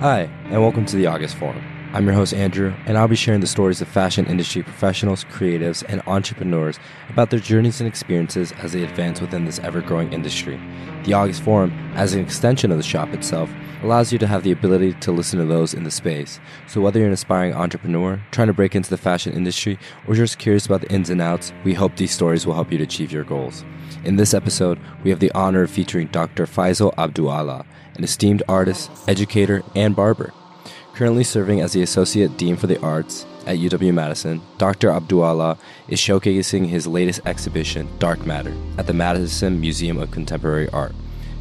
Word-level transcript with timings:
Hi, 0.00 0.30
and 0.44 0.62
welcome 0.62 0.86
to 0.86 0.94
the 0.94 1.08
August 1.08 1.34
Forum. 1.34 1.60
I'm 1.92 2.04
your 2.04 2.14
host, 2.14 2.32
Andrew, 2.32 2.72
and 2.86 2.96
I'll 2.96 3.08
be 3.08 3.16
sharing 3.16 3.40
the 3.40 3.48
stories 3.48 3.82
of 3.82 3.88
fashion 3.88 4.26
industry 4.26 4.62
professionals, 4.62 5.24
creatives, 5.24 5.82
and 5.88 6.00
entrepreneurs 6.06 6.78
about 7.08 7.30
their 7.30 7.40
journeys 7.40 7.80
and 7.80 7.88
experiences 7.88 8.52
as 8.62 8.72
they 8.72 8.84
advance 8.84 9.20
within 9.20 9.44
this 9.44 9.58
ever 9.58 9.80
growing 9.80 10.12
industry. 10.12 10.60
The 11.02 11.14
August 11.14 11.42
Forum, 11.42 11.72
as 11.96 12.14
an 12.14 12.20
extension 12.20 12.70
of 12.70 12.76
the 12.76 12.84
shop 12.84 13.08
itself, 13.08 13.50
allows 13.82 14.12
you 14.12 14.20
to 14.20 14.26
have 14.28 14.44
the 14.44 14.52
ability 14.52 14.92
to 15.00 15.10
listen 15.10 15.40
to 15.40 15.44
those 15.46 15.74
in 15.74 15.82
the 15.82 15.90
space. 15.90 16.38
So, 16.68 16.80
whether 16.80 17.00
you're 17.00 17.08
an 17.08 17.12
aspiring 17.12 17.54
entrepreneur, 17.54 18.20
trying 18.30 18.46
to 18.46 18.52
break 18.52 18.76
into 18.76 18.90
the 18.90 18.96
fashion 18.96 19.32
industry, 19.32 19.80
or 20.06 20.14
just 20.14 20.38
curious 20.38 20.64
about 20.64 20.82
the 20.82 20.92
ins 20.92 21.10
and 21.10 21.20
outs, 21.20 21.52
we 21.64 21.74
hope 21.74 21.96
these 21.96 22.12
stories 22.12 22.46
will 22.46 22.54
help 22.54 22.70
you 22.70 22.78
to 22.78 22.84
achieve 22.84 23.10
your 23.10 23.24
goals. 23.24 23.64
In 24.04 24.14
this 24.14 24.32
episode, 24.32 24.78
we 25.02 25.10
have 25.10 25.18
the 25.18 25.32
honor 25.32 25.62
of 25.62 25.72
featuring 25.72 26.06
Dr. 26.08 26.46
Faisal 26.46 26.94
Abdu'Allah, 26.94 27.66
an 27.98 28.04
esteemed 28.04 28.42
artist, 28.48 28.90
educator, 29.06 29.62
and 29.74 29.94
barber. 29.94 30.32
Currently 30.94 31.24
serving 31.24 31.60
as 31.60 31.72
the 31.72 31.82
Associate 31.82 32.34
Dean 32.36 32.56
for 32.56 32.66
the 32.66 32.80
Arts 32.80 33.26
at 33.46 33.58
UW 33.58 33.92
Madison, 33.92 34.40
Dr. 34.56 34.88
Abdu'Allah 34.88 35.58
is 35.88 35.98
showcasing 35.98 36.66
his 36.66 36.86
latest 36.86 37.20
exhibition, 37.26 37.88
Dark 37.98 38.24
Matter, 38.24 38.54
at 38.78 38.86
the 38.86 38.94
Madison 38.94 39.60
Museum 39.60 39.98
of 39.98 40.10
Contemporary 40.10 40.68
Art. 40.70 40.94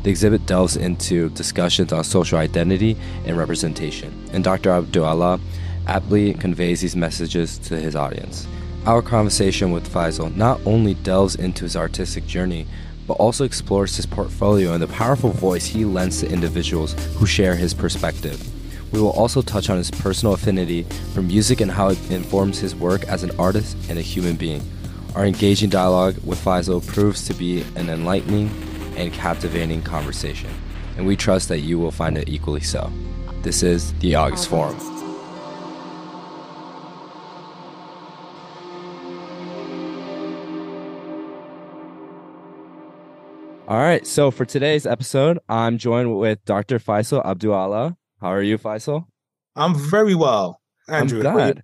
The 0.03 0.09
exhibit 0.09 0.45
delves 0.45 0.77
into 0.77 1.29
discussions 1.29 1.91
on 1.91 2.03
social 2.03 2.37
identity 2.37 2.97
and 3.25 3.37
representation, 3.37 4.13
and 4.31 4.43
Dr. 4.43 4.69
Abdu'Allah 4.69 5.39
aptly 5.87 6.33
conveys 6.33 6.81
these 6.81 6.95
messages 6.95 7.57
to 7.59 7.79
his 7.79 7.95
audience. 7.95 8.47
Our 8.85 9.01
conversation 9.01 9.71
with 9.71 9.91
Faisal 9.91 10.33
not 10.35 10.61
only 10.65 10.93
delves 10.93 11.35
into 11.35 11.65
his 11.65 11.75
artistic 11.75 12.25
journey, 12.25 12.67
but 13.07 13.13
also 13.13 13.45
explores 13.45 13.95
his 13.95 14.05
portfolio 14.05 14.73
and 14.73 14.83
the 14.83 14.87
powerful 14.87 15.31
voice 15.31 15.65
he 15.65 15.85
lends 15.85 16.19
to 16.19 16.29
individuals 16.29 16.93
who 17.15 17.25
share 17.25 17.55
his 17.55 17.73
perspective. 17.73 18.39
We 18.93 19.01
will 19.01 19.11
also 19.11 19.41
touch 19.41 19.69
on 19.69 19.77
his 19.77 19.89
personal 19.89 20.33
affinity 20.33 20.83
for 21.13 21.21
music 21.21 21.61
and 21.61 21.71
how 21.71 21.89
it 21.89 22.11
informs 22.11 22.59
his 22.59 22.75
work 22.75 23.05
as 23.05 23.23
an 23.23 23.31
artist 23.39 23.77
and 23.89 23.97
a 23.97 24.01
human 24.01 24.35
being. 24.35 24.61
Our 25.15 25.25
engaging 25.25 25.69
dialogue 25.69 26.15
with 26.23 26.43
Faisal 26.43 26.85
proves 26.85 27.25
to 27.27 27.33
be 27.33 27.63
an 27.75 27.89
enlightening 27.89 28.49
and 28.95 29.11
captivating 29.13 29.81
conversation, 29.81 30.51
and 30.95 31.05
we 31.07 31.15
trust 31.15 31.49
that 31.49 31.59
you 31.59 31.79
will 31.79 31.91
find 31.91 32.17
it 32.17 32.29
equally 32.29 32.61
so. 32.61 32.91
This 33.41 33.63
is 33.63 33.93
the 33.95 34.15
August 34.15 34.49
Forum. 34.49 34.96
All 43.67 43.79
right, 43.79 44.07
so 44.07 44.31
for 44.31 44.45
today's 44.45 44.85
episode, 44.85 45.39
I'm 45.49 45.77
joined 45.77 46.17
with 46.17 46.45
Dr. 46.45 46.79
Faisal 46.79 47.21
Abdu'Allah. 47.25 47.97
How 48.21 48.27
are 48.29 48.41
you, 48.41 48.57
Faisal? 48.57 49.07
I'm 49.57 49.75
very 49.75 50.15
well, 50.15 50.61
Andrew. 50.87 51.21
I'm 51.27 51.33
glad. 51.33 51.63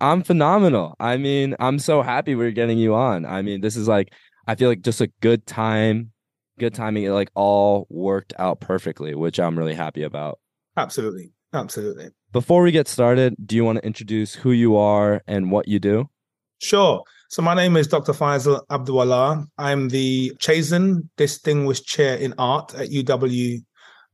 I'm 0.00 0.24
phenomenal. 0.24 0.96
I 0.98 1.16
mean, 1.16 1.54
I'm 1.60 1.78
so 1.78 2.02
happy 2.02 2.34
we're 2.34 2.50
getting 2.50 2.76
you 2.76 2.96
on. 2.96 3.24
I 3.24 3.42
mean, 3.42 3.60
this 3.60 3.76
is 3.76 3.86
like 3.86 4.12
I 4.48 4.56
feel 4.56 4.68
like 4.68 4.82
just 4.82 5.00
a 5.00 5.12
good 5.20 5.46
time, 5.46 6.10
good 6.58 6.74
timing. 6.74 7.04
It 7.04 7.12
like 7.12 7.30
all 7.36 7.86
worked 7.88 8.32
out 8.36 8.58
perfectly, 8.58 9.14
which 9.14 9.38
I'm 9.38 9.56
really 9.56 9.74
happy 9.74 10.02
about. 10.02 10.40
Absolutely, 10.76 11.30
absolutely. 11.54 12.08
Before 12.32 12.62
we 12.62 12.72
get 12.72 12.88
started, 12.88 13.36
do 13.46 13.54
you 13.54 13.64
want 13.64 13.78
to 13.78 13.86
introduce 13.86 14.34
who 14.34 14.50
you 14.50 14.76
are 14.76 15.22
and 15.28 15.52
what 15.52 15.68
you 15.68 15.78
do? 15.78 16.10
Sure. 16.58 17.04
So 17.30 17.42
my 17.42 17.52
name 17.52 17.76
is 17.76 17.86
Dr. 17.86 18.14
Faisal 18.14 18.66
Abdu'Allah. 18.70 19.44
I'm 19.58 19.90
the 19.90 20.30
Chazen 20.38 21.10
Distinguished 21.18 21.86
Chair 21.86 22.16
in 22.16 22.32
Art 22.38 22.74
at 22.74 22.88
UW 22.88 23.62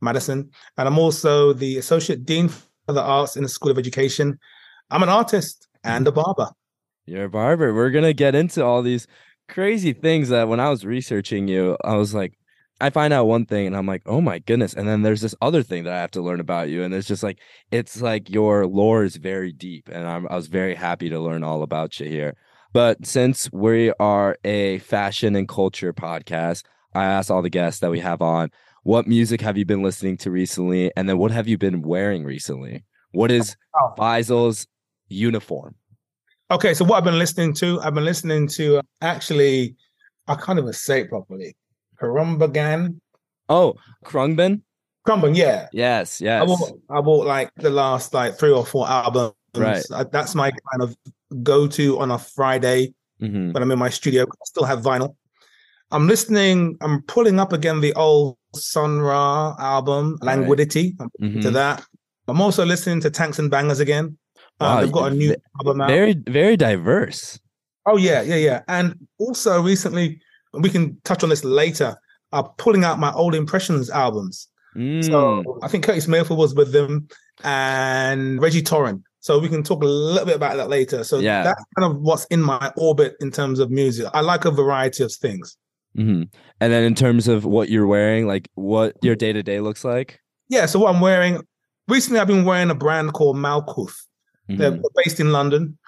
Madison, 0.00 0.50
and 0.76 0.88
I'm 0.88 0.98
also 0.98 1.52
the 1.52 1.78
Associate 1.78 2.24
Dean 2.24 2.48
for 2.48 2.92
the 2.92 3.00
Arts 3.00 3.36
in 3.36 3.44
the 3.44 3.48
School 3.48 3.70
of 3.70 3.78
Education. 3.78 4.36
I'm 4.90 5.04
an 5.04 5.08
artist 5.08 5.69
and 5.84 6.08
a 6.08 6.10
barber. 6.10 6.50
You're 7.06 7.26
a 7.26 7.30
barber. 7.30 7.72
We're 7.72 7.91
gonna 7.91 8.14
get 8.14 8.34
into 8.34 8.64
all 8.64 8.82
these 8.82 9.06
crazy 9.48 9.92
things 9.92 10.30
that 10.30 10.48
when 10.48 10.58
I 10.58 10.69
was 10.69 10.84
researching 10.84 11.47
you, 11.47 11.76
I 11.84 11.94
was 11.94 12.14
like, 12.14 12.36
I 12.80 12.91
find 12.91 13.12
out 13.12 13.28
one 13.28 13.47
thing 13.47 13.69
and 13.69 13.76
I'm 13.76 13.86
like, 13.86 14.03
oh 14.06 14.20
my 14.20 14.41
goodness. 14.41 14.74
And 14.74 14.88
then 14.88 15.03
there's 15.03 15.20
this 15.20 15.36
other 15.41 15.62
thing 15.62 15.84
that 15.84 15.92
I 15.92 16.00
have 16.00 16.10
to 16.12 16.20
learn 16.20 16.41
about 16.41 16.69
you. 16.69 16.82
And 16.82 16.92
it's 16.92 17.06
just 17.06 17.22
like, 17.22 17.38
it's 17.70 18.03
like 18.03 18.28
your 18.28 18.66
lore 18.66 19.04
is 19.04 19.14
very 19.14 19.53
deep. 19.53 19.88
And 19.88 20.04
I'm, 20.04 20.26
I 20.28 20.34
was 20.34 20.48
very 20.48 20.74
happy 20.74 21.08
to 21.10 21.20
learn 21.20 21.44
all 21.44 21.62
about 21.62 22.00
you 22.00 22.08
here. 22.08 22.34
But 22.74 23.06
since 23.06 23.48
we 23.52 23.92
are 24.00 24.36
a 24.42 24.78
fashion 24.80 25.36
and 25.36 25.48
culture 25.48 25.92
podcast, 25.92 26.64
I 26.92 27.04
ask 27.04 27.30
all 27.30 27.40
the 27.40 27.48
guests 27.48 27.78
that 27.80 27.90
we 27.92 28.00
have 28.00 28.20
on, 28.20 28.50
what 28.82 29.06
music 29.06 29.40
have 29.42 29.56
you 29.56 29.64
been 29.64 29.84
listening 29.84 30.16
to 30.18 30.30
recently? 30.32 30.90
And 30.96 31.08
then 31.08 31.16
what 31.18 31.30
have 31.30 31.46
you 31.46 31.56
been 31.56 31.82
wearing 31.82 32.24
recently? 32.24 32.82
What 33.12 33.30
is 33.30 33.56
oh. 33.76 33.94
Faisal's 33.96 34.66
uniform? 35.06 35.76
Okay, 36.50 36.74
so 36.74 36.84
what 36.84 36.96
I've 36.96 37.04
been 37.04 37.18
listening 37.18 37.54
to, 37.54 37.80
I've 37.80 37.94
been 37.94 38.04
listening 38.04 38.48
to 38.48 38.78
uh, 38.78 38.82
actually, 39.00 39.76
I 40.26 40.34
can't 40.34 40.58
even 40.58 40.72
say 40.72 41.02
it 41.02 41.10
properly. 41.10 41.56
Khruangbin. 42.02 42.98
Oh, 43.48 43.74
Khruangbin? 44.04 44.62
Khruangbin, 45.06 45.36
yeah. 45.36 45.68
Yes, 45.72 46.20
yes. 46.20 46.42
I 46.42 46.44
bought, 46.44 46.72
I 46.91 47.00
bought 47.02 47.26
like 47.26 47.50
the 47.54 47.70
last 47.70 48.12
like 48.12 48.36
three 48.36 48.50
or 48.50 48.66
four 48.66 48.88
albums. 48.88 49.34
Right. 49.62 49.84
I, 49.92 50.04
that's 50.04 50.34
my 50.34 50.50
kind 50.50 50.82
of 50.82 50.97
go 51.42 51.66
to 51.69 51.98
on 52.00 52.10
a 52.10 52.19
Friday 52.19 52.94
mm-hmm. 53.20 53.53
when 53.53 53.62
I'm 53.62 53.70
in 53.70 53.78
my 53.78 53.91
studio. 53.91 54.22
I 54.25 54.44
still 54.44 54.65
have 54.65 54.82
vinyl. 54.82 55.16
I'm 55.91 56.06
listening, 56.06 56.76
I'm 56.81 57.03
pulling 57.03 57.38
up 57.38 57.53
again 57.53 57.81
the 57.81 57.92
old 57.94 58.37
Sun 58.54 59.00
Ra 59.00 59.54
album, 59.59 60.19
Languidity. 60.22 60.94
Right. 60.98 61.09
I'm 61.20 61.28
mm-hmm. 61.28 61.41
to 61.41 61.50
that. 61.53 61.84
I'm 62.26 62.41
also 62.41 62.65
listening 62.65 63.00
to 63.00 63.10
Tanks 63.10 63.38
and 63.38 63.50
Bangas 63.50 63.81
again. 63.81 64.16
Uh, 64.60 64.65
wow, 64.65 64.81
they've 64.81 64.92
got 64.92 65.12
a 65.12 65.15
new 65.15 65.37
album 65.60 65.81
out. 65.81 65.88
Very, 65.88 66.15
very 66.15 66.56
diverse. 66.56 67.38
Oh 67.86 67.97
yeah, 67.97 68.22
yeah, 68.22 68.36
yeah. 68.36 68.62
And 68.69 69.06
also 69.19 69.60
recently, 69.60 70.21
we 70.53 70.71
can 70.71 70.98
touch 71.04 71.22
on 71.22 71.28
this 71.28 71.44
later. 71.44 71.97
I'm 72.32 72.44
pulling 72.56 72.84
out 72.84 72.98
my 72.98 73.12
old 73.12 73.34
impressions 73.34 73.91
albums. 73.91 74.48
Mm. 74.76 75.04
So 75.04 75.59
I 75.62 75.69
think 75.69 75.84
Curtis 75.84 76.09
Mayfield 76.09 76.38
was 76.38 76.54
with 76.54 76.72
them 76.72 77.09
and 77.42 78.41
Reggie 78.41 78.62
Torian. 78.62 79.03
So 79.24 79.38
we 79.38 79.48
can 79.48 79.62
talk 79.62 79.82
a 79.82 79.86
little 79.86 80.26
bit 80.26 80.36
about 80.36 80.58
that 80.58 80.68
later. 80.68 81.02
So 81.02 81.18
yeah. 81.18 81.44
that's 81.44 81.64
kind 81.78 81.90
of 81.90 81.98
what's 82.02 82.26
in 82.26 82.42
my 82.42 82.70
orbit 82.76 83.16
in 83.20 83.30
terms 83.30 83.58
of 83.58 83.70
music. 83.70 84.06
I 84.12 84.20
like 84.20 84.44
a 84.44 84.50
variety 84.50 85.02
of 85.02 85.10
things. 85.14 85.56
Mm-hmm. 85.96 86.24
And 86.60 86.72
then 86.72 86.84
in 86.84 86.94
terms 86.94 87.26
of 87.26 87.46
what 87.46 87.70
you're 87.70 87.86
wearing, 87.86 88.26
like 88.26 88.50
what 88.52 88.96
your 89.00 89.16
day 89.16 89.32
to 89.32 89.42
day 89.42 89.60
looks 89.60 89.82
like. 89.82 90.20
Yeah. 90.50 90.66
So 90.66 90.78
what 90.78 90.94
I'm 90.94 91.00
wearing 91.00 91.40
recently, 91.88 92.20
I've 92.20 92.26
been 92.26 92.44
wearing 92.44 92.68
a 92.68 92.74
brand 92.74 93.14
called 93.14 93.36
Malkuth. 93.36 93.96
Mm-hmm. 94.50 94.56
They're 94.58 94.78
based 95.02 95.20
in 95.20 95.32
London. 95.32 95.78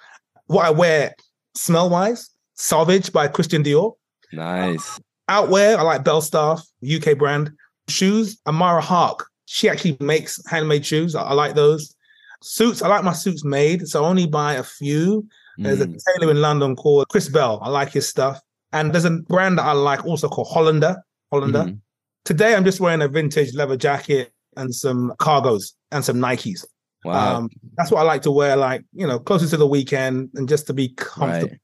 What 0.47 0.65
I 0.65 0.71
wear, 0.71 1.13
smell 1.53 1.91
wise, 1.91 2.31
Sauvage 2.55 3.13
by 3.13 3.27
Christian 3.27 3.63
Dior. 3.63 3.93
Nice. 4.33 4.99
Outwear, 5.29 5.77
I 5.77 5.83
like 5.83 6.03
Belstaff, 6.03 6.63
UK 6.83 7.15
brand. 7.15 7.51
Shoes, 7.87 8.41
Amara 8.47 8.81
Hark. 8.81 9.27
She 9.45 9.69
actually 9.69 9.95
makes 9.99 10.41
handmade 10.47 10.87
shoes. 10.87 11.13
I, 11.13 11.21
I 11.21 11.33
like 11.33 11.53
those. 11.53 11.93
Suits, 12.41 12.81
I 12.81 12.87
like 12.87 13.03
my 13.03 13.13
suits 13.13 13.43
made, 13.43 13.87
so 13.87 14.03
I 14.03 14.07
only 14.07 14.27
buy 14.27 14.53
a 14.53 14.63
few. 14.63 15.27
There's 15.57 15.79
mm. 15.79 15.95
a 15.95 16.19
tailor 16.19 16.31
in 16.31 16.41
London 16.41 16.75
called 16.75 17.09
Chris 17.09 17.29
Bell. 17.29 17.59
I 17.63 17.69
like 17.69 17.91
his 17.91 18.07
stuff. 18.07 18.41
And 18.73 18.93
there's 18.93 19.05
a 19.05 19.11
brand 19.11 19.57
that 19.57 19.65
I 19.65 19.71
like 19.71 20.05
also 20.05 20.27
called 20.27 20.47
Hollander. 20.49 20.97
Hollander. 21.31 21.63
Mm. 21.63 21.79
Today 22.25 22.55
I'm 22.55 22.63
just 22.63 22.79
wearing 22.79 23.01
a 23.01 23.07
vintage 23.07 23.55
leather 23.55 23.77
jacket 23.77 24.31
and 24.55 24.73
some 24.73 25.13
cargos 25.19 25.73
and 25.91 26.03
some 26.03 26.17
Nikes. 26.17 26.65
Wow. 27.05 27.37
Um, 27.37 27.49
that's 27.75 27.89
what 27.91 28.01
I 28.01 28.03
like 28.03 28.21
to 28.23 28.31
wear, 28.31 28.55
like, 28.55 28.83
you 28.91 29.07
know, 29.07 29.19
closer 29.19 29.47
to 29.47 29.57
the 29.57 29.67
weekend 29.67 30.29
and 30.35 30.49
just 30.49 30.67
to 30.67 30.73
be 30.73 30.89
comfortable. 30.89 31.55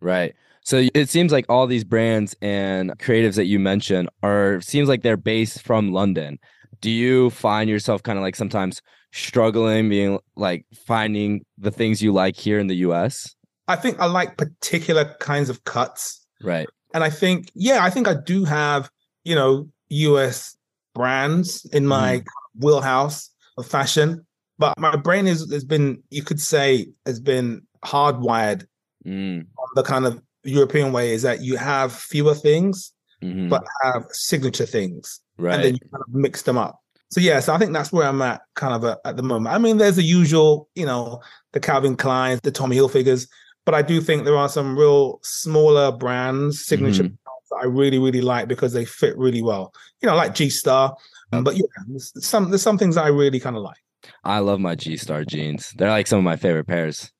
Right. 0.00 0.24
right. 0.24 0.34
So 0.62 0.88
it 0.94 1.08
seems 1.08 1.32
like 1.32 1.46
all 1.48 1.66
these 1.66 1.84
brands 1.84 2.36
and 2.42 2.90
creatives 2.98 3.36
that 3.36 3.46
you 3.46 3.58
mentioned 3.58 4.10
are 4.22 4.60
seems 4.60 4.88
like 4.88 5.02
they're 5.02 5.16
based 5.16 5.62
from 5.62 5.92
London. 5.92 6.38
Do 6.80 6.90
you 6.90 7.30
find 7.30 7.68
yourself 7.68 8.02
kind 8.02 8.18
of 8.18 8.22
like 8.22 8.36
sometimes 8.36 8.80
struggling 9.12 9.88
being 9.88 10.18
like 10.36 10.64
finding 10.86 11.44
the 11.58 11.70
things 11.70 12.02
you 12.02 12.12
like 12.12 12.36
here 12.36 12.58
in 12.58 12.68
the 12.68 12.76
US? 12.76 13.34
I 13.68 13.76
think 13.76 13.98
I 14.00 14.06
like 14.06 14.36
particular 14.36 15.14
kinds 15.20 15.48
of 15.50 15.64
cuts. 15.64 16.26
Right. 16.42 16.66
And 16.94 17.04
I 17.04 17.10
think, 17.10 17.50
yeah, 17.54 17.84
I 17.84 17.90
think 17.90 18.08
I 18.08 18.14
do 18.14 18.44
have, 18.44 18.90
you 19.24 19.34
know, 19.34 19.68
US 19.90 20.56
brands 20.94 21.64
in 21.66 21.86
my 21.86 22.18
mm. 22.18 22.24
wheelhouse 22.58 23.30
of 23.58 23.66
fashion. 23.66 24.26
But 24.58 24.78
my 24.78 24.96
brain 24.96 25.26
is 25.26 25.50
has 25.52 25.64
been, 25.64 26.02
you 26.10 26.22
could 26.22 26.40
say, 26.40 26.88
has 27.06 27.20
been 27.20 27.62
hardwired 27.84 28.66
mm. 29.06 29.40
on 29.40 29.68
the 29.74 29.82
kind 29.82 30.06
of 30.06 30.20
European 30.44 30.92
way 30.92 31.12
is 31.12 31.22
that 31.22 31.42
you 31.42 31.56
have 31.56 31.92
fewer 31.92 32.34
things, 32.34 32.92
mm-hmm. 33.22 33.48
but 33.48 33.64
have 33.82 34.04
signature 34.10 34.66
things. 34.66 35.20
Right. 35.40 35.54
And 35.54 35.64
then 35.64 35.74
you 35.74 35.80
kind 35.90 36.04
of 36.06 36.14
mix 36.14 36.42
them 36.42 36.58
up. 36.58 36.80
So 37.10 37.20
yeah, 37.20 37.40
so 37.40 37.52
I 37.52 37.58
think 37.58 37.72
that's 37.72 37.92
where 37.92 38.06
I'm 38.06 38.22
at 38.22 38.42
kind 38.54 38.72
of 38.72 38.84
a, 38.84 38.98
at 39.04 39.16
the 39.16 39.22
moment. 39.22 39.52
I 39.52 39.58
mean, 39.58 39.78
there's 39.78 39.96
the 39.96 40.02
usual, 40.02 40.68
you 40.76 40.86
know, 40.86 41.20
the 41.52 41.58
Calvin 41.58 41.96
Klein, 41.96 42.38
the 42.44 42.52
Tommy 42.52 42.76
Hilfigers, 42.76 43.26
but 43.66 43.74
I 43.74 43.82
do 43.82 44.00
think 44.00 44.24
there 44.24 44.36
are 44.36 44.48
some 44.48 44.78
real 44.78 45.18
smaller 45.22 45.90
brands, 45.90 46.64
signature 46.64 47.04
mm-hmm. 47.04 47.14
brands 47.24 47.48
that 47.50 47.60
I 47.62 47.66
really, 47.66 47.98
really 47.98 48.20
like 48.20 48.46
because 48.46 48.72
they 48.72 48.84
fit 48.84 49.18
really 49.18 49.42
well. 49.42 49.72
You 50.00 50.08
know, 50.08 50.14
like 50.14 50.34
G 50.34 50.50
Star. 50.50 50.96
Um, 51.32 51.42
but 51.42 51.56
yeah, 51.56 51.62
there's 51.88 52.12
some 52.24 52.50
there's 52.50 52.62
some 52.62 52.78
things 52.78 52.96
I 52.96 53.08
really 53.08 53.40
kind 53.40 53.56
of 53.56 53.62
like. 53.62 53.78
I 54.24 54.38
love 54.38 54.60
my 54.60 54.76
G 54.76 54.96
Star 54.96 55.24
jeans. 55.24 55.72
They're 55.76 55.90
like 55.90 56.06
some 56.06 56.18
of 56.18 56.24
my 56.24 56.36
favorite 56.36 56.66
pairs. 56.66 57.10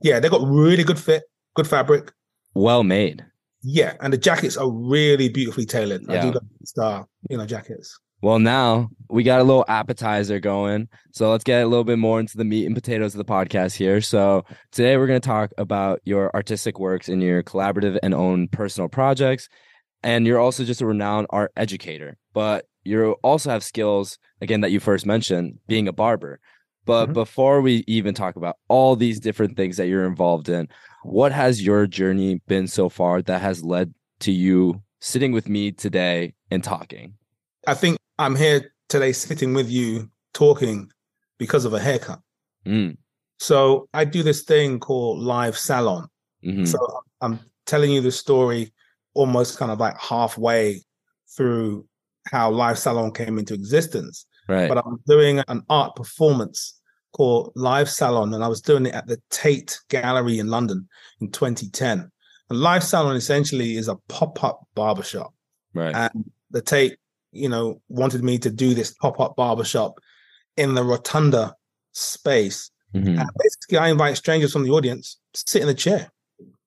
Yeah, 0.00 0.20
they've 0.20 0.30
got 0.30 0.42
really 0.46 0.84
good 0.84 0.98
fit, 0.98 1.24
good 1.54 1.66
fabric. 1.66 2.12
Well 2.54 2.84
made. 2.84 3.24
Yeah, 3.62 3.94
and 4.00 4.12
the 4.12 4.18
jackets 4.18 4.56
are 4.56 4.70
really 4.70 5.28
beautifully 5.28 5.66
tailored. 5.66 6.02
Yeah. 6.08 6.18
I 6.18 6.22
do 6.22 6.30
love 6.32 6.44
star, 6.64 7.06
you 7.28 7.36
know, 7.36 7.46
jackets. 7.46 7.98
Well, 8.22 8.38
now 8.38 8.90
we 9.08 9.22
got 9.22 9.40
a 9.40 9.44
little 9.44 9.64
appetizer 9.66 10.40
going. 10.40 10.88
So 11.12 11.30
let's 11.30 11.44
get 11.44 11.62
a 11.62 11.66
little 11.66 11.84
bit 11.84 11.98
more 11.98 12.20
into 12.20 12.36
the 12.36 12.44
meat 12.44 12.66
and 12.66 12.74
potatoes 12.74 13.14
of 13.14 13.18
the 13.18 13.24
podcast 13.24 13.76
here. 13.76 14.02
So 14.02 14.44
today 14.72 14.98
we're 14.98 15.06
going 15.06 15.20
to 15.20 15.26
talk 15.26 15.52
about 15.56 16.00
your 16.04 16.30
artistic 16.34 16.78
works 16.78 17.08
and 17.08 17.22
your 17.22 17.42
collaborative 17.42 17.98
and 18.02 18.12
own 18.12 18.48
personal 18.48 18.88
projects. 18.88 19.48
And 20.02 20.26
you're 20.26 20.38
also 20.38 20.64
just 20.64 20.82
a 20.82 20.86
renowned 20.86 21.28
art 21.30 21.52
educator, 21.56 22.18
but 22.34 22.66
you 22.84 23.12
also 23.22 23.50
have 23.50 23.62
skills, 23.62 24.18
again, 24.40 24.62
that 24.62 24.70
you 24.70 24.80
first 24.80 25.06
mentioned, 25.06 25.58
being 25.66 25.88
a 25.88 25.92
barber. 25.92 26.40
But 26.90 27.10
Mhm. 27.10 27.14
before 27.14 27.60
we 27.60 27.84
even 27.86 28.14
talk 28.14 28.34
about 28.34 28.56
all 28.66 28.96
these 28.96 29.20
different 29.20 29.56
things 29.56 29.76
that 29.76 29.86
you're 29.86 30.06
involved 30.06 30.48
in, 30.48 30.66
what 31.04 31.30
has 31.30 31.62
your 31.62 31.86
journey 31.86 32.40
been 32.48 32.66
so 32.66 32.88
far 32.88 33.22
that 33.22 33.40
has 33.40 33.62
led 33.62 33.94
to 34.20 34.32
you 34.32 34.82
sitting 35.00 35.30
with 35.30 35.48
me 35.48 35.70
today 35.70 36.34
and 36.50 36.64
talking? 36.64 37.14
I 37.68 37.74
think 37.74 37.96
I'm 38.18 38.34
here 38.34 38.72
today 38.88 39.12
sitting 39.12 39.54
with 39.54 39.70
you 39.70 40.10
talking 40.34 40.90
because 41.38 41.64
of 41.64 41.72
a 41.74 41.78
haircut. 41.78 42.18
Mm, 42.66 42.96
So 43.38 43.88
I 43.94 44.04
do 44.04 44.24
this 44.24 44.42
thing 44.42 44.80
called 44.80 45.20
live 45.20 45.56
salon. 45.56 46.08
mhm. 46.44 46.66
So 46.66 46.78
I'm 47.20 47.38
telling 47.66 47.92
you 47.92 48.00
the 48.00 48.10
story 48.10 48.72
almost 49.14 49.58
kind 49.58 49.70
of 49.70 49.78
like 49.78 49.96
halfway 49.96 50.82
through 51.36 51.86
how 52.26 52.50
live 52.50 52.80
salon 52.80 53.12
came 53.12 53.38
into 53.38 53.54
existence. 53.54 54.26
right. 54.48 54.68
But 54.68 54.84
I'm 54.84 54.98
doing 55.06 55.38
an 55.46 55.62
art 55.68 55.94
performance 55.94 56.79
called 57.12 57.52
Live 57.54 57.90
Salon, 57.90 58.34
and 58.34 58.42
I 58.42 58.48
was 58.48 58.60
doing 58.60 58.86
it 58.86 58.94
at 58.94 59.06
the 59.06 59.20
Tate 59.30 59.78
Gallery 59.88 60.38
in 60.38 60.48
London 60.48 60.88
in 61.20 61.30
2010. 61.30 62.10
And 62.50 62.60
Live 62.60 62.82
Salon 62.82 63.16
essentially 63.16 63.76
is 63.76 63.88
a 63.88 63.96
pop-up 64.08 64.66
barbershop. 64.74 65.32
right. 65.74 65.94
And 65.94 66.30
the 66.50 66.60
Tate, 66.60 66.98
you 67.32 67.48
know, 67.48 67.80
wanted 67.88 68.24
me 68.24 68.38
to 68.38 68.50
do 68.50 68.74
this 68.74 68.92
pop-up 68.94 69.36
barbershop 69.36 70.00
in 70.56 70.74
the 70.74 70.82
rotunda 70.82 71.54
space. 71.92 72.70
Mhm. 72.94 73.20
And 73.20 73.30
basically, 73.38 73.78
I 73.78 73.88
invite 73.88 74.16
strangers 74.16 74.52
from 74.52 74.64
the 74.64 74.70
audience, 74.70 75.18
sit 75.32 75.62
in 75.62 75.68
the 75.68 75.74
chair, 75.74 76.10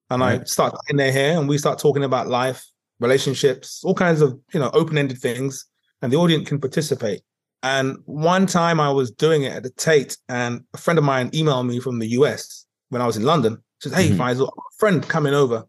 and 0.09 0.23
I 0.23 0.43
start 0.45 0.73
in 0.89 0.95
their 0.95 1.11
hair, 1.11 1.37
and 1.37 1.49
we 1.49 1.57
start 1.57 1.79
talking 1.79 2.05
about 2.05 2.27
life, 2.29 2.65
relationships, 2.99 3.83
all 3.83 3.93
kinds 3.93 4.21
of 4.21 4.39
you 4.53 4.59
know 4.59 4.69
open-ended 4.73 5.17
things, 5.19 5.65
and 6.01 6.13
the 6.13 6.17
audience 6.17 6.47
can 6.47 6.59
participate. 6.61 7.23
And 7.63 7.97
one 8.05 8.45
time 8.45 8.79
I 8.81 8.91
was 8.91 9.09
doing 9.09 9.43
it 9.43 9.53
at 9.53 9.63
the 9.63 9.69
Tate, 9.71 10.17
and 10.27 10.63
a 10.73 10.77
friend 10.77 10.99
of 10.99 11.05
mine 11.05 11.31
emailed 11.31 11.65
me 11.67 11.79
from 11.79 11.97
the 11.97 12.07
US 12.19 12.65
when 12.89 13.01
I 13.01 13.07
was 13.07 13.17
in 13.17 13.23
London. 13.23 13.57
She 13.79 13.89
says, 13.89 13.97
"Hey, 13.97 14.09
Mhm. 14.09 14.17
Faisal, 14.17 14.47
I've 14.49 14.55
got 14.55 14.71
a 14.71 14.77
friend 14.77 15.07
coming 15.07 15.33
over. 15.33 15.63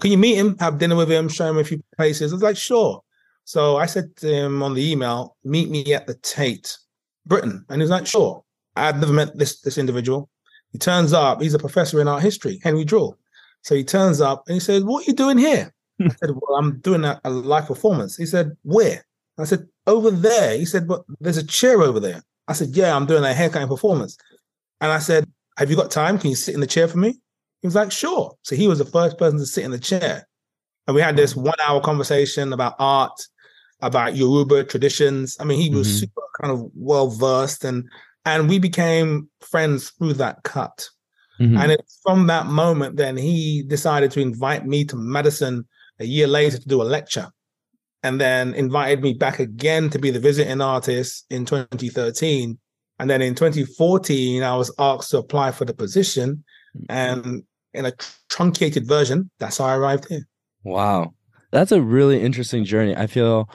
Can 0.00 0.10
you 0.10 0.18
meet 0.18 0.36
him? 0.36 0.56
Have 0.58 0.78
dinner 0.78 0.96
with 0.96 1.10
him? 1.10 1.28
Show 1.28 1.48
him 1.48 1.58
a 1.58 1.64
few 1.64 1.82
places?" 1.96 2.32
I 2.32 2.34
was 2.36 2.42
like, 2.42 2.56
"Sure." 2.56 3.02
So 3.44 3.76
I 3.76 3.86
said 3.86 4.16
to 4.16 4.28
him 4.28 4.62
on 4.62 4.72
the 4.74 4.90
email, 4.90 5.36
"Meet 5.44 5.68
me 5.70 5.92
at 5.92 6.06
the 6.06 6.14
Tate, 6.14 6.78
Britain," 7.26 7.64
and 7.68 7.80
he 7.80 7.84
was 7.84 7.90
like, 7.90 8.06
"Sure." 8.06 8.42
I've 8.74 8.98
never 8.98 9.12
met 9.12 9.36
this 9.38 9.60
this 9.60 9.78
individual. 9.78 10.30
He 10.72 10.78
turns 10.78 11.12
up. 11.12 11.40
He's 11.40 11.54
a 11.54 11.58
professor 11.58 12.00
in 12.00 12.08
art 12.08 12.22
history, 12.22 12.58
Henry 12.64 12.84
Drewal. 12.84 13.16
So 13.62 13.74
he 13.74 13.84
turns 13.84 14.20
up 14.20 14.44
and 14.48 14.54
he 14.54 14.60
says, 14.60 14.82
"What 14.82 15.06
are 15.06 15.10
you 15.10 15.16
doing 15.16 15.38
here?" 15.38 15.72
I 16.00 16.08
said, 16.08 16.30
"Well, 16.30 16.56
I'm 16.58 16.80
doing 16.80 17.04
a, 17.04 17.20
a 17.22 17.30
live 17.30 17.66
performance." 17.66 18.16
He 18.16 18.26
said, 18.26 18.56
"Where?" 18.62 19.04
I 19.38 19.44
said, 19.44 19.68
"Over 19.86 20.10
there." 20.10 20.56
He 20.56 20.64
said, 20.64 20.86
"But 20.88 21.02
there's 21.20 21.36
a 21.36 21.44
chair 21.46 21.82
over 21.82 22.00
there." 22.00 22.22
I 22.48 22.52
said, 22.52 22.70
"Yeah, 22.76 22.94
I'm 22.94 23.06
doing 23.06 23.24
a 23.24 23.32
haircutting 23.34 23.68
performance." 23.68 24.16
And 24.80 24.92
I 24.92 24.98
said, 24.98 25.26
"Have 25.58 25.70
you 25.70 25.76
got 25.76 25.90
time? 25.90 26.18
Can 26.18 26.30
you 26.30 26.36
sit 26.36 26.54
in 26.54 26.60
the 26.60 26.66
chair 26.66 26.88
for 26.88 26.98
me?" 26.98 27.20
He 27.62 27.66
was 27.66 27.74
like, 27.74 27.92
"Sure." 27.92 28.34
So 28.42 28.54
he 28.56 28.68
was 28.68 28.78
the 28.78 28.84
first 28.84 29.18
person 29.18 29.38
to 29.38 29.46
sit 29.46 29.64
in 29.64 29.70
the 29.70 29.78
chair, 29.78 30.26
and 30.86 30.94
we 30.94 31.00
had 31.02 31.16
this 31.16 31.34
one-hour 31.36 31.80
conversation 31.80 32.52
about 32.52 32.74
art, 32.78 33.18
about 33.80 34.16
Yoruba 34.16 34.64
traditions. 34.64 35.36
I 35.40 35.44
mean, 35.44 35.60
he 35.60 35.70
was 35.70 35.88
Mhm. 35.88 36.00
super 36.00 36.22
kind 36.40 36.52
of 36.52 36.70
well 36.74 37.08
versed, 37.08 37.64
and 37.64 37.84
and 38.26 38.48
we 38.48 38.58
became 38.58 39.28
friends 39.40 39.90
through 39.90 40.14
that 40.14 40.42
cut. 40.44 40.88
Mhm. 41.40 41.58
And 41.58 41.72
it's 41.72 41.98
from 42.02 42.26
that 42.28 42.46
moment, 42.46 42.96
then 42.96 43.16
he 43.18 43.62
decided 43.62 44.10
to 44.12 44.20
invite 44.20 44.66
me 44.66 44.84
to 44.86 44.96
Madison 44.96 45.66
a 46.00 46.06
year 46.06 46.26
later 46.26 46.56
to 46.58 46.68
do 46.68 46.80
a 46.80 46.84
lecture. 46.84 47.30
And 48.04 48.20
then 48.20 48.52
invited 48.54 49.02
me 49.02 49.14
back 49.14 49.38
again 49.38 49.88
to 49.90 49.98
be 49.98 50.10
the 50.10 50.20
visiting 50.20 50.60
artist 50.60 51.24
in 51.30 51.46
2013. 51.46 52.58
And 52.98 53.10
then 53.10 53.22
in 53.22 53.34
2014, 53.34 54.42
I 54.42 54.56
was 54.56 54.72
asked 54.78 55.10
to 55.12 55.18
apply 55.18 55.52
for 55.52 55.64
the 55.64 55.72
position. 55.72 56.44
Mm. 56.76 56.84
And 56.90 57.42
in 57.72 57.86
a 57.86 57.92
truncated 58.28 58.86
version, 58.86 59.30
that's 59.40 59.56
how 59.56 59.64
I 59.64 59.76
arrived 59.76 60.06
here. 60.08 60.28
Wow. 60.64 61.14
That's 61.50 61.72
a 61.72 61.80
really 61.80 62.20
interesting 62.20 62.64
journey. 62.64 62.94
I 62.94 63.06
feel 63.06 63.48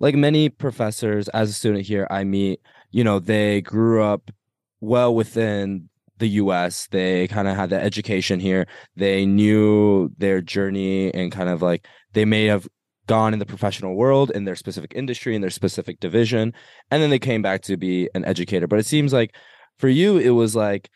like 0.00 0.16
many 0.16 0.48
professors 0.48 1.28
as 1.28 1.50
a 1.50 1.52
student 1.52 1.86
here 1.86 2.08
I 2.10 2.24
meet, 2.24 2.60
you 2.90 3.04
know, 3.04 3.20
they 3.20 3.60
grew 3.60 4.02
up 4.02 4.32
well 4.80 5.14
within 5.14 5.88
the 6.18 6.28
US. 6.28 6.88
They 6.90 7.28
kind 7.28 7.46
of 7.46 7.54
had 7.54 7.70
the 7.70 7.80
education 7.80 8.40
here. 8.40 8.66
They 8.96 9.26
knew 9.26 10.10
their 10.18 10.40
journey 10.40 11.14
and 11.14 11.30
kind 11.30 11.48
of 11.48 11.62
like 11.62 11.86
they 12.14 12.24
may 12.24 12.46
have 12.46 12.66
gone 13.06 13.32
in 13.32 13.38
the 13.38 13.46
professional 13.46 13.94
world 13.94 14.30
in 14.30 14.44
their 14.44 14.54
specific 14.56 14.92
industry 14.94 15.34
in 15.34 15.40
their 15.40 15.50
specific 15.50 15.98
division 16.00 16.54
and 16.90 17.02
then 17.02 17.10
they 17.10 17.18
came 17.18 17.42
back 17.42 17.60
to 17.62 17.76
be 17.76 18.08
an 18.14 18.24
educator. 18.24 18.66
But 18.66 18.78
it 18.78 18.86
seems 18.86 19.12
like 19.12 19.34
for 19.78 19.88
you 19.88 20.18
it 20.18 20.30
was 20.30 20.54
like 20.54 20.88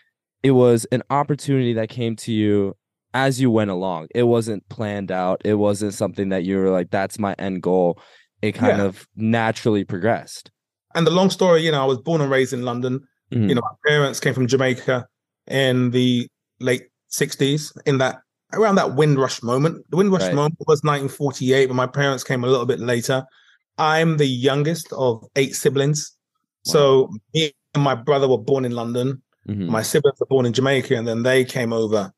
it 0.42 0.52
was 0.52 0.84
an 0.92 1.02
opportunity 1.10 1.72
that 1.74 1.88
came 1.88 2.14
to 2.16 2.32
you 2.32 2.76
as 3.14 3.40
you 3.40 3.50
went 3.50 3.70
along. 3.70 4.06
It 4.14 4.24
wasn't 4.24 4.68
planned 4.68 5.10
out. 5.10 5.40
It 5.44 5.54
wasn't 5.54 5.94
something 5.94 6.28
that 6.28 6.44
you 6.44 6.58
were 6.58 6.70
like, 6.70 6.90
that's 6.90 7.18
my 7.18 7.34
end 7.38 7.62
goal. 7.62 7.98
It 8.42 8.52
kind 8.52 8.78
Yeah. 8.78 8.84
of 8.84 9.08
naturally 9.16 9.84
progressed. 9.84 10.50
And 10.94 11.06
the 11.06 11.10
long 11.10 11.30
story, 11.30 11.62
you 11.64 11.72
know, 11.72 11.82
I 11.82 11.86
was 11.86 11.98
born 11.98 12.20
and 12.20 12.30
raised 12.30 12.52
in 12.52 12.62
London. 12.62 13.00
Mhm. 13.32 13.48
You 13.48 13.54
know, 13.56 13.62
my 13.62 13.90
parents 13.90 14.20
came 14.20 14.34
from 14.34 14.46
Jamaica 14.46 15.06
in 15.48 15.90
the 15.90 16.28
late 16.60 16.84
60s, 17.08 17.72
in 17.86 17.98
that 17.98 18.18
around 18.52 18.76
that 18.76 18.94
Windrush 18.94 19.42
moment. 19.42 19.84
The 19.90 19.96
Windrush 19.96 20.22
Right. 20.22 20.34
moment 20.34 20.56
was 20.66 20.82
1948, 20.84 21.66
but 21.66 21.74
my 21.74 21.86
parents 21.86 22.24
came 22.24 22.44
a 22.44 22.46
little 22.46 22.66
bit 22.66 22.80
later. 22.80 23.24
I'm 23.78 24.16
the 24.16 24.26
youngest 24.26 24.92
of 24.92 25.24
eight 25.36 25.54
siblings. 25.54 26.12
So 26.64 27.10
me 27.34 27.52
and 27.74 27.84
my 27.84 27.94
brother 27.94 28.26
were 28.28 28.38
born 28.38 28.64
in 28.64 28.72
London. 28.72 29.22
Mhm. 29.48 29.68
My 29.68 29.82
siblings 29.82 30.18
were 30.18 30.26
born 30.26 30.46
in 30.46 30.52
Jamaica, 30.52 30.94
and 30.96 31.06
then 31.06 31.22
they 31.22 31.44
came 31.44 31.72
over. 31.72 32.12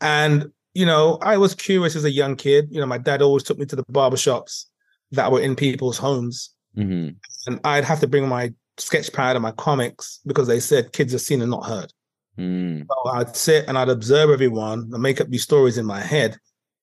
And, 0.00 0.52
you 0.74 0.86
know, 0.86 1.18
I 1.22 1.36
was 1.36 1.54
curious 1.54 1.96
as 1.96 2.04
a 2.04 2.10
young 2.10 2.36
kid. 2.36 2.68
You 2.70 2.80
know, 2.80 2.86
my 2.86 2.98
dad 2.98 3.22
always 3.22 3.42
took 3.42 3.58
me 3.58 3.66
to 3.66 3.76
the 3.76 3.84
barbershops 3.84 4.66
that 5.12 5.32
were 5.32 5.40
in 5.40 5.56
people's 5.56 5.98
homes 5.98 6.50
Mhm. 6.76 7.16
and 7.46 7.60
I'd 7.64 7.84
have 7.84 8.00
to 8.00 8.06
bring 8.06 8.28
my 8.28 8.52
sketch 8.78 9.12
pad 9.12 9.36
and 9.36 9.42
my 9.42 9.52
comics 9.52 10.20
because 10.26 10.48
they 10.48 10.60
said 10.60 10.92
kids 10.92 11.12
are 11.12 11.18
seen 11.18 11.42
and 11.42 11.50
not 11.50 11.66
heard. 11.66 11.92
Mm. 12.38 12.86
So 12.86 13.10
I'd 13.10 13.36
sit 13.36 13.66
and 13.68 13.76
I'd 13.76 13.88
observe 13.88 14.30
everyone 14.30 14.88
and 14.92 15.02
make 15.02 15.20
up 15.20 15.28
these 15.28 15.42
stories 15.42 15.78
in 15.78 15.86
my 15.86 16.00
head, 16.00 16.36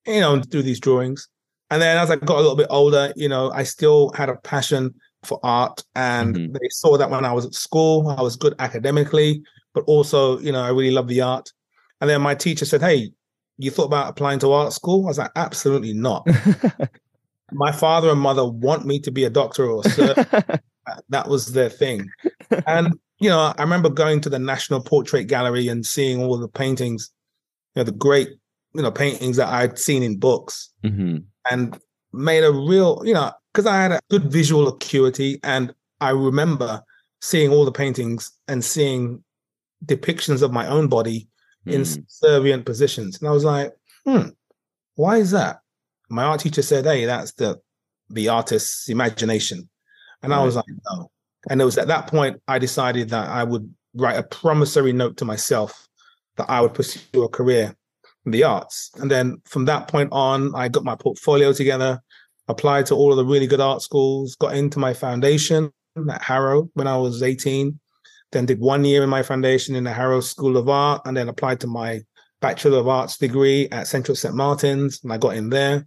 you 0.06 0.20
know, 0.20 0.34
and 0.34 0.50
do 0.50 0.62
these 0.62 0.80
drawings. 0.80 1.28
And 1.72 1.82
then 1.82 1.98
as 1.98 2.10
I 2.10 2.16
got 2.16 2.38
a 2.38 2.42
little 2.42 2.56
bit 2.56 2.68
older, 2.70 3.14
you 3.16 3.30
know, 3.30 3.52
I 3.52 3.64
still 3.64 4.12
had 4.14 4.30
a 4.30 4.36
passion 4.38 4.94
for 5.24 5.40
art. 5.44 5.84
And 5.96 6.36
Mhm. 6.36 6.54
they 6.54 6.70
saw 6.70 6.98
that 6.98 7.10
when 7.10 7.26
I 7.26 7.34
was 7.34 7.46
at 7.46 7.54
school, 7.54 8.10
I 8.10 8.22
was 8.22 8.36
good 8.36 8.56
academically, 8.60 9.42
but 9.74 9.84
also, 9.86 10.40
you 10.40 10.52
know, 10.52 10.62
I 10.62 10.70
really 10.70 10.92
loved 10.92 11.10
the 11.10 11.22
art. 11.22 11.52
And 12.02 12.10
then 12.10 12.22
my 12.22 12.36
teacher 12.36 12.66
said, 12.66 12.82
Hey, 12.82 13.12
you 13.58 13.70
thought 13.72 13.86
about 13.86 14.10
applying 14.10 14.40
to 14.40 14.52
art 14.52 14.74
school? 14.74 15.06
I 15.06 15.08
was 15.10 15.18
like, 15.18 15.32
Absolutely 15.36 15.94
not. 15.94 16.26
my 17.52 17.72
father 17.72 18.10
and 18.10 18.20
mother 18.22 18.46
want 18.46 18.86
me 18.86 19.00
to 19.02 19.12
be 19.12 19.26
a 19.26 19.30
doctor 19.30 19.66
or 19.70 19.82
a 19.86 19.90
surgeon. 19.90 20.26
that 21.10 21.28
was 21.28 21.48
their 21.54 21.70
thing. 21.70 22.10
And 22.66 22.94
you 23.20 23.30
know, 23.30 23.54
I 23.58 23.62
remember 23.62 23.90
going 23.90 24.22
to 24.22 24.30
the 24.30 24.40
National 24.40 24.82
Portrait 24.82 25.26
Gallery 25.26 25.68
and 25.68 25.86
seeing 25.86 26.22
all 26.24 26.38
the 26.38 26.48
paintings, 26.48 27.12
you 27.76 27.82
know, 27.82 27.84
the 27.84 27.92
great, 27.92 28.30
you 28.74 28.82
know, 28.82 28.92
paintings 28.92 29.38
that 29.38 29.48
I'd 29.50 29.78
seen 29.78 30.04
in 30.04 30.18
books 30.18 30.70
Mhm. 30.84 31.24
and 31.52 31.80
made 32.14 32.44
a 32.44 32.52
real, 32.52 33.02
you 33.06 33.14
know, 33.14 33.32
because 33.52 33.66
I 33.66 33.76
had 33.82 33.92
a 33.92 34.00
good 34.10 34.32
visual 34.32 34.68
acuity 34.68 35.40
and 35.44 35.74
I 36.02 36.12
remember 36.12 36.82
seeing 37.22 37.52
all 37.52 37.66
the 37.66 37.72
paintings 37.72 38.32
and 38.48 38.64
seeing 38.64 39.24
depictions 39.86 40.42
of 40.42 40.52
my 40.52 40.68
own 40.68 40.88
body 40.88 41.28
in 41.66 41.82
Mm. 41.82 41.86
subservient 41.86 42.66
positions. 42.66 43.20
And 43.20 43.28
I 43.28 43.32
was 43.32 43.44
like, 43.44 43.74
hmm, 44.06 44.30
why 44.96 45.18
is 45.18 45.32
that? 45.32 45.60
My 46.10 46.24
art 46.24 46.40
teacher 46.42 46.62
said, 46.62 46.86
hey, 46.86 47.06
that's 47.06 47.34
the 47.34 47.60
the 48.12 48.28
artist's 48.28 48.90
imagination. 48.90 49.70
And 50.24 50.34
I 50.34 50.44
was 50.44 50.56
like, 50.56 50.66
no. 50.90 51.12
And 51.50 51.62
it 51.62 51.66
was 51.66 51.78
at 51.78 51.88
that 51.88 52.08
point 52.08 52.42
I 52.48 52.60
decided 52.60 53.10
that 53.10 53.30
I 53.30 53.44
would 53.44 53.74
write 53.94 54.18
a 54.18 54.24
promissory 54.24 54.94
note 54.94 55.18
to 55.18 55.26
myself 55.26 55.88
that 56.38 56.50
I 56.50 56.62
would 56.62 56.74
pursue 56.74 57.24
a 57.24 57.30
career 57.30 57.76
in 58.26 58.32
the 58.32 58.44
arts. 58.44 58.92
And 58.96 59.10
then 59.10 59.42
from 59.46 59.66
that 59.66 59.88
point 59.88 60.10
on, 60.12 60.54
I 60.56 60.68
got 60.68 60.84
my 60.84 60.96
portfolio 60.96 61.54
together, 61.54 62.02
applied 62.48 62.86
to 62.88 62.96
all 62.96 63.12
of 63.12 63.18
the 63.18 63.26
really 63.26 63.48
good 63.48 63.62
art 63.62 63.82
schools, 63.82 64.36
got 64.36 64.56
into 64.56 64.80
my 64.80 64.94
foundation 64.94 65.72
at 66.10 66.22
Harrow 66.22 66.70
when 66.74 66.88
I 66.88 66.98
was 66.98 67.24
18. 67.24 67.80
then 68.32 68.46
did 68.46 68.60
one 68.60 68.86
year 68.86 69.04
in 69.04 69.10
my 69.10 69.24
foundation 69.24 69.76
in 69.76 69.84
the 69.84 69.94
Harrow 69.94 70.22
School 70.22 70.58
of 70.58 70.70
Art, 70.70 71.02
and 71.06 71.18
then 71.18 71.30
applied 71.30 71.60
to 71.62 71.68
my 71.68 72.02
Bachelor 72.42 72.78
of 72.78 72.88
Arts 72.88 73.18
degree 73.18 73.68
at 73.70 73.88
Central 73.88 74.16
St. 74.16 74.36
Martin's, 74.36 75.00
and 75.04 75.12
I 75.12 75.18
got 75.18 75.36
in 75.36 75.50
there. 75.50 75.86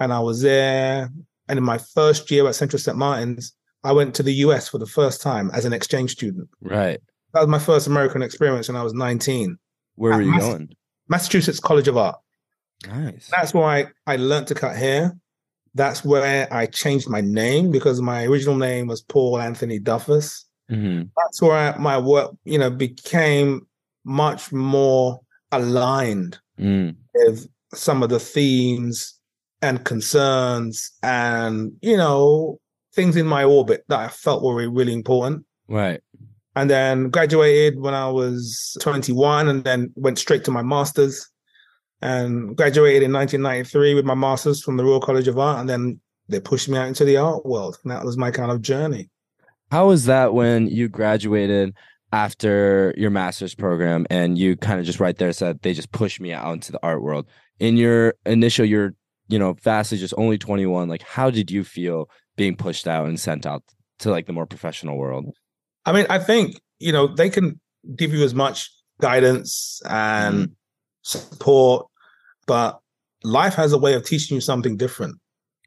And 0.00 0.12
I 0.12 0.20
was 0.20 0.42
there. 0.42 1.10
And 1.48 1.58
in 1.58 1.64
my 1.64 1.78
first 1.78 2.30
year 2.30 2.46
at 2.46 2.54
Central 2.54 2.78
St. 2.78 2.96
Martin's, 2.96 3.54
I 3.84 3.92
went 3.92 4.14
to 4.16 4.22
the 4.22 4.32
US 4.34 4.68
for 4.68 4.78
the 4.78 4.86
first 4.86 5.22
time 5.22 5.50
as 5.52 5.64
an 5.64 5.72
exchange 5.72 6.12
student. 6.12 6.48
Right. 6.60 7.00
That 7.34 7.40
was 7.40 7.48
my 7.48 7.58
first 7.58 7.86
American 7.86 8.22
experience 8.22 8.68
when 8.68 8.76
I 8.76 8.82
was 8.82 8.94
19. 8.94 9.56
Where 9.96 10.14
were 10.16 10.22
you 10.22 10.30
Mass- 10.30 10.42
going? 10.42 10.68
Massachusetts 11.08 11.60
College 11.60 11.88
of 11.88 11.96
Art. 11.96 12.16
Nice. 12.86 13.28
That's 13.30 13.52
where 13.54 13.64
I, 13.64 13.86
I 14.06 14.16
learned 14.16 14.46
to 14.48 14.54
cut 14.54 14.76
hair. 14.76 15.16
That's 15.74 16.04
where 16.04 16.52
I 16.52 16.66
changed 16.66 17.08
my 17.08 17.20
name 17.20 17.70
because 17.70 18.00
my 18.00 18.24
original 18.24 18.56
name 18.56 18.86
was 18.86 19.02
Paul 19.02 19.38
Anthony 19.40 19.78
Duffus. 19.78 20.44
hmm 20.68 21.02
That's 21.16 21.40
where 21.42 21.76
my 21.78 21.98
work, 21.98 22.32
you 22.44 22.58
know, 22.58 22.70
became 22.70 23.66
much 24.04 24.52
more 24.52 25.20
aligned 25.52 26.38
Mm. 26.58 26.96
with 27.14 27.46
some 27.74 28.02
of 28.02 28.08
the 28.10 28.18
themes 28.18 29.14
and 29.62 29.84
concerns 29.84 30.90
and, 31.02 31.72
you 31.82 31.96
know, 31.96 32.58
things 32.94 33.16
in 33.16 33.26
my 33.26 33.44
orbit 33.44 33.84
that 33.88 33.98
I 33.98 34.08
felt 34.08 34.42
were 34.42 34.68
really 34.68 34.92
important. 34.92 35.44
Right. 35.68 36.00
And 36.56 36.68
then 36.68 37.10
graduated 37.10 37.78
when 37.78 37.94
I 37.94 38.08
was 38.08 38.76
21 38.80 39.48
and 39.48 39.64
then 39.64 39.92
went 39.94 40.18
straight 40.18 40.44
to 40.44 40.50
my 40.50 40.62
master's 40.62 41.28
and 42.00 42.56
graduated 42.56 43.02
in 43.02 43.12
1993 43.12 43.94
with 43.94 44.04
my 44.04 44.14
master's 44.14 44.62
from 44.62 44.76
the 44.76 44.84
Royal 44.84 45.00
College 45.00 45.28
of 45.28 45.38
Art. 45.38 45.60
And 45.60 45.68
then 45.68 46.00
they 46.28 46.40
pushed 46.40 46.68
me 46.68 46.76
out 46.76 46.88
into 46.88 47.04
the 47.04 47.16
art 47.16 47.46
world. 47.46 47.78
And 47.82 47.92
that 47.92 48.04
was 48.04 48.16
my 48.16 48.30
kind 48.30 48.50
of 48.50 48.62
journey. 48.62 49.10
How 49.70 49.88
was 49.88 50.06
that 50.06 50.34
when 50.34 50.66
you 50.68 50.88
graduated 50.88 51.74
after 52.10 52.94
your 52.96 53.10
master's 53.10 53.54
program 53.54 54.06
and 54.10 54.38
you 54.38 54.56
kind 54.56 54.80
of 54.80 54.86
just 54.86 55.00
right 55.00 55.16
there 55.16 55.32
said 55.32 55.60
they 55.62 55.74
just 55.74 55.92
pushed 55.92 56.20
me 56.20 56.32
out 56.32 56.52
into 56.54 56.72
the 56.72 56.80
art 56.82 57.02
world? 57.02 57.26
In 57.60 57.76
your 57.76 58.14
initial, 58.24 58.64
you're, 58.64 58.94
you 59.28 59.38
know, 59.38 59.54
vastly 59.62 59.98
just 59.98 60.14
only 60.16 60.38
21. 60.38 60.88
Like, 60.88 61.02
how 61.02 61.30
did 61.30 61.50
you 61.50 61.64
feel 61.64 62.08
being 62.38 62.56
pushed 62.56 62.88
out 62.88 63.06
and 63.06 63.20
sent 63.20 63.44
out 63.44 63.62
to 63.98 64.10
like 64.10 64.24
the 64.24 64.32
more 64.32 64.46
professional 64.46 64.96
world? 64.96 65.34
I 65.84 65.92
mean, 65.92 66.06
I 66.08 66.18
think, 66.18 66.58
you 66.78 66.92
know, 66.92 67.06
they 67.06 67.28
can 67.28 67.60
give 67.94 68.14
you 68.14 68.24
as 68.24 68.34
much 68.34 68.70
guidance 69.00 69.82
and 69.88 70.52
support, 71.02 71.86
but 72.46 72.80
life 73.22 73.54
has 73.54 73.74
a 73.74 73.78
way 73.78 73.92
of 73.92 74.06
teaching 74.06 74.36
you 74.36 74.40
something 74.40 74.78
different. 74.78 75.16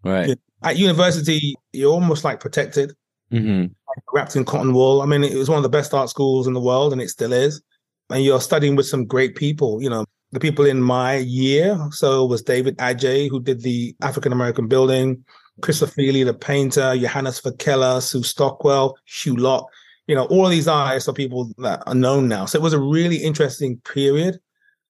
Right. 0.04 0.38
At 0.64 0.78
university, 0.78 1.56
you're 1.74 1.92
almost 1.92 2.24
like 2.24 2.40
protected, 2.40 2.94
hmm 3.30 3.66
wrapped 4.14 4.38
in 4.38 4.46
cotton 4.46 4.74
wool. 4.74 5.02
I 5.02 5.06
mean, 5.06 5.24
it 5.24 5.36
was 5.36 5.50
one 5.50 5.58
of 5.58 5.64
the 5.64 5.70
best 5.70 5.94
art 5.94 6.10
schools 6.10 6.48
in 6.48 6.54
the 6.54 6.62
world, 6.62 6.94
and 6.94 7.02
it 7.02 7.10
still 7.10 7.34
is. 7.34 7.62
And 8.10 8.24
you're 8.24 8.40
studying 8.40 8.78
with 8.78 8.86
some 8.86 9.06
great 9.06 9.36
people, 9.36 9.82
you 9.82 9.90
know, 9.90 10.06
the 10.32 10.40
people 10.40 10.66
in 10.66 10.82
my 10.82 11.18
year. 11.18 11.78
So 11.92 12.24
it 12.24 12.30
was 12.30 12.42
David 12.42 12.78
Adjaye, 12.78 13.30
who 13.30 13.42
did 13.42 13.62
the 13.62 13.94
African 14.02 14.32
American 14.32 14.68
building, 14.68 15.26
Christopher 15.62 15.94
Ofili, 15.94 16.26
the 16.26 16.34
painter, 16.34 16.96
Johannes 16.98 17.42
Phokela, 17.42 18.02
Sue 18.02 18.24
Stockwell, 18.24 18.96
Hew 19.06 19.36
Locke. 19.36 19.70
You 20.08 20.16
know, 20.16 20.26
all 20.26 20.46
of 20.46 20.52
these 20.52 20.68
artists 20.68 21.08
are 21.08 21.14
people 21.14 21.52
that 21.60 21.84
are 21.86 21.96
known 21.96 22.28
now. 22.28 22.46
So 22.46 22.58
it 22.58 22.62
was 22.62 22.74
a 22.74 22.80
really 22.80 23.18
interesting 23.18 23.80
period. 23.86 24.40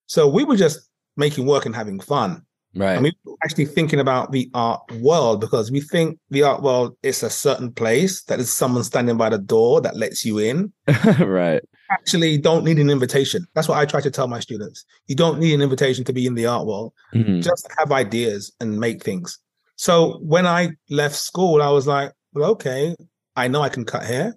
So 0.06 0.28
we 0.28 0.44
were 0.44 0.56
just 0.56 0.88
making 1.16 1.46
work 1.46 1.66
and 1.66 1.74
having 1.74 2.00
fun. 2.00 2.44
Right. 2.74 2.94
And 2.94 3.02
we 3.02 3.12
were 3.24 3.36
actually 3.44 3.66
thinking 3.66 4.00
about 4.00 4.32
the 4.32 4.50
art 4.54 4.80
world 5.00 5.40
because 5.40 5.70
we 5.70 5.80
think 5.80 6.18
the 6.30 6.42
art 6.42 6.62
world 6.62 6.96
is 7.02 7.22
a 7.22 7.28
certain 7.28 7.70
place 7.70 8.22
that 8.24 8.40
is 8.40 8.50
someone 8.50 8.82
standing 8.82 9.18
by 9.18 9.28
the 9.28 9.38
door 9.38 9.80
that 9.82 9.96
lets 9.96 10.24
you 10.24 10.38
in. 10.38 10.72
right. 11.18 11.62
Actually, 11.90 12.38
don't 12.38 12.64
need 12.64 12.78
an 12.78 12.88
invitation. 12.88 13.46
That's 13.54 13.68
what 13.68 13.76
I 13.76 13.84
try 13.84 14.00
to 14.00 14.10
tell 14.10 14.26
my 14.26 14.40
students. 14.40 14.86
You 15.06 15.14
don't 15.14 15.38
need 15.38 15.52
an 15.52 15.60
invitation 15.60 16.04
to 16.04 16.12
be 16.14 16.26
in 16.26 16.34
the 16.34 16.46
art 16.46 16.66
world. 16.66 16.94
Mhm. 17.14 17.42
Just 17.42 17.68
have 17.76 17.92
ideas 17.92 18.50
and 18.60 18.80
make 18.80 19.02
things. 19.02 19.38
So 19.82 20.18
when 20.22 20.46
I 20.46 20.76
left 20.90 21.16
school, 21.16 21.60
I 21.60 21.68
was 21.70 21.88
like, 21.88 22.12
well, 22.34 22.50
okay, 22.50 22.94
I 23.34 23.48
know 23.48 23.62
I 23.62 23.68
can 23.68 23.84
cut 23.84 24.04
hair. 24.04 24.36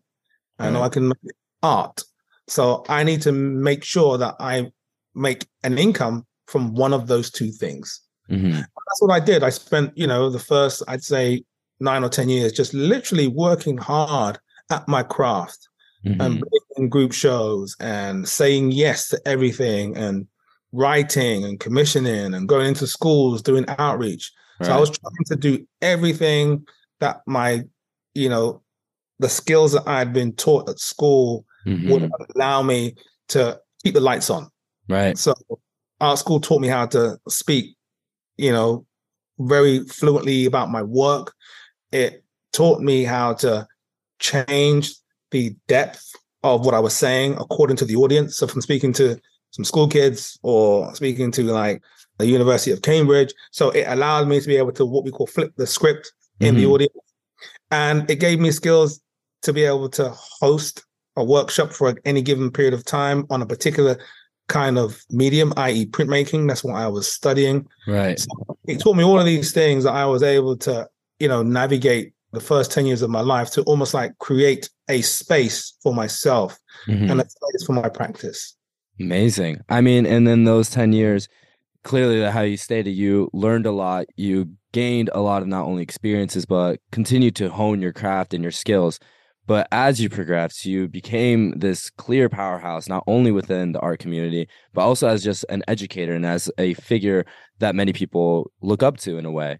I 0.57 0.71
know 0.71 0.79
Right. 0.79 0.87
I 0.87 0.89
can 0.89 1.09
make 1.09 1.35
art. 1.61 2.01
So 2.47 2.83
I 2.89 3.03
need 3.03 3.21
to 3.21 3.31
make 3.31 3.83
sure 3.83 4.17
that 4.17 4.33
I 4.39 4.71
make 5.13 5.45
an 5.63 5.77
income 5.77 6.25
from 6.47 6.73
one 6.73 6.93
of 6.93 7.05
those 7.05 7.29
two 7.29 7.51
things 7.51 8.01
Mhm. 8.27 8.53
that's 8.53 9.01
what 9.01 9.11
I 9.11 9.19
did. 9.19 9.43
I 9.43 9.51
spent, 9.51 9.95
you 9.95 10.07
know, 10.07 10.31
the 10.31 10.39
first, 10.39 10.81
I'd 10.87 11.03
say, 11.03 11.43
nine 11.79 12.03
or 12.03 12.09
10 12.09 12.27
years 12.27 12.51
just 12.51 12.73
literally 12.73 13.27
working 13.27 13.77
hard 13.77 14.39
at 14.71 14.87
my 14.87 15.03
craft 15.03 15.69
and 16.05 16.19
Mhm. 16.19 16.41
being 16.41 16.67
in 16.77 16.89
group 16.89 17.13
shows 17.13 17.75
and 17.79 18.27
saying 18.27 18.71
yes 18.71 19.09
to 19.09 19.21
everything 19.27 19.95
and 19.95 20.27
writing 20.71 21.43
and 21.43 21.59
commissioning 21.59 22.33
and 22.33 22.49
going 22.49 22.65
into 22.65 22.87
schools 22.87 23.43
doing 23.43 23.65
outreach. 23.77 24.31
So 24.61 24.73
I 24.73 24.77
was 24.77 24.89
trying 24.89 25.25
to 25.27 25.35
do 25.35 25.67
everything 25.81 26.65
that 26.99 27.21
my, 27.27 27.63
you 28.13 28.29
know, 28.29 28.61
the 29.19 29.29
skills 29.29 29.73
that 29.73 29.87
I 29.87 29.99
had 29.99 30.13
been 30.13 30.33
taught 30.33 30.69
at 30.69 30.79
school 30.79 31.45
would 31.65 32.03
Mhm. 32.03 32.35
allow 32.35 32.61
me 32.61 32.95
to 33.29 33.59
keep 33.83 33.93
the 33.93 33.99
lights 34.01 34.29
on. 34.29 34.49
Right. 34.87 35.17
So 35.17 35.33
art 35.99 36.19
school 36.19 36.39
taught 36.39 36.61
me 36.61 36.67
how 36.67 36.85
to 36.87 37.19
speak, 37.27 37.75
you 38.37 38.51
know, 38.51 38.85
very 39.39 39.79
fluently 39.85 40.45
about 40.45 40.71
my 40.71 40.83
work. 40.83 41.33
It 41.91 42.23
taught 42.53 42.81
me 42.81 43.03
how 43.03 43.33
to 43.33 43.67
change 44.19 44.95
the 45.31 45.55
depth 45.67 46.11
of 46.43 46.65
what 46.65 46.73
I 46.73 46.79
was 46.79 46.95
saying 46.95 47.33
according 47.39 47.77
to 47.77 47.85
the 47.85 47.95
audience. 47.95 48.37
So 48.37 48.47
from 48.47 48.61
speaking 48.61 48.93
to 48.93 49.19
some 49.51 49.65
school 49.65 49.87
kids 49.87 50.37
or 50.43 50.93
speaking 50.95 51.31
to 51.31 51.43
like 51.43 51.81
the 52.17 52.27
University 52.27 52.71
of 52.71 52.81
Cambridge. 52.81 53.33
So 53.51 53.69
it 53.71 53.85
allowed 53.87 54.27
me 54.27 54.39
to 54.39 54.47
be 54.47 54.57
able 54.57 54.71
to 54.73 54.85
what 54.85 55.03
we 55.03 55.11
call 55.11 55.27
flip 55.27 55.53
the 55.57 55.67
script 55.67 56.11
in 56.39 56.55
the 56.55 56.63
Mhm. 56.63 56.71
audience. 56.71 56.93
And 57.71 58.09
it 58.09 58.17
gave 58.17 58.39
me 58.39 58.51
skills 58.51 59.01
to 59.41 59.53
be 59.53 59.63
able 59.63 59.89
to 59.89 60.09
host 60.15 60.83
a 61.17 61.23
workshop 61.23 61.71
for 61.71 61.95
any 62.05 62.21
given 62.21 62.51
period 62.51 62.73
of 62.73 62.83
time 62.85 63.25
on 63.29 63.41
a 63.41 63.45
particular 63.45 63.97
kind 64.47 64.77
of 64.77 65.01
medium, 65.09 65.53
i.e., 65.57 65.85
printmaking. 65.87 66.47
That's 66.47 66.63
what 66.63 66.75
I 66.75 66.87
was 66.87 67.07
studying. 67.07 67.65
Right. 67.87 68.23
It 68.67 68.79
taught 68.79 68.95
me 68.95 69.03
all 69.03 69.19
of 69.19 69.25
these 69.25 69.51
things 69.51 69.83
that 69.85 69.93
I 69.93 70.05
was 70.05 70.23
able 70.23 70.55
to, 70.57 70.87
you 71.19 71.27
know, 71.27 71.41
navigate 71.41 72.13
the 72.31 72.39
first 72.41 72.71
10 72.71 72.85
years 72.85 73.01
of 73.01 73.09
my 73.09 73.21
life 73.21 73.49
to 73.51 73.63
almost 73.63 73.93
like 73.93 74.17
create 74.19 74.69
a 74.89 75.01
space 75.01 75.73
for 75.81 75.93
myself 75.93 76.59
Mhm. 76.87 77.09
and 77.11 77.21
a 77.21 77.29
space 77.29 77.65
for 77.65 77.73
my 77.73 77.89
practice. 77.89 78.55
Amazing. 78.99 79.61
I 79.69 79.81
mean, 79.81 80.05
and 80.05 80.27
then 80.27 80.43
those 80.43 80.69
10 80.69 80.91
years, 80.93 81.27
clearly 81.85 82.19
how 82.29 82.41
you 82.41 82.57
stated, 82.57 82.91
you 82.91 83.29
learned 83.31 83.65
a 83.65 83.71
lot, 83.71 84.07
you 84.17 84.49
gained 84.73 85.09
a 85.13 85.21
lot 85.21 85.41
of 85.41 85.47
not 85.47 85.65
only 85.65 85.83
experiences, 85.83 86.45
but 86.45 86.81
continued 86.91 87.35
to 87.37 87.49
hone 87.49 87.81
your 87.81 87.93
craft 87.93 88.33
and 88.33 88.43
your 88.43 88.51
skills. 88.51 88.99
But 89.47 89.67
as 89.71 90.01
you 90.01 90.09
progressed, 90.09 90.65
you 90.65 90.87
became 90.87 91.59
this 91.59 91.91
clear 91.91 92.27
powerhouse, 92.27 92.89
not 92.89 93.03
only 93.05 93.31
within 93.31 93.71
the 93.71 93.79
art 93.79 93.99
community, 93.99 94.49
but 94.73 94.81
also 94.81 95.07
as 95.07 95.23
just 95.23 95.45
an 95.49 95.63
educator 95.67 96.15
and 96.15 96.25
as 96.25 96.49
a 96.57 96.73
figure 96.73 97.25
that 97.59 97.75
many 97.75 97.93
people 97.93 98.51
look 98.61 98.81
up 98.81 98.97
to 98.97 99.19
in 99.19 99.25
a 99.25 99.31
way. 99.31 99.59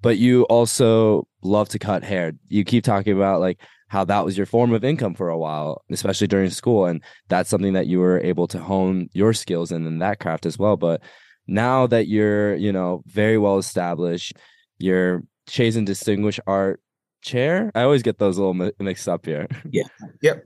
But 0.00 0.18
you 0.18 0.44
also 0.44 1.26
love 1.42 1.68
to 1.70 1.80
cut 1.80 2.04
hair. 2.04 2.32
You 2.46 2.64
keep 2.64 2.84
talking 2.84 3.14
about 3.14 3.40
like 3.40 3.58
how 3.88 4.04
that 4.04 4.24
was 4.24 4.36
your 4.36 4.46
form 4.46 4.72
of 4.72 4.84
income 4.84 5.14
for 5.14 5.28
a 5.28 5.38
while, 5.38 5.82
especially 5.90 6.28
during 6.28 6.50
school. 6.50 6.86
And 6.86 7.02
that's 7.28 7.50
something 7.50 7.72
that 7.72 7.88
you 7.88 7.98
were 7.98 8.20
able 8.20 8.46
to 8.48 8.58
hone 8.60 9.08
your 9.12 9.32
skills 9.32 9.72
in 9.72 9.86
in 9.86 9.98
that 9.98 10.20
craft 10.20 10.46
as 10.46 10.56
well. 10.56 10.76
But 10.76 11.00
now 11.46 11.86
that 11.88 12.08
you're, 12.08 12.54
you 12.56 12.72
know, 12.72 13.02
very 13.06 13.38
well 13.38 13.58
established, 13.58 14.34
you're 14.78 15.22
Chazen 15.48 15.84
Distinguished 15.84 16.40
Art 16.46 16.80
Chair. 17.22 17.70
I 17.74 17.82
always 17.82 18.02
get 18.02 18.18
those 18.18 18.36
a 18.36 18.40
little 18.40 18.54
mi- 18.54 18.72
mixed 18.78 19.08
up 19.08 19.26
here. 19.26 19.46
Yeah. 19.70 19.84
Yep. 20.22 20.44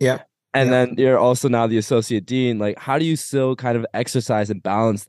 Yep. 0.00 0.28
And 0.54 0.68
Yep. 0.68 0.88
then 0.88 0.94
you're 0.98 1.18
also 1.18 1.48
now 1.48 1.66
the 1.66 1.78
associate 1.78 2.26
dean. 2.26 2.58
Like, 2.58 2.78
how 2.78 2.98
do 2.98 3.06
you 3.06 3.16
still 3.16 3.56
kind 3.56 3.74
of 3.74 3.86
exercise 3.94 4.50
and 4.50 4.62
balance 4.62 5.06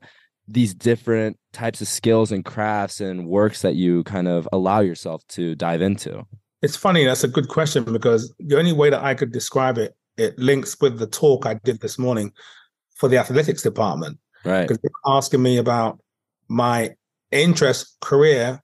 these 0.48 0.74
different 0.74 1.38
types 1.52 1.82
of 1.82 1.88
skills 1.88 2.32
and 2.32 2.42
crafts 2.46 2.98
and 3.02 3.26
works 3.26 3.60
that 3.60 3.74
you 3.74 4.04
kind 4.04 4.26
of 4.26 4.48
allow 4.54 4.80
yourself 4.80 5.22
to 5.28 5.54
dive 5.54 5.82
into? 5.82 6.24
It's 6.62 6.76
funny. 6.76 7.04
That's 7.04 7.24
a 7.24 7.28
good 7.28 7.48
question 7.48 7.84
because 7.84 8.32
the 8.38 8.58
only 8.58 8.72
way 8.72 8.88
that 8.88 9.04
I 9.04 9.12
could 9.12 9.32
describe 9.32 9.76
it, 9.76 9.94
it 10.16 10.38
links 10.38 10.80
with 10.80 10.98
the 10.98 11.06
talk 11.06 11.44
I 11.44 11.54
did 11.62 11.78
this 11.82 11.98
morning 11.98 12.32
for 12.96 13.10
the 13.10 13.18
athletics 13.18 13.60
department. 13.60 14.18
Right. 14.44 14.62
because 14.68 14.78
they're 14.82 14.90
asking 15.06 15.42
me 15.42 15.58
about 15.58 15.98
my 16.48 16.94
interest 17.30 17.96
career 18.00 18.60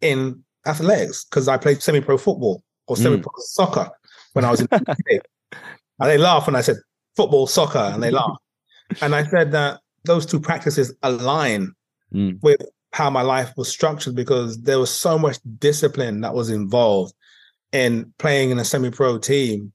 in 0.00 0.42
athletics 0.66 1.24
because 1.24 1.48
I 1.48 1.56
played 1.56 1.82
semi-pro 1.82 2.18
football 2.18 2.62
or 2.86 2.96
Mm. 2.96 3.02
semi-pro 3.02 3.32
soccer 3.38 3.90
when 4.34 4.44
I 4.44 4.50
was 4.50 4.60
in 4.60 4.66
the 4.70 4.76
UK. 4.90 5.22
And 6.00 6.10
they 6.10 6.18
laugh 6.18 6.46
when 6.46 6.56
I 6.56 6.60
said 6.60 6.76
football, 7.16 7.46
soccer, 7.46 7.78
and 7.78 8.02
they 8.02 8.10
laugh. 8.10 8.36
and 9.00 9.14
I 9.14 9.24
said 9.24 9.52
that 9.52 9.80
those 10.04 10.26
two 10.26 10.40
practices 10.40 10.94
align 11.02 11.72
Mm. 12.14 12.42
with 12.42 12.60
how 12.92 13.08
my 13.08 13.22
life 13.22 13.52
was 13.56 13.68
structured 13.70 14.14
because 14.14 14.60
there 14.60 14.78
was 14.78 14.90
so 14.90 15.18
much 15.18 15.38
discipline 15.58 16.20
that 16.20 16.34
was 16.34 16.50
involved 16.50 17.14
in 17.72 18.12
playing 18.18 18.50
in 18.50 18.58
a 18.58 18.64
semi-pro 18.66 19.16
team 19.18 19.72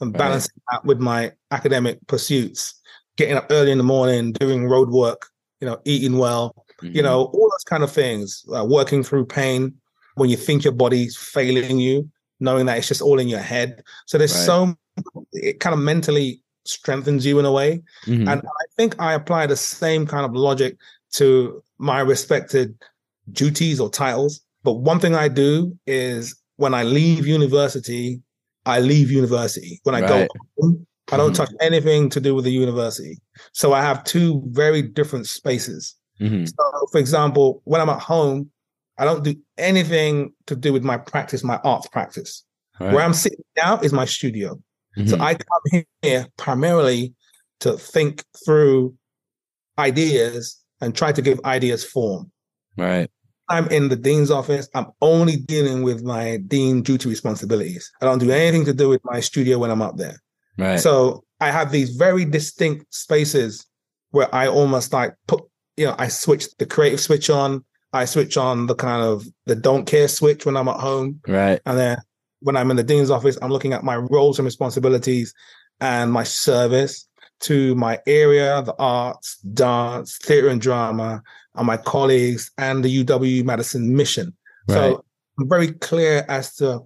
and 0.00 0.12
balancing 0.12 0.52
right. 0.70 0.82
that 0.82 0.86
with 0.86 0.98
my 0.98 1.32
academic 1.50 1.98
pursuits, 2.06 2.77
getting 3.18 3.36
up 3.36 3.48
early 3.50 3.70
in 3.70 3.78
the 3.78 3.84
morning, 3.84 4.32
doing 4.32 4.66
road 4.66 4.88
work, 4.88 5.26
you 5.60 5.66
know, 5.66 5.78
eating 5.84 6.16
well, 6.16 6.54
mm-hmm. 6.80 6.96
you 6.96 7.02
know, 7.02 7.24
all 7.24 7.50
those 7.50 7.64
kind 7.64 7.82
of 7.82 7.92
things, 7.92 8.44
uh, 8.56 8.64
working 8.64 9.02
through 9.02 9.26
pain 9.26 9.74
when 10.14 10.30
you 10.30 10.36
think 10.36 10.64
your 10.64 10.72
body's 10.72 11.16
failing 11.16 11.78
you, 11.78 12.08
knowing 12.40 12.64
that 12.66 12.78
it's 12.78 12.88
just 12.88 13.02
all 13.02 13.18
in 13.18 13.28
your 13.28 13.40
head. 13.40 13.82
So 14.06 14.16
there's 14.16 14.34
right. 14.34 14.46
so 14.46 14.74
it 15.32 15.60
kind 15.60 15.74
of 15.74 15.80
mentally 15.80 16.40
strengthens 16.64 17.26
you 17.26 17.38
in 17.38 17.44
a 17.44 17.52
way. 17.52 17.82
Mm-hmm. 18.06 18.28
And 18.28 18.40
I 18.40 18.64
think 18.76 18.94
I 19.00 19.14
apply 19.14 19.46
the 19.46 19.56
same 19.56 20.06
kind 20.06 20.24
of 20.24 20.32
logic 20.34 20.76
to 21.14 21.62
my 21.78 22.00
respected 22.00 22.74
duties 23.32 23.80
or 23.80 23.90
titles. 23.90 24.40
But 24.62 24.74
one 24.74 25.00
thing 25.00 25.14
I 25.14 25.28
do 25.28 25.76
is 25.86 26.36
when 26.56 26.74
I 26.74 26.84
leave 26.84 27.26
university, 27.26 28.20
I 28.64 28.80
leave 28.80 29.10
university. 29.10 29.80
When 29.82 29.94
I 29.94 30.00
right. 30.02 30.08
go 30.08 30.26
home, 30.60 30.86
I 31.10 31.16
don't 31.16 31.32
mm-hmm. 31.32 31.44
touch 31.44 31.50
anything 31.60 32.10
to 32.10 32.20
do 32.20 32.34
with 32.34 32.44
the 32.44 32.50
university. 32.50 33.18
So 33.52 33.72
I 33.72 33.82
have 33.82 34.04
two 34.04 34.42
very 34.46 34.82
different 34.82 35.26
spaces. 35.26 35.94
Mm-hmm. 36.20 36.46
So, 36.46 36.86
for 36.92 36.98
example, 36.98 37.62
when 37.64 37.80
I'm 37.80 37.88
at 37.88 38.00
home, 38.00 38.50
I 38.98 39.04
don't 39.04 39.24
do 39.24 39.34
anything 39.56 40.32
to 40.46 40.56
do 40.56 40.72
with 40.72 40.82
my 40.82 40.98
practice, 40.98 41.44
my 41.44 41.58
arts 41.64 41.88
practice. 41.88 42.44
Right. 42.80 42.92
Where 42.92 43.04
I'm 43.04 43.14
sitting 43.14 43.44
now 43.56 43.78
is 43.80 43.92
my 43.92 44.04
studio. 44.04 44.60
Mm-hmm. 44.96 45.06
So 45.06 45.18
I 45.18 45.34
come 45.34 45.84
here 46.02 46.26
primarily 46.36 47.14
to 47.60 47.76
think 47.76 48.24
through 48.44 48.94
ideas 49.78 50.58
and 50.80 50.94
try 50.94 51.12
to 51.12 51.22
give 51.22 51.40
ideas 51.44 51.84
form. 51.84 52.30
Right. 52.76 53.10
I'm 53.48 53.66
in 53.68 53.88
the 53.88 53.96
dean's 53.96 54.30
office. 54.30 54.68
I'm 54.74 54.86
only 55.00 55.36
dealing 55.36 55.82
with 55.82 56.02
my 56.02 56.38
dean 56.48 56.82
duty 56.82 57.08
responsibilities. 57.08 57.90
I 58.00 58.04
don't 58.04 58.18
do 58.18 58.30
anything 58.30 58.64
to 58.66 58.74
do 58.74 58.88
with 58.88 59.00
my 59.04 59.20
studio 59.20 59.58
when 59.58 59.70
I'm 59.70 59.82
up 59.82 59.96
there. 59.96 60.20
Right. 60.58 60.78
So 60.78 61.24
I 61.40 61.50
have 61.50 61.70
these 61.70 61.90
very 61.96 62.24
distinct 62.24 62.92
spaces 62.92 63.64
where 64.10 64.34
I 64.34 64.48
almost 64.48 64.92
like 64.92 65.14
put, 65.26 65.44
you 65.76 65.86
know, 65.86 65.94
I 65.98 66.08
switch 66.08 66.54
the 66.56 66.66
creative 66.66 67.00
switch 67.00 67.30
on. 67.30 67.64
I 67.92 68.04
switch 68.04 68.36
on 68.36 68.66
the 68.66 68.74
kind 68.74 69.02
of 69.02 69.26
the 69.46 69.54
don't 69.54 69.86
care 69.86 70.08
switch 70.08 70.44
when 70.44 70.56
I'm 70.56 70.68
at 70.68 70.80
home. 70.80 71.20
Right. 71.26 71.60
And 71.64 71.78
then 71.78 71.98
when 72.40 72.56
I'm 72.56 72.70
in 72.70 72.76
the 72.76 72.82
dean's 72.82 73.10
office, 73.10 73.38
I'm 73.40 73.50
looking 73.50 73.72
at 73.72 73.84
my 73.84 73.96
roles 73.96 74.38
and 74.38 74.44
responsibilities 74.44 75.32
and 75.80 76.12
my 76.12 76.24
service 76.24 77.08
to 77.40 77.74
my 77.76 78.00
area, 78.06 78.62
the 78.62 78.74
arts, 78.78 79.38
dance, 79.38 80.18
theater 80.18 80.48
and 80.48 80.60
drama, 80.60 81.22
and 81.54 81.66
my 81.66 81.76
colleagues 81.76 82.50
and 82.58 82.84
the 82.84 83.04
UW 83.04 83.44
Madison 83.44 83.94
mission. 83.94 84.36
Right. 84.68 84.74
So 84.74 85.04
I'm 85.38 85.48
very 85.48 85.72
clear 85.72 86.26
as 86.28 86.56
to 86.56 86.80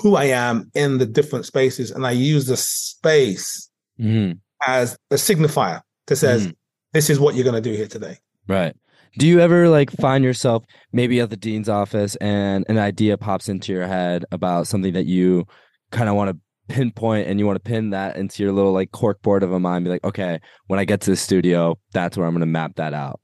who 0.00 0.16
I 0.16 0.24
am 0.24 0.70
in 0.74 0.98
the 0.98 1.06
different 1.06 1.46
spaces. 1.46 1.90
And 1.90 2.06
I 2.06 2.12
use 2.12 2.46
the 2.46 2.56
space 2.56 3.70
mm-hmm. 3.98 4.38
as 4.66 4.96
a 5.10 5.16
signifier 5.16 5.82
that 6.06 6.16
says, 6.16 6.42
mm-hmm. 6.42 6.52
this 6.92 7.10
is 7.10 7.20
what 7.20 7.34
you're 7.34 7.44
going 7.44 7.62
to 7.62 7.70
do 7.70 7.76
here 7.76 7.88
today. 7.88 8.18
Right. 8.48 8.74
Do 9.18 9.26
you 9.26 9.40
ever 9.40 9.68
like 9.68 9.90
find 9.90 10.24
yourself 10.24 10.64
maybe 10.92 11.20
at 11.20 11.30
the 11.30 11.36
dean's 11.36 11.68
office 11.68 12.16
and 12.16 12.64
an 12.68 12.78
idea 12.78 13.18
pops 13.18 13.48
into 13.48 13.72
your 13.72 13.86
head 13.86 14.24
about 14.32 14.66
something 14.66 14.94
that 14.94 15.04
you 15.04 15.46
kind 15.90 16.08
of 16.08 16.14
want 16.14 16.30
to 16.30 16.38
pinpoint 16.68 17.28
and 17.28 17.38
you 17.38 17.46
want 17.46 17.56
to 17.56 17.68
pin 17.68 17.90
that 17.90 18.16
into 18.16 18.42
your 18.42 18.52
little 18.52 18.72
like 18.72 18.92
cork 18.92 19.20
board 19.22 19.42
of 19.42 19.52
a 19.52 19.60
mind 19.60 19.84
be 19.84 19.90
like 19.90 20.04
okay 20.04 20.40
when 20.68 20.78
i 20.78 20.84
get 20.84 21.00
to 21.00 21.10
the 21.10 21.16
studio 21.16 21.76
that's 21.92 22.16
where 22.16 22.26
i'm 22.26 22.32
going 22.32 22.40
to 22.40 22.46
map 22.46 22.74
that 22.76 22.94
out 22.94 23.20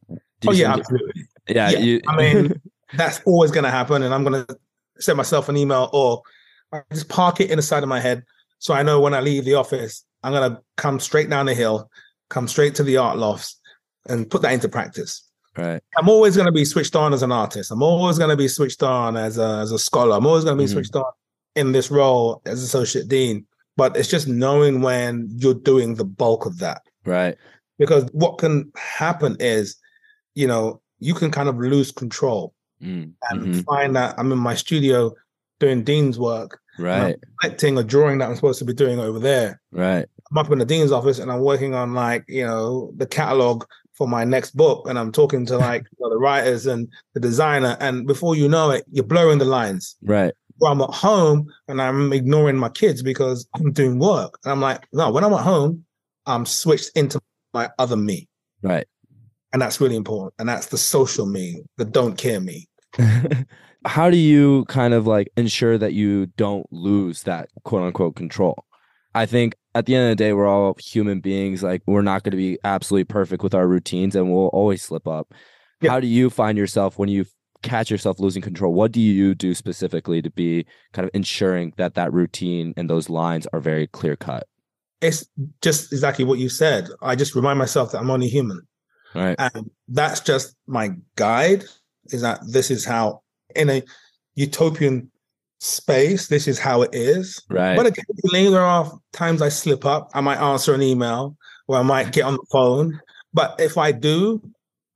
oh 0.46 0.52
yeah 0.52 0.74
absolutely 0.74 1.22
yeah, 1.48 1.70
yeah. 1.70 1.78
You... 1.78 2.00
i 2.08 2.16
mean 2.16 2.60
that's 2.94 3.20
always 3.24 3.50
going 3.50 3.64
to 3.64 3.70
happen 3.70 4.02
and 4.02 4.12
i'm 4.12 4.24
going 4.24 4.44
to 4.44 4.58
send 4.98 5.16
myself 5.16 5.48
an 5.48 5.56
email 5.56 5.88
or 5.92 6.20
I 6.72 6.82
just 6.92 7.08
park 7.08 7.40
it 7.40 7.50
in 7.50 7.56
the 7.56 7.62
side 7.62 7.82
of 7.82 7.88
my 7.88 8.00
head 8.00 8.24
so 8.58 8.74
i 8.74 8.82
know 8.82 9.00
when 9.00 9.14
i 9.14 9.20
leave 9.20 9.44
the 9.44 9.54
office 9.54 10.04
i'm 10.22 10.32
going 10.32 10.50
to 10.50 10.60
come 10.76 11.00
straight 11.00 11.30
down 11.30 11.46
the 11.46 11.54
hill 11.54 11.90
come 12.28 12.48
straight 12.48 12.74
to 12.76 12.82
the 12.82 12.96
art 12.96 13.18
lofts 13.18 13.60
and 14.08 14.30
put 14.30 14.42
that 14.42 14.52
into 14.52 14.68
practice 14.68 15.28
Right. 15.58 15.82
I'm 15.96 16.08
always 16.08 16.36
going 16.36 16.46
to 16.46 16.52
be 16.52 16.64
switched 16.64 16.94
on 16.94 17.12
as 17.12 17.22
an 17.24 17.32
artist. 17.32 17.72
I'm 17.72 17.82
always 17.82 18.16
going 18.16 18.30
to 18.30 18.36
be 18.36 18.46
switched 18.46 18.82
on 18.82 19.16
as 19.16 19.38
a, 19.38 19.58
as 19.58 19.72
a 19.72 19.78
scholar. 19.78 20.16
I'm 20.16 20.24
always 20.24 20.44
going 20.44 20.56
to 20.56 20.62
be 20.62 20.66
mm-hmm. 20.66 20.74
switched 20.74 20.94
on 20.94 21.10
in 21.56 21.72
this 21.72 21.90
role 21.90 22.40
as 22.46 22.62
associate 22.62 23.08
dean, 23.08 23.44
but 23.76 23.96
it's 23.96 24.08
just 24.08 24.28
knowing 24.28 24.82
when 24.82 25.28
you're 25.32 25.54
doing 25.54 25.96
the 25.96 26.04
bulk 26.04 26.46
of 26.46 26.58
that. 26.60 26.82
Right. 27.04 27.36
Because 27.76 28.08
what 28.12 28.38
can 28.38 28.70
happen 28.76 29.36
is, 29.40 29.76
you 30.36 30.46
know, 30.46 30.80
you 31.00 31.12
can 31.12 31.32
kind 31.32 31.48
of 31.48 31.58
lose 31.58 31.90
control 31.90 32.54
mm. 32.80 33.12
and 33.30 33.40
mm-hmm. 33.40 33.60
find 33.62 33.96
that 33.96 34.14
I'm 34.16 34.30
in 34.30 34.38
my 34.38 34.54
studio 34.54 35.12
doing 35.60 35.82
dean's 35.82 36.18
work. 36.18 36.60
Right. 36.78 37.16
Collecting 37.40 37.76
a 37.78 37.82
drawing 37.82 38.18
that 38.18 38.28
I'm 38.28 38.36
supposed 38.36 38.60
to 38.60 38.64
be 38.64 38.72
doing 38.72 39.00
over 39.00 39.18
there. 39.18 39.60
Right. 39.72 40.06
I'm 40.30 40.38
up 40.38 40.50
in 40.50 40.58
the 40.58 40.64
dean's 40.64 40.92
office 40.92 41.18
and 41.18 41.30
I'm 41.30 41.40
working 41.40 41.74
on 41.74 41.94
like, 41.94 42.24
you 42.28 42.44
know, 42.44 42.92
the 42.96 43.06
catalog 43.06 43.64
for 43.94 44.06
my 44.06 44.24
next 44.24 44.52
book. 44.52 44.86
And 44.88 44.98
I'm 44.98 45.10
talking 45.10 45.44
to 45.46 45.58
like 45.58 45.82
you 45.98 46.04
know, 46.04 46.10
the 46.10 46.18
writers 46.18 46.66
and 46.66 46.88
the 47.14 47.20
designer. 47.20 47.76
And 47.80 48.06
before 48.06 48.36
you 48.36 48.48
know 48.48 48.70
it, 48.70 48.84
you're 48.92 49.04
blurring 49.04 49.38
the 49.38 49.44
lines. 49.44 49.96
Right 50.02 50.32
or 50.60 50.70
I'm 50.70 50.80
at 50.80 50.90
home 50.90 51.52
and 51.68 51.80
I'm 51.80 52.12
ignoring 52.12 52.56
my 52.56 52.68
kids 52.68 53.02
because 53.02 53.46
I'm 53.54 53.72
doing 53.72 53.98
work. 53.98 54.38
And 54.44 54.52
I'm 54.52 54.60
like, 54.60 54.86
no, 54.92 55.10
when 55.10 55.24
I'm 55.24 55.32
at 55.32 55.40
home, 55.40 55.84
I'm 56.26 56.46
switched 56.46 56.90
into 56.96 57.20
my 57.54 57.70
other 57.78 57.96
me. 57.96 58.28
Right. 58.62 58.86
And 59.52 59.62
that's 59.62 59.80
really 59.80 59.96
important. 59.96 60.34
And 60.38 60.48
that's 60.48 60.66
the 60.66 60.78
social 60.78 61.26
me, 61.26 61.62
the 61.76 61.84
don't 61.84 62.18
care 62.18 62.40
me. 62.40 62.68
How 63.84 64.10
do 64.10 64.16
you 64.16 64.64
kind 64.66 64.94
of 64.94 65.06
like 65.06 65.28
ensure 65.36 65.78
that 65.78 65.92
you 65.92 66.26
don't 66.36 66.66
lose 66.72 67.22
that 67.24 67.48
quote 67.64 67.82
unquote 67.82 68.16
control? 68.16 68.64
I 69.14 69.26
think 69.26 69.54
at 69.74 69.86
the 69.86 69.94
end 69.94 70.04
of 70.04 70.10
the 70.10 70.24
day, 70.24 70.32
we're 70.32 70.46
all 70.46 70.76
human 70.78 71.20
beings. 71.20 71.62
Like, 71.62 71.82
we're 71.86 72.02
not 72.02 72.22
going 72.22 72.32
to 72.32 72.36
be 72.36 72.58
absolutely 72.64 73.04
perfect 73.04 73.42
with 73.42 73.54
our 73.54 73.66
routines 73.66 74.14
and 74.14 74.32
we'll 74.32 74.48
always 74.48 74.82
slip 74.82 75.06
up. 75.06 75.32
How 75.82 76.00
do 76.00 76.08
you 76.08 76.28
find 76.28 76.58
yourself 76.58 76.98
when 76.98 77.08
you 77.08 77.24
catch 77.62 77.90
yourself 77.90 78.20
losing 78.20 78.42
control, 78.42 78.72
what 78.72 78.92
do 78.92 79.00
you 79.00 79.34
do 79.34 79.54
specifically 79.54 80.22
to 80.22 80.30
be 80.30 80.66
kind 80.92 81.04
of 81.04 81.10
ensuring 81.14 81.72
that 81.76 81.94
that 81.94 82.12
routine 82.12 82.74
and 82.76 82.88
those 82.88 83.08
lines 83.08 83.46
are 83.52 83.60
very 83.60 83.86
clear 83.88 84.16
cut? 84.16 84.46
It's 85.00 85.28
just 85.62 85.92
exactly 85.92 86.24
what 86.24 86.38
you 86.38 86.48
said. 86.48 86.88
I 87.02 87.14
just 87.14 87.34
remind 87.34 87.58
myself 87.58 87.92
that 87.92 87.98
I'm 87.98 88.10
only 88.10 88.28
human. 88.28 88.66
Right. 89.14 89.36
And 89.38 89.70
that's 89.88 90.20
just 90.20 90.56
my 90.66 90.90
guide 91.16 91.64
is 92.06 92.22
that 92.22 92.40
this 92.46 92.70
is 92.70 92.84
how 92.84 93.22
in 93.54 93.70
a 93.70 93.82
utopian 94.34 95.10
space, 95.60 96.28
this 96.28 96.48
is 96.48 96.58
how 96.58 96.82
it 96.82 96.90
is. 96.92 97.42
Right. 97.50 97.76
But 97.76 97.86
occasionally 97.86 98.50
there 98.50 98.62
are 98.62 98.92
times 99.12 99.42
I 99.42 99.48
slip 99.48 99.84
up. 99.84 100.10
I 100.14 100.20
might 100.20 100.38
answer 100.38 100.74
an 100.74 100.82
email 100.82 101.36
or 101.66 101.76
I 101.78 101.82
might 101.82 102.12
get 102.12 102.24
on 102.24 102.34
the 102.34 102.46
phone. 102.50 103.00
But 103.34 103.56
if 103.60 103.76
I 103.76 103.92
do, 103.92 104.42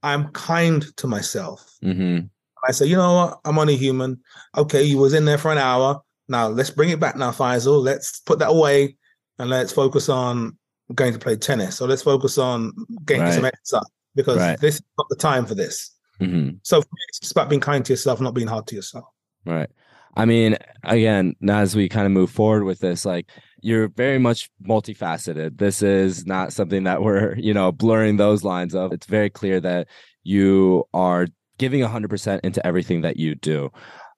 I'm 0.02 0.28
kind 0.28 0.84
to 0.96 1.06
myself. 1.06 1.70
Mm-hmm. 1.82 2.26
I 2.66 2.72
say, 2.72 2.86
you 2.86 2.96
know 2.96 3.14
what? 3.14 3.40
I'm 3.44 3.58
only 3.58 3.76
human. 3.76 4.20
Okay, 4.56 4.82
you 4.82 4.98
was 4.98 5.14
in 5.14 5.24
there 5.24 5.38
for 5.38 5.52
an 5.52 5.58
hour. 5.58 6.00
Now 6.28 6.48
let's 6.48 6.70
bring 6.70 6.90
it 6.90 7.00
back 7.00 7.16
now, 7.16 7.32
Faisal. 7.32 7.82
Let's 7.82 8.20
put 8.20 8.38
that 8.38 8.50
away 8.50 8.96
and 9.38 9.50
let's 9.50 9.72
focus 9.72 10.08
on 10.08 10.56
going 10.94 11.12
to 11.12 11.18
play 11.18 11.36
tennis. 11.36 11.76
So 11.76 11.86
let's 11.86 12.02
focus 12.02 12.38
on 12.38 12.72
getting 13.04 13.24
right. 13.24 13.34
some 13.34 13.44
exercise 13.44 13.90
because 14.14 14.38
right. 14.38 14.60
this 14.60 14.76
is 14.76 14.82
not 14.98 15.08
the 15.08 15.16
time 15.16 15.46
for 15.46 15.54
this. 15.54 15.90
Mm-hmm. 16.22 16.56
So 16.62 16.82
it's 17.08 17.20
just 17.20 17.32
about 17.32 17.48
being 17.48 17.60
kind 17.60 17.84
to 17.84 17.92
yourself, 17.92 18.20
not 18.20 18.34
being 18.34 18.48
hard 18.48 18.66
to 18.68 18.74
yourself. 18.74 19.04
Right. 19.44 19.70
I 20.14 20.24
mean, 20.26 20.56
again, 20.84 21.34
as 21.48 21.74
we 21.74 21.88
kind 21.88 22.06
of 22.06 22.12
move 22.12 22.30
forward 22.30 22.64
with 22.64 22.80
this, 22.80 23.04
like 23.04 23.30
you're 23.62 23.88
very 23.88 24.18
much 24.18 24.50
multifaceted. 24.66 25.58
This 25.58 25.82
is 25.82 26.26
not 26.26 26.52
something 26.52 26.84
that 26.84 27.02
we're, 27.02 27.34
you 27.38 27.54
know, 27.54 27.72
blurring 27.72 28.16
those 28.16 28.44
lines 28.44 28.74
of. 28.74 28.92
It's 28.92 29.06
very 29.06 29.30
clear 29.30 29.60
that 29.60 29.88
you 30.22 30.84
are 30.92 31.26
giving 31.58 31.80
100% 31.80 32.40
into 32.42 32.66
everything 32.66 33.02
that 33.02 33.16
you 33.16 33.34
do. 33.34 33.70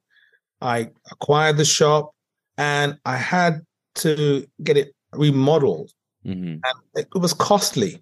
I 0.62 0.90
acquired 1.12 1.58
the 1.58 1.66
shop, 1.66 2.12
and 2.58 2.98
I 3.06 3.18
had 3.18 3.62
to 3.96 4.46
get 4.64 4.78
it 4.78 4.94
remodeled. 5.14 5.92
hmm 6.24 6.58
and 6.64 6.64
it 6.96 7.08
was 7.14 7.34
costly. 7.34 8.02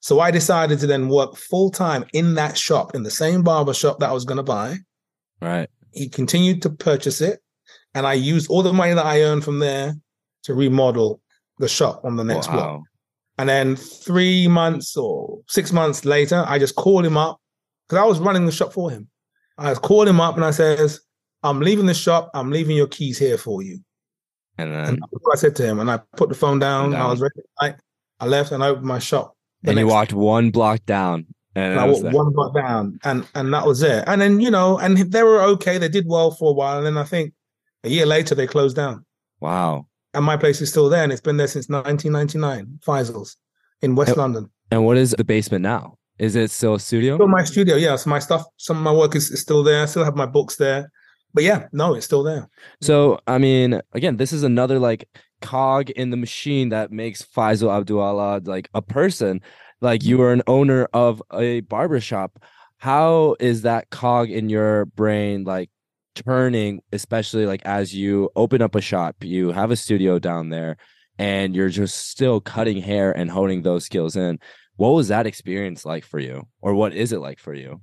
So 0.00 0.18
I 0.18 0.32
decided 0.32 0.80
to 0.80 0.86
then 0.86 1.08
work 1.08 1.36
full 1.36 1.70
time 1.70 2.04
in 2.12 2.34
that 2.34 2.58
shop, 2.58 2.94
in 2.94 3.04
the 3.04 3.10
same 3.10 3.42
barber 3.42 3.72
shop 3.72 4.00
that 4.00 4.10
I 4.10 4.12
was 4.12 4.24
going 4.24 4.38
to 4.38 4.42
buy. 4.42 4.78
Right. 5.40 5.68
He 5.92 6.08
continued 6.08 6.60
to 6.62 6.70
purchase 6.70 7.20
it, 7.20 7.40
and 7.94 8.06
I 8.06 8.14
used 8.14 8.50
all 8.50 8.62
the 8.62 8.72
money 8.72 8.94
that 8.94 9.04
I 9.06 9.22
earned 9.22 9.44
from 9.44 9.58
there 9.58 9.94
to 10.44 10.54
remodel 10.54 11.20
the 11.58 11.68
shop 11.68 12.04
on 12.04 12.16
the 12.16 12.24
next 12.24 12.48
block. 12.48 12.82
And 13.38 13.48
then 13.48 13.76
three 13.76 14.48
months 14.48 14.96
or 14.96 15.40
six 15.48 15.72
months 15.72 16.04
later, 16.04 16.44
I 16.46 16.58
just 16.58 16.74
called 16.76 17.04
him 17.04 17.16
up 17.16 17.40
because 17.88 18.02
I 18.02 18.06
was 18.06 18.18
running 18.18 18.46
the 18.46 18.52
shop 18.52 18.72
for 18.72 18.90
him. 18.90 19.08
I 19.58 19.74
called 19.74 20.08
him 20.08 20.20
up 20.20 20.36
and 20.36 20.44
I 20.44 20.50
says, 20.50 21.00
"I'm 21.42 21.60
leaving 21.60 21.86
the 21.86 21.94
shop. 21.94 22.30
I'm 22.34 22.50
leaving 22.50 22.76
your 22.76 22.86
keys 22.88 23.18
here 23.18 23.38
for 23.38 23.62
you." 23.62 23.80
And 24.58 24.72
then 24.72 24.88
And 24.88 25.02
I 25.32 25.36
said 25.36 25.56
to 25.56 25.64
him, 25.64 25.80
and 25.80 25.90
I 25.90 25.98
put 26.16 26.28
the 26.28 26.34
phone 26.34 26.58
down. 26.58 26.94
I 26.94 27.08
was 27.08 27.20
ready. 27.20 27.34
I, 27.60 27.74
I 28.20 28.26
left 28.26 28.52
and 28.52 28.62
I 28.62 28.68
opened 28.68 28.86
my 28.86 28.98
shop. 28.98 29.34
and 29.70 29.78
you 29.78 29.84
next 29.86 29.94
walked 29.94 30.12
one 30.12 30.50
block 30.50 30.84
down. 30.86 31.26
And, 31.54 31.72
And 31.72 31.80
I 31.80 31.86
walked 31.86 32.04
one 32.14 32.32
block 32.32 32.54
down, 32.54 32.98
and 33.04 33.26
and 33.34 33.52
that 33.54 33.66
was 33.66 33.82
it. 33.82 34.04
And 34.06 34.20
then 34.20 34.40
you 34.40 34.50
know, 34.50 34.78
and 34.78 34.96
they 34.98 35.22
were 35.22 35.42
okay. 35.42 35.78
They 35.78 35.88
did 35.88 36.06
well 36.06 36.30
for 36.30 36.50
a 36.50 36.54
while, 36.54 36.78
and 36.78 36.86
then 36.86 36.98
I 36.98 37.04
think 37.04 37.32
a 37.84 37.88
year 37.88 38.06
later 38.06 38.34
they 38.34 38.46
closed 38.46 38.76
down. 38.76 39.04
Wow. 39.40 39.86
And 40.14 40.24
my 40.24 40.36
place 40.36 40.60
is 40.60 40.68
still 40.68 40.88
there, 40.88 41.02
and 41.02 41.12
it's 41.12 41.20
been 41.20 41.36
there 41.36 41.48
since 41.48 41.68
1999. 41.68 42.80
Faisal's 42.86 43.36
in 43.80 43.94
West 43.96 44.10
Yep. 44.10 44.16
London. 44.18 44.50
And 44.70 44.84
what 44.84 44.96
is 44.96 45.14
the 45.16 45.24
basement 45.24 45.62
now? 45.62 45.96
Is 46.18 46.36
it 46.36 46.50
still 46.50 46.74
a 46.74 46.80
studio? 46.80 47.16
Still 47.16 47.28
my 47.28 47.44
studio, 47.44 47.76
yeah. 47.76 47.96
So 47.96 48.10
my 48.10 48.18
stuff, 48.18 48.44
some 48.56 48.76
of 48.76 48.82
my 48.82 48.92
work 48.92 49.14
is, 49.16 49.30
is 49.30 49.40
still 49.40 49.62
there. 49.62 49.82
I 49.82 49.86
still 49.86 50.04
have 50.04 50.14
my 50.14 50.26
books 50.26 50.56
there, 50.56 50.90
but 51.34 51.42
yeah, 51.44 51.66
no, 51.72 51.94
it's 51.94 52.06
still 52.06 52.22
there. 52.22 52.48
So, 52.80 53.18
I 53.26 53.38
mean, 53.38 53.80
again, 53.92 54.18
this 54.18 54.32
is 54.32 54.42
another 54.42 54.78
like 54.78 55.08
cog 55.40 55.90
in 55.90 56.10
the 56.10 56.16
machine 56.16 56.68
that 56.68 56.92
makes 56.92 57.22
Faisal 57.22 57.68
Abdu'Allah 57.68 58.46
like 58.46 58.68
a 58.74 58.82
person. 58.82 59.40
Like 59.80 60.04
you 60.04 60.20
are 60.22 60.32
an 60.32 60.42
owner 60.46 60.88
of 60.92 61.22
a 61.32 61.60
barbershop. 61.60 62.38
How 62.76 63.36
is 63.40 63.62
that 63.62 63.90
cog 63.90 64.30
in 64.30 64.48
your 64.48 64.84
brain 64.84 65.44
like 65.44 65.70
turning, 66.14 66.80
especially 66.92 67.46
like 67.46 67.62
as 67.64 67.94
you 67.94 68.30
open 68.36 68.62
up 68.62 68.74
a 68.74 68.80
shop, 68.80 69.16
you 69.22 69.50
have 69.52 69.70
a 69.70 69.76
studio 69.76 70.18
down 70.18 70.50
there, 70.50 70.76
and 71.18 71.54
you're 71.54 71.68
just 71.68 72.08
still 72.08 72.40
cutting 72.40 72.80
hair 72.80 73.12
and 73.12 73.30
honing 73.30 73.62
those 73.62 73.84
skills 73.84 74.16
in? 74.16 74.38
What 74.76 74.90
was 74.90 75.08
that 75.08 75.26
experience 75.26 75.84
like 75.84 76.04
for 76.04 76.18
you? 76.18 76.48
Or 76.60 76.74
what 76.74 76.94
is 76.94 77.12
it 77.12 77.20
like 77.20 77.38
for 77.38 77.54
you? 77.54 77.80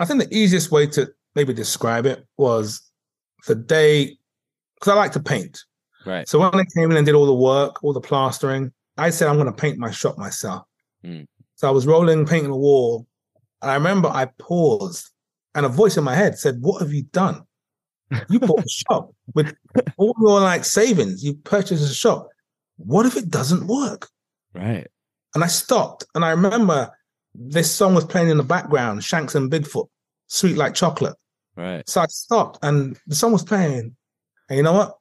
I 0.00 0.04
think 0.04 0.22
the 0.22 0.36
easiest 0.36 0.70
way 0.70 0.86
to 0.88 1.08
maybe 1.34 1.52
describe 1.52 2.06
it 2.06 2.26
was 2.36 2.80
the 3.46 3.54
day, 3.54 4.16
because 4.74 4.92
I 4.92 4.96
like 4.96 5.12
to 5.12 5.20
paint. 5.20 5.60
Right. 6.06 6.28
So 6.28 6.38
when 6.38 6.54
I 6.54 6.64
came 6.76 6.90
in 6.90 6.96
and 6.96 7.06
did 7.06 7.14
all 7.14 7.26
the 7.26 7.34
work, 7.34 7.82
all 7.82 7.92
the 7.92 8.00
plastering, 8.00 8.72
I 8.96 9.10
said 9.10 9.28
I'm 9.28 9.36
going 9.36 9.46
to 9.46 9.52
paint 9.52 9.78
my 9.78 9.90
shop 9.90 10.18
myself. 10.18 10.64
Mm. 11.04 11.26
So 11.56 11.68
I 11.68 11.70
was 11.70 11.86
rolling, 11.86 12.26
painting 12.26 12.50
the 12.50 12.56
wall, 12.56 13.06
and 13.62 13.70
I 13.70 13.74
remember 13.74 14.08
I 14.08 14.26
paused, 14.38 15.10
and 15.54 15.64
a 15.64 15.68
voice 15.68 15.96
in 15.96 16.04
my 16.04 16.14
head 16.14 16.38
said, 16.38 16.58
"What 16.60 16.82
have 16.82 16.92
you 16.92 17.04
done? 17.04 17.42
You 18.28 18.40
bought 18.40 18.64
a 18.64 18.68
shop 18.68 19.12
with 19.34 19.54
all 19.96 20.14
your 20.20 20.40
like 20.40 20.64
savings. 20.64 21.24
You 21.24 21.34
purchased 21.34 21.90
a 21.90 21.94
shop. 21.94 22.28
What 22.76 23.06
if 23.06 23.16
it 23.16 23.28
doesn't 23.30 23.66
work?" 23.66 24.08
Right. 24.54 24.86
And 25.34 25.42
I 25.42 25.48
stopped, 25.48 26.04
and 26.14 26.24
I 26.24 26.30
remember 26.30 26.90
this 27.34 27.70
song 27.70 27.94
was 27.94 28.04
playing 28.04 28.30
in 28.30 28.36
the 28.36 28.42
background, 28.44 29.02
Shanks 29.02 29.34
and 29.34 29.50
Bigfoot, 29.50 29.88
"Sweet 30.28 30.56
Like 30.56 30.74
Chocolate." 30.74 31.16
Right. 31.56 31.88
So 31.88 32.00
I 32.00 32.06
stopped, 32.06 32.58
and 32.62 32.96
the 33.06 33.14
song 33.14 33.32
was 33.32 33.42
playing, 33.44 33.96
and 34.48 34.56
you 34.56 34.62
know 34.62 34.72
what? 34.72 34.96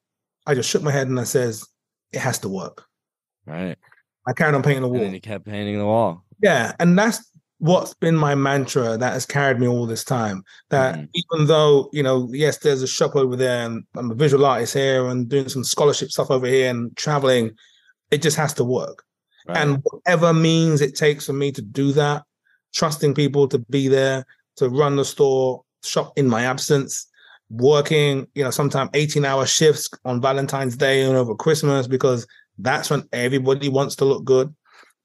I 0.45 0.55
just 0.55 0.69
shook 0.69 0.83
my 0.83 0.91
head 0.91 1.07
and 1.07 1.19
I 1.19 1.23
says, 1.23 1.65
"It 2.11 2.19
has 2.19 2.39
to 2.39 2.49
work." 2.49 2.83
Right. 3.45 3.77
I 4.25 4.33
carried 4.33 4.55
on 4.55 4.63
painting 4.63 4.81
the 4.81 4.87
And 4.87 4.95
wall. 4.95 5.03
then 5.03 5.13
you 5.13 5.21
kept 5.21 5.45
painting 5.45 5.77
the 5.77 5.85
wall. 5.85 6.23
Yeah, 6.41 6.73
and 6.79 6.97
that's 6.97 7.19
what's 7.63 7.93
been 7.93 8.15
my 8.15 8.35
mantra 8.35 8.97
that 8.97 9.13
has 9.13 9.25
carried 9.25 9.57
me 9.57 9.67
all 9.67 9.85
this 9.85 10.03
time. 10.03 10.43
That 10.69 10.95
Mhm. 10.95 11.09
even 11.13 11.47
though 11.47 11.89
you 11.93 12.03
know, 12.03 12.27
yes, 12.33 12.57
there's 12.57 12.81
a 12.81 12.87
shop 12.87 13.15
over 13.15 13.37
there, 13.37 13.65
and 13.65 13.85
I'm 13.95 14.11
a 14.11 14.15
visual 14.15 14.45
artist 14.45 14.73
here, 14.73 15.07
and 15.07 15.29
doing 15.29 15.47
some 15.47 15.63
scholarship 15.63 16.11
stuff 16.11 16.29
over 16.29 16.45
here, 16.45 16.69
and 16.69 16.95
traveling, 16.97 17.51
it 18.11 18.21
just 18.21 18.35
has 18.35 18.53
to 18.55 18.65
work. 18.65 19.05
Right. 19.47 19.57
And 19.57 19.81
whatever 19.83 20.33
means 20.33 20.81
it 20.81 20.95
takes 20.95 21.25
for 21.25 21.33
me 21.33 21.53
to 21.53 21.61
do 21.61 21.93
that, 21.93 22.23
trusting 22.73 23.13
people 23.13 23.47
to 23.47 23.59
be 23.59 23.87
there 23.87 24.25
to 24.57 24.69
run 24.69 24.97
the 24.97 25.05
store, 25.05 25.63
shop 25.83 26.11
in 26.17 26.27
my 26.27 26.43
absence, 26.43 27.07
working, 27.49 28.27
you 28.35 28.43
know, 28.43 28.51
sometimes 28.51 28.89
18 28.93 29.23
hour 29.23 29.45
shifts 29.45 29.89
on 30.03 30.21
Valentine's 30.21 30.75
Day 30.75 31.01
and 31.03 31.15
over 31.15 31.33
Christmas 31.33 31.87
because 31.87 32.27
that's 32.57 32.89
when 32.89 33.07
everybody 33.13 33.69
wants 33.69 33.95
to 33.95 34.05
look 34.05 34.25
good. 34.25 34.53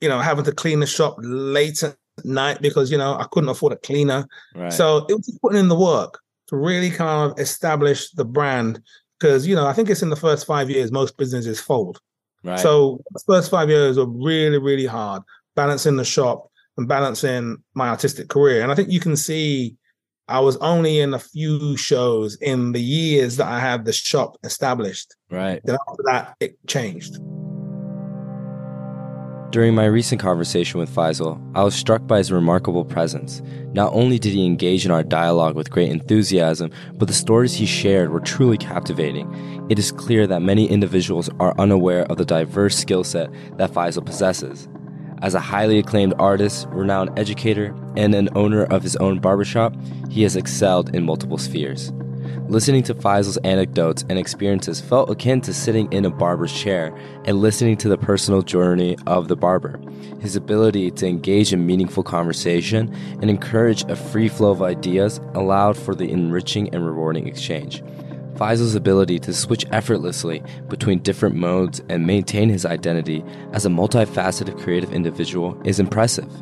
You 0.00 0.08
know, 0.08 0.18
having 0.18 0.44
to 0.44 0.52
clean 0.52 0.80
the 0.80 0.86
shop 0.86 1.16
late 1.20 1.82
at 1.82 1.96
night 2.24 2.60
because, 2.60 2.90
you 2.90 2.98
know, 2.98 3.14
I 3.14 3.26
couldn't 3.30 3.48
afford 3.48 3.72
a 3.72 3.76
cleaner. 3.76 4.26
right. 4.54 4.72
So 4.72 5.06
it 5.08 5.14
was 5.14 5.26
just 5.26 5.40
putting 5.40 5.58
in 5.58 5.68
the 5.68 5.78
work 5.78 6.20
to 6.48 6.56
really 6.56 6.90
kind 6.90 7.30
of 7.30 7.38
establish 7.38 8.10
the 8.10 8.24
brand. 8.24 8.80
Because, 9.18 9.46
you 9.46 9.54
know, 9.54 9.66
I 9.66 9.72
think 9.72 9.90
it's 9.90 10.02
in 10.02 10.10
the 10.10 10.16
first 10.16 10.46
five 10.46 10.70
years 10.70 10.92
most 10.92 11.16
businesses 11.16 11.60
fold. 11.60 12.00
right. 12.44 12.58
So 12.58 13.00
the 13.12 13.22
first 13.26 13.50
five 13.50 13.68
years 13.68 13.96
were 13.96 14.06
really, 14.06 14.58
really 14.58 14.86
hard, 14.86 15.22
balancing 15.56 15.96
the 15.96 16.04
shop 16.04 16.50
and 16.76 16.86
balancing 16.86 17.62
my 17.74 17.88
artistic 17.88 18.28
career. 18.28 18.62
And 18.62 18.70
I 18.70 18.74
think 18.74 18.90
you 18.90 19.00
can 19.00 19.16
see 19.16 19.76
I 20.28 20.40
was 20.40 20.56
only 20.58 21.00
in 21.00 21.14
a 21.14 21.18
few 21.18 21.76
shows 21.76 22.36
in 22.36 22.72
the 22.72 22.82
years 22.82 23.36
that 23.38 23.46
I 23.46 23.58
had 23.58 23.84
the 23.84 23.92
shop 23.92 24.36
established. 24.44 25.14
right. 25.30 25.60
Then 25.64 25.78
after 25.88 26.02
that, 26.06 26.36
it 26.38 26.58
changed. 26.66 27.18
During 29.50 29.74
my 29.74 29.86
recent 29.86 30.20
conversation 30.20 30.78
with 30.78 30.94
Faisal, 30.94 31.40
I 31.54 31.64
was 31.64 31.74
struck 31.74 32.06
by 32.06 32.18
his 32.18 32.30
remarkable 32.30 32.84
presence. 32.84 33.40
Not 33.72 33.94
only 33.94 34.18
did 34.18 34.34
he 34.34 34.44
engage 34.44 34.84
in 34.84 34.90
our 34.90 35.02
dialogue 35.02 35.56
with 35.56 35.70
great 35.70 35.90
enthusiasm, 35.90 36.70
but 36.98 37.08
the 37.08 37.14
stories 37.14 37.54
he 37.54 37.64
shared 37.64 38.10
were 38.10 38.20
truly 38.20 38.58
captivating. 38.58 39.66
It 39.70 39.78
is 39.78 39.90
clear 39.90 40.26
that 40.26 40.42
many 40.42 40.68
individuals 40.68 41.30
are 41.40 41.58
unaware 41.58 42.02
of 42.10 42.18
the 42.18 42.26
diverse 42.26 42.76
skill 42.76 43.04
set 43.04 43.30
that 43.56 43.72
Faisal 43.72 44.04
possesses. 44.04 44.68
As 45.22 45.34
a 45.34 45.40
highly 45.40 45.78
acclaimed 45.78 46.12
artist, 46.18 46.68
renowned 46.68 47.18
educator, 47.18 47.74
and 47.96 48.14
an 48.14 48.28
owner 48.34 48.64
of 48.64 48.82
his 48.82 48.96
own 48.96 49.18
barbershop, 49.18 49.74
he 50.10 50.24
has 50.24 50.36
excelled 50.36 50.94
in 50.94 51.06
multiple 51.06 51.38
spheres. 51.38 51.90
Listening 52.48 52.82
to 52.84 52.94
Faisal's 52.94 53.36
anecdotes 53.38 54.06
and 54.08 54.18
experiences 54.18 54.80
felt 54.80 55.10
akin 55.10 55.42
to 55.42 55.52
sitting 55.52 55.92
in 55.92 56.06
a 56.06 56.10
barber's 56.10 56.50
chair 56.50 56.96
and 57.26 57.42
listening 57.42 57.76
to 57.76 57.90
the 57.90 57.98
personal 57.98 58.40
journey 58.40 58.96
of 59.06 59.28
the 59.28 59.36
barber. 59.36 59.78
His 60.20 60.34
ability 60.34 60.90
to 60.92 61.06
engage 61.06 61.52
in 61.52 61.66
meaningful 61.66 62.02
conversation 62.02 62.90
and 63.20 63.28
encourage 63.28 63.82
a 63.90 63.96
free 63.96 64.28
flow 64.28 64.50
of 64.50 64.62
ideas 64.62 65.20
allowed 65.34 65.76
for 65.76 65.94
the 65.94 66.10
enriching 66.10 66.74
and 66.74 66.86
rewarding 66.86 67.28
exchange. 67.28 67.82
Faisal's 68.36 68.74
ability 68.74 69.18
to 69.18 69.34
switch 69.34 69.66
effortlessly 69.70 70.42
between 70.68 71.00
different 71.00 71.34
modes 71.34 71.82
and 71.90 72.06
maintain 72.06 72.48
his 72.48 72.64
identity 72.64 73.22
as 73.52 73.66
a 73.66 73.68
multifaceted 73.68 74.58
creative 74.58 74.94
individual 74.94 75.60
is 75.66 75.78
impressive. 75.78 76.32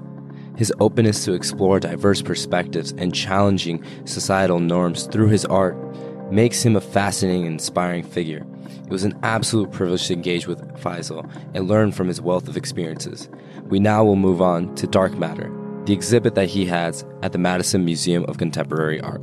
His 0.57 0.73
openness 0.81 1.25
to 1.25 1.35
explore 1.35 1.79
diverse 1.79 2.23
perspectives 2.23 2.93
and 2.93 3.15
challenging 3.15 3.85
societal 4.07 4.59
norms 4.59 5.07
through 5.07 5.29
his 5.29 5.45
art 5.45 5.77
makes 6.33 6.65
him 6.65 6.77
a 6.77 6.81
fascinating 6.81 7.43
and 7.43 7.53
inspiring 7.53 8.03
figure. 8.03 8.45
It 8.85 8.91
was 8.91 9.05
an 9.05 9.19
absolute 9.23 9.71
privilege 9.71 10.07
to 10.07 10.15
engage 10.15 10.47
with 10.47 10.61
Faisal 10.81 11.31
and 11.55 11.69
learn 11.69 11.93
from 11.93 12.09
his 12.09 12.21
wealth 12.21 12.49
of 12.49 12.57
experiences. 12.57 13.29
We 13.65 13.79
now 13.79 14.05
will 14.05 14.17
move 14.17 14.41
on 14.41 14.75
to 14.77 14.87
Dark 14.87 15.17
Matter, 15.17 15.53
the 15.85 15.93
exhibit 15.93 16.35
that 16.35 16.49
he 16.49 16.65
has 16.67 17.05
at 17.23 17.33
the 17.33 17.39
Madison 17.39 17.85
Museum 17.85 18.25
of 18.25 18.39
Contemporary 18.39 19.01
Art. 19.01 19.21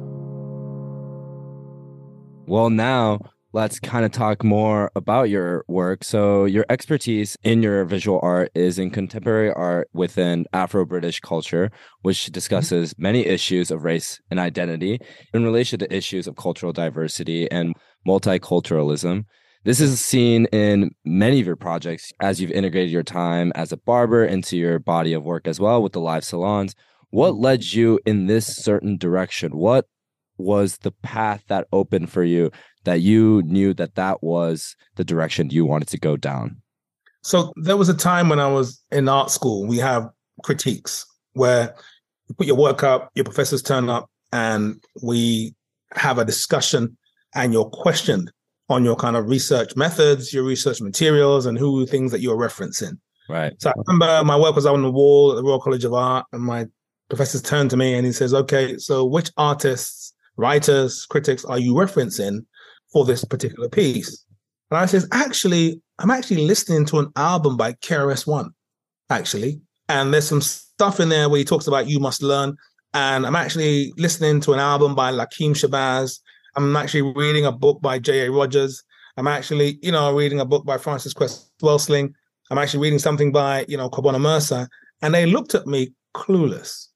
Well, 2.46 2.69
now 2.69 3.19
let's 3.54 3.80
kind 3.80 4.04
of 4.04 4.12
talk 4.12 4.44
more 4.44 4.92
about 4.96 5.30
your 5.30 5.63
work. 5.68 6.04
So, 6.04 6.46
your 6.46 6.66
expertise 6.70 7.38
in 7.44 7.62
your 7.62 7.86
visual 7.86 8.20
art 8.24 8.52
is 8.56 8.80
in 8.80 8.89
contemporary 8.89 9.52
art 9.52 9.89
within 9.94 10.46
Afro 10.54 10.86
British 10.86 11.20
culture, 11.20 11.72
which 12.02 12.24
mm-hmm. 12.24 12.34
discusses 12.34 12.96
many 12.98 13.26
issues 13.26 13.72
of 13.72 13.84
race 13.84 14.20
and 14.32 14.39
identity 14.39 15.00
in 15.34 15.44
relation 15.44 15.80
to 15.80 15.96
issues 15.96 16.28
of 16.28 16.36
cultural 16.36 16.74
diversity 16.74 17.50
and 17.52 17.76
multiculturalism. 18.08 19.26
This 19.63 19.80
is 19.80 20.02
seen 20.02 20.46
in 20.48 20.92
many 21.06 21.39
of 21.39 21.46
your 21.46 21.56
projects 21.56 22.12
as 22.20 22.42
you've 22.42 22.52
integrated 22.52 22.92
your 22.92 23.04
time 23.04 23.54
as 23.56 23.72
a 23.72 23.78
barber 23.78 24.26
into 24.26 24.58
your 24.58 24.78
body 24.78 25.13
of 25.13 25.24
work 25.24 25.48
as 25.48 25.60
well 25.60 25.82
with 25.82 25.94
the 25.94 26.02
live 26.02 26.26
salons. 26.26 26.76
What 27.12 27.36
led 27.36 27.63
you 27.72 28.00
in 28.06 28.26
this 28.26 28.48
certain 28.48 28.98
direction? 28.98 29.56
What 29.56 29.86
was 30.38 30.80
the 30.80 30.92
path 30.92 31.44
that 31.48 31.68
opened 31.72 32.12
for 32.12 32.24
you 32.24 32.52
that 32.84 33.02
you 33.02 33.41
knew 33.43 33.74
that 33.76 33.96
that 33.96 34.24
was 34.24 34.76
the 34.96 35.04
direction 35.04 35.50
you 35.50 35.65
wanted 35.65 35.88
to 35.89 36.00
go 36.00 36.17
down? 36.17 36.62
So 37.22 37.54
there 37.56 37.78
was 37.78 37.89
a 37.89 37.93
time 37.93 38.30
when 38.30 38.39
I 38.39 38.48
was 38.48 38.84
in 38.91 39.08
art 39.08 39.32
school, 39.32 39.65
we 39.65 39.78
have 39.78 40.10
critiques 40.43 41.06
where 41.34 41.74
you 42.28 42.36
put 42.36 42.48
your 42.48 42.58
work 42.58 42.84
up, 42.84 43.10
your 43.15 43.26
professors 43.26 43.62
turn 43.62 43.89
up, 43.89 44.10
and 44.32 44.84
we 45.02 45.56
have 45.93 46.17
a 46.17 46.26
discussion 46.26 46.98
and 47.36 47.54
you're 47.54 47.69
questioned 47.69 48.32
on 48.69 48.84
your 48.84 48.96
kind 48.96 49.15
of 49.15 49.28
research 49.28 49.76
methods, 49.76 50.34
your 50.34 50.43
research 50.43 50.82
materials, 50.82 51.46
and 51.46 51.58
who 51.58 51.86
things 51.86 52.12
that 52.12 52.22
you're 52.22 52.38
referencing. 52.38 52.98
Right. 53.30 53.54
So 53.62 53.69
I 53.69 53.74
remember 53.88 54.24
my 54.26 54.38
work 54.38 54.56
was 54.56 54.65
on 54.65 54.82
the 54.82 54.91
wall 54.91 55.32
at 55.32 55.36
the 55.36 55.43
Royal 55.43 55.62
College 55.62 55.86
of 55.86 55.93
Art, 55.93 56.26
and 56.34 56.41
my 56.41 56.67
professors 57.10 57.41
turned 57.41 57.69
to 57.69 57.78
me 57.78 57.93
and 57.96 58.06
he 58.06 58.12
says, 58.12 58.34
Okay, 58.34 58.78
so 58.78 59.06
which 59.06 59.32
artists, 59.38 60.13
writers, 60.36 61.06
critics 61.06 61.46
are 61.46 61.60
you 61.60 61.74
referencing 61.74 62.46
for 62.93 63.03
this 63.03 63.25
particular 63.25 63.67
piece? 63.67 64.25
And 64.71 64.79
I 64.79 64.86
says, 64.86 65.08
actually, 65.12 65.82
I'm 65.99 66.12
actually 66.12 66.45
listening 66.47 66.86
to 66.88 66.99
an 66.99 67.12
album 67.15 67.58
by 67.58 67.73
KRS 67.73 68.25
One, 68.25 68.51
actually. 69.10 69.60
And 69.89 70.13
there's 70.13 70.27
some 70.27 70.41
stuff 70.41 70.99
in 70.99 71.10
there 71.10 71.29
where 71.29 71.39
he 71.39 71.45
talks 71.45 71.67
about 71.67 71.88
you 71.88 71.99
must 71.99 72.23
learn. 72.23 72.56
And 72.93 73.25
I'm 73.25 73.36
actually 73.36 73.93
listening 73.97 74.39
to 74.41 74.53
an 74.53 74.60
album 74.60 74.95
by 74.95 75.12
Lakim 75.12 75.51
Shabazz. 75.51 76.19
I'm 76.56 76.75
actually 76.75 77.13
reading 77.15 77.45
a 77.45 77.51
book 77.51 77.82
by 77.82 77.99
J.A. 77.99 78.32
Rogers. 78.32 78.84
I'm 79.17 79.27
actually, 79.27 79.79
you 79.82 79.91
know, 79.91 80.13
reading 80.15 80.39
a 80.39 80.45
book 80.45 80.65
by 80.65 80.77
Frances 80.77 81.13
Cress 81.13 81.49
Welsing. 81.62 82.13
I'm 82.49 82.58
actually 82.58 82.82
reading 82.82 82.99
something 82.99 83.32
by, 83.32 83.65
you 83.67 83.77
know, 83.77 83.89
Kobena 83.89 84.19
Mercer. 84.19 84.67
And 85.01 85.13
they 85.13 85.25
looked 85.25 85.56
at 85.56 85.67
me 85.67 85.93
clueless. 86.15 86.88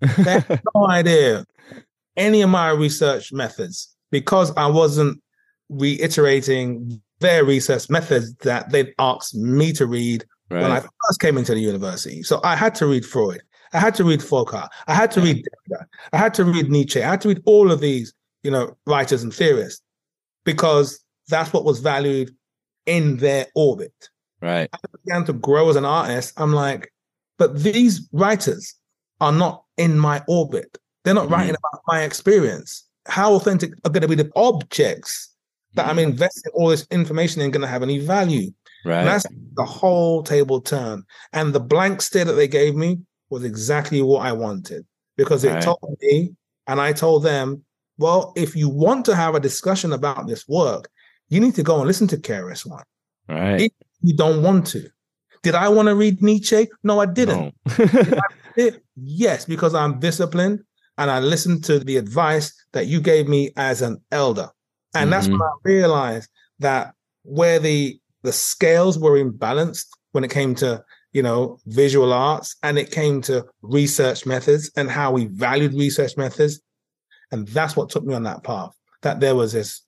They 0.00 0.32
had 0.32 0.62
no 0.74 0.88
idea 0.88 1.44
any 2.16 2.42
of 2.42 2.50
my 2.50 2.70
research 2.70 3.32
methods 3.32 3.94
because 4.10 4.54
I 4.56 4.66
wasn't 4.66 5.22
reiterating 5.72 7.00
their 7.20 7.44
research 7.44 7.88
methods 7.88 8.34
that 8.36 8.70
they'd 8.70 8.92
asked 8.98 9.34
me 9.34 9.72
to 9.72 9.86
read 9.86 10.24
right. 10.50 10.62
when 10.62 10.72
I 10.72 10.80
first 10.80 11.20
came 11.20 11.38
into 11.38 11.54
the 11.54 11.60
university. 11.60 12.22
So 12.22 12.40
I 12.44 12.56
had 12.56 12.74
to 12.76 12.86
read 12.86 13.06
Freud. 13.06 13.42
I 13.72 13.78
had 13.78 13.94
to 13.96 14.04
read 14.04 14.22
Foucault. 14.22 14.68
I 14.86 14.94
had 14.94 15.10
to 15.12 15.20
read 15.22 15.46
Derrida. 15.70 15.84
I 16.12 16.18
had 16.18 16.34
to 16.34 16.44
read 16.44 16.70
Nietzsche. 16.70 17.02
I 17.02 17.10
had 17.10 17.22
to 17.22 17.28
read 17.28 17.42
all 17.46 17.72
of 17.72 17.80
these, 17.80 18.12
you 18.42 18.50
know, 18.50 18.76
writers 18.86 19.22
and 19.22 19.32
theorists 19.32 19.82
because 20.44 21.02
that's 21.28 21.52
what 21.52 21.64
was 21.64 21.80
valued 21.80 22.34
in 22.84 23.16
their 23.16 23.46
orbit. 23.54 23.94
Right. 24.42 24.68
I 24.72 24.78
began 25.04 25.24
to 25.24 25.32
grow 25.32 25.70
as 25.70 25.76
an 25.76 25.84
artist. 25.84 26.34
I'm 26.36 26.52
like, 26.52 26.92
but 27.38 27.62
these 27.62 28.06
writers 28.12 28.74
are 29.20 29.32
not 29.32 29.64
in 29.78 29.98
my 29.98 30.22
orbit. 30.28 30.76
They're 31.04 31.14
not 31.14 31.24
mm-hmm. 31.24 31.32
writing 31.32 31.54
about 31.54 31.82
my 31.86 32.02
experience. 32.02 32.86
How 33.06 33.34
authentic 33.34 33.72
are 33.84 33.90
going 33.90 34.02
to 34.02 34.08
be 34.08 34.16
the 34.16 34.30
objects 34.36 35.31
that 35.74 35.88
I'm 35.88 35.98
investing 35.98 36.52
all 36.54 36.68
this 36.68 36.86
information 36.90 37.42
in 37.42 37.50
going 37.50 37.62
to 37.62 37.68
have 37.68 37.82
any 37.82 37.98
value. 37.98 38.50
Right. 38.84 38.98
And 38.98 39.08
that's 39.08 39.26
the 39.54 39.64
whole 39.64 40.22
table 40.22 40.60
turn. 40.60 41.04
And 41.32 41.52
the 41.52 41.60
blank 41.60 42.02
stare 42.02 42.24
that 42.24 42.32
they 42.32 42.48
gave 42.48 42.74
me 42.74 42.98
was 43.30 43.44
exactly 43.44 44.02
what 44.02 44.26
I 44.26 44.32
wanted 44.32 44.84
because 45.16 45.44
it 45.44 45.52
right. 45.52 45.62
told 45.62 45.96
me, 46.00 46.34
and 46.66 46.80
I 46.80 46.92
told 46.92 47.24
them, 47.24 47.64
well, 47.98 48.32
if 48.36 48.56
you 48.56 48.68
want 48.68 49.04
to 49.06 49.14
have 49.14 49.34
a 49.34 49.40
discussion 49.40 49.92
about 49.92 50.26
this 50.26 50.48
work, 50.48 50.88
you 51.28 51.40
need 51.40 51.54
to 51.54 51.62
go 51.62 51.78
and 51.78 51.86
listen 51.86 52.06
to 52.08 52.16
KRS 52.16 52.66
One. 52.66 52.84
Right. 53.28 53.62
If 53.62 53.72
you 54.02 54.16
don't 54.16 54.42
want 54.42 54.66
to. 54.68 54.88
Did 55.42 55.54
I 55.54 55.68
want 55.68 55.88
to 55.88 55.94
read 55.94 56.22
Nietzsche? 56.22 56.68
No, 56.82 57.00
I 57.00 57.06
didn't. 57.06 57.54
No. 57.66 58.20
I 58.58 58.72
yes, 58.96 59.44
because 59.44 59.74
I'm 59.74 59.98
disciplined 59.98 60.62
and 60.98 61.10
I 61.10 61.20
listened 61.20 61.64
to 61.64 61.78
the 61.78 61.96
advice 61.96 62.52
that 62.72 62.86
you 62.86 63.00
gave 63.00 63.28
me 63.28 63.50
as 63.56 63.82
an 63.82 64.00
elder. 64.10 64.50
And 64.94 65.04
mm-hmm. 65.04 65.10
that's 65.10 65.28
when 65.28 65.42
I 65.42 65.50
realized 65.64 66.28
that 66.58 66.94
where 67.22 67.58
the 67.58 67.98
the 68.22 68.32
scales 68.32 68.98
were 68.98 69.22
imbalanced 69.22 69.86
when 70.12 70.24
it 70.24 70.30
came 70.30 70.54
to 70.56 70.82
you 71.12 71.22
know 71.22 71.58
visual 71.66 72.12
arts 72.12 72.56
and 72.62 72.78
it 72.78 72.90
came 72.90 73.20
to 73.22 73.44
research 73.62 74.26
methods 74.26 74.70
and 74.76 74.90
how 74.90 75.12
we 75.12 75.26
valued 75.26 75.74
research 75.74 76.16
methods 76.16 76.60
and 77.30 77.48
that's 77.48 77.76
what 77.76 77.90
took 77.90 78.04
me 78.04 78.14
on 78.14 78.22
that 78.22 78.42
path 78.42 78.74
that 79.02 79.20
there 79.20 79.34
was 79.34 79.52
this 79.52 79.82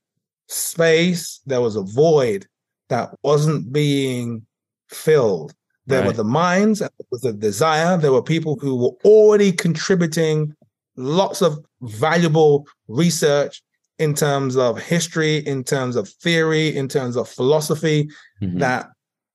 space 0.49 1.41
there 1.47 1.61
was 1.61 1.77
a 1.77 1.83
void 1.83 2.47
that 2.89 3.11
wasn't 3.23 3.73
being 3.73 4.45
filled 4.91 5.55
there 5.87 6.01
right. 6.01 6.09
were 6.09 6.13
the 6.13 6.25
minds 6.25 6.81
there 6.81 6.91
was 7.11 7.25
a 7.25 7.33
desire 7.33 7.97
there 7.97 8.13
were 8.13 8.23
people 8.23 8.59
who 8.61 8.77
were 8.77 8.97
already 9.05 9.51
contributing 9.51 10.55
lots 10.97 11.41
of 11.43 11.59
valuable 11.83 12.67
research 12.89 13.63
in 14.05 14.15
terms 14.15 14.57
of 14.57 14.81
history, 14.81 15.39
in 15.39 15.65
terms 15.65 15.97
of 15.97 16.09
theory, 16.09 16.77
in 16.77 16.87
terms 16.87 17.17
of 17.17 17.29
philosophy 17.29 18.09
mm-hmm. 18.41 18.59
that 18.59 18.89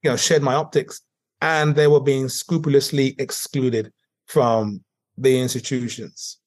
you 0.03 0.09
know 0.09 0.15
shared 0.15 0.43
my 0.43 0.55
optics, 0.55 1.01
and 1.41 1.75
they 1.75 1.87
were 1.87 1.99
being 1.99 2.29
scrupulously 2.29 3.15
excluded 3.17 3.91
from 4.27 4.83
the 5.17 5.41
institutions. 5.41 6.37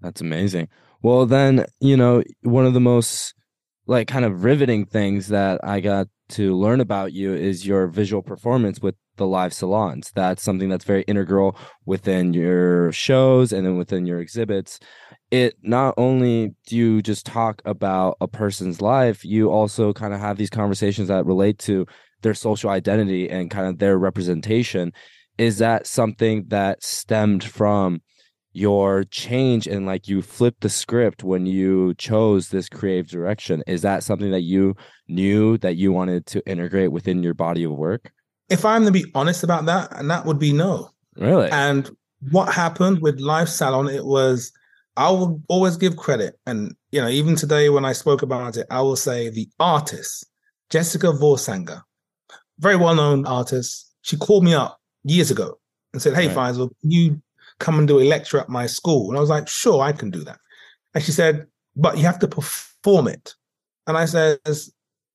That's 0.00 0.20
amazing. 0.20 0.68
Well, 1.02 1.24
then 1.26 1.64
you 1.80 1.96
know 1.96 2.22
one 2.42 2.66
of 2.66 2.74
the 2.74 2.80
most 2.80 3.34
like 3.86 4.08
kind 4.08 4.24
of 4.24 4.44
riveting 4.44 4.84
things 4.84 5.28
that 5.28 5.60
I 5.64 5.80
got 5.80 6.08
to 6.30 6.56
learn 6.56 6.80
about 6.80 7.12
you 7.12 7.34
is 7.34 7.66
your 7.66 7.88
visual 7.88 8.22
performance 8.22 8.80
with 8.80 8.94
the 9.16 9.26
live 9.26 9.52
salons. 9.52 10.12
That's 10.14 10.42
something 10.42 10.68
that's 10.68 10.84
very 10.84 11.02
integral 11.02 11.56
within 11.86 12.32
your 12.32 12.92
shows 12.92 13.52
and 13.52 13.66
then 13.66 13.76
within 13.76 14.06
your 14.06 14.20
exhibits 14.20 14.78
it 15.30 15.56
not 15.62 15.94
only 15.96 16.54
do 16.66 16.76
you 16.76 17.02
just 17.02 17.24
talk 17.24 17.62
about 17.64 18.16
a 18.20 18.26
person's 18.26 18.80
life, 18.80 19.24
you 19.24 19.50
also 19.50 19.92
kind 19.92 20.12
of 20.12 20.20
have 20.20 20.36
these 20.36 20.50
conversations 20.50 21.08
that 21.08 21.26
relate 21.26 21.58
to 21.60 21.86
their 22.22 22.34
social 22.34 22.70
identity 22.70 23.30
and 23.30 23.50
kind 23.50 23.66
of 23.66 23.78
their 23.78 23.96
representation. 23.98 24.92
Is 25.38 25.58
that 25.58 25.86
something 25.86 26.44
that 26.48 26.82
stemmed 26.82 27.44
from 27.44 28.02
your 28.52 29.04
change 29.04 29.68
and 29.68 29.86
like 29.86 30.08
you 30.08 30.20
flipped 30.22 30.60
the 30.60 30.68
script 30.68 31.22
when 31.22 31.46
you 31.46 31.94
chose 31.94 32.48
this 32.48 32.68
creative 32.68 33.08
direction? 33.08 33.62
Is 33.66 33.82
that 33.82 34.02
something 34.02 34.32
that 34.32 34.42
you 34.42 34.74
knew 35.08 35.56
that 35.58 35.76
you 35.76 35.92
wanted 35.92 36.26
to 36.26 36.46
integrate 36.46 36.92
within 36.92 37.22
your 37.22 37.34
body 37.34 37.64
of 37.64 37.72
work? 37.72 38.12
If 38.48 38.64
I'm 38.64 38.84
to 38.84 38.90
be 38.90 39.06
honest 39.14 39.44
about 39.44 39.66
that, 39.66 39.96
and 39.96 40.10
that 40.10 40.26
would 40.26 40.40
be 40.40 40.52
no. 40.52 40.90
Really? 41.16 41.48
And 41.50 41.88
what 42.30 42.52
happened 42.52 43.00
with 43.00 43.20
Live 43.20 43.48
Salon, 43.48 43.88
it 43.88 44.04
was 44.04 44.52
I 45.00 45.08
will 45.08 45.42
always 45.48 45.78
give 45.78 45.96
credit. 45.96 46.38
And, 46.44 46.76
you 46.92 47.00
know, 47.00 47.08
even 47.08 47.34
today 47.34 47.70
when 47.70 47.86
I 47.86 47.94
spoke 47.94 48.20
about 48.20 48.58
it, 48.58 48.66
I 48.70 48.82
will 48.82 48.96
say 48.96 49.30
the 49.30 49.48
artist, 49.58 50.26
Jessica 50.68 51.06
Voorsanger, 51.06 51.80
very 52.58 52.76
well 52.76 52.94
known 52.94 53.26
artist. 53.26 53.94
She 54.02 54.18
called 54.18 54.44
me 54.44 54.52
up 54.52 54.78
years 55.04 55.30
ago 55.30 55.58
and 55.94 56.02
said, 56.02 56.14
Hey, 56.14 56.26
right. 56.26 56.36
Faisal, 56.36 56.70
you 56.82 57.20
come 57.60 57.78
and 57.78 57.88
do 57.88 57.98
a 57.98 58.04
lecture 58.04 58.38
at 58.38 58.50
my 58.50 58.66
school? 58.66 59.08
And 59.08 59.16
I 59.16 59.20
was 59.22 59.30
like, 59.30 59.48
Sure, 59.48 59.80
I 59.80 59.92
can 59.92 60.10
do 60.10 60.22
that. 60.24 60.38
And 60.94 61.02
she 61.02 61.12
said, 61.12 61.46
But 61.74 61.96
you 61.96 62.04
have 62.04 62.18
to 62.18 62.28
perform 62.28 63.08
it. 63.08 63.34
And 63.86 63.96
I 63.96 64.04
said, 64.04 64.38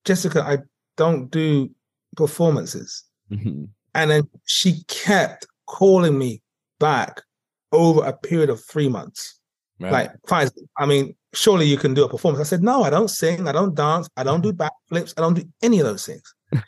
Jessica, 0.04 0.42
I 0.42 0.58
don't 0.96 1.30
do 1.30 1.70
performances. 2.16 3.04
Mm-hmm. 3.30 3.66
And 3.94 4.10
then 4.10 4.28
she 4.46 4.82
kept 4.88 5.46
calling 5.66 6.18
me 6.18 6.42
back 6.80 7.22
over 7.70 8.04
a 8.04 8.12
period 8.12 8.50
of 8.50 8.64
three 8.64 8.88
months. 8.88 9.38
Right. 9.78 9.92
Like, 9.92 10.12
fine. 10.26 10.48
I 10.78 10.86
mean, 10.86 11.14
surely 11.34 11.66
you 11.66 11.76
can 11.76 11.94
do 11.94 12.04
a 12.04 12.08
performance. 12.08 12.40
I 12.40 12.48
said, 12.48 12.62
no, 12.62 12.82
I 12.82 12.90
don't 12.90 13.08
sing, 13.08 13.46
I 13.46 13.52
don't 13.52 13.74
dance, 13.74 14.08
I 14.16 14.24
don't 14.24 14.40
do 14.40 14.52
mm-hmm. 14.52 14.94
backflips, 14.94 15.14
I 15.16 15.20
don't 15.20 15.34
do 15.34 15.44
any 15.62 15.80
of 15.80 15.86
those 15.86 16.06
things. 16.06 16.34
and 16.52 16.66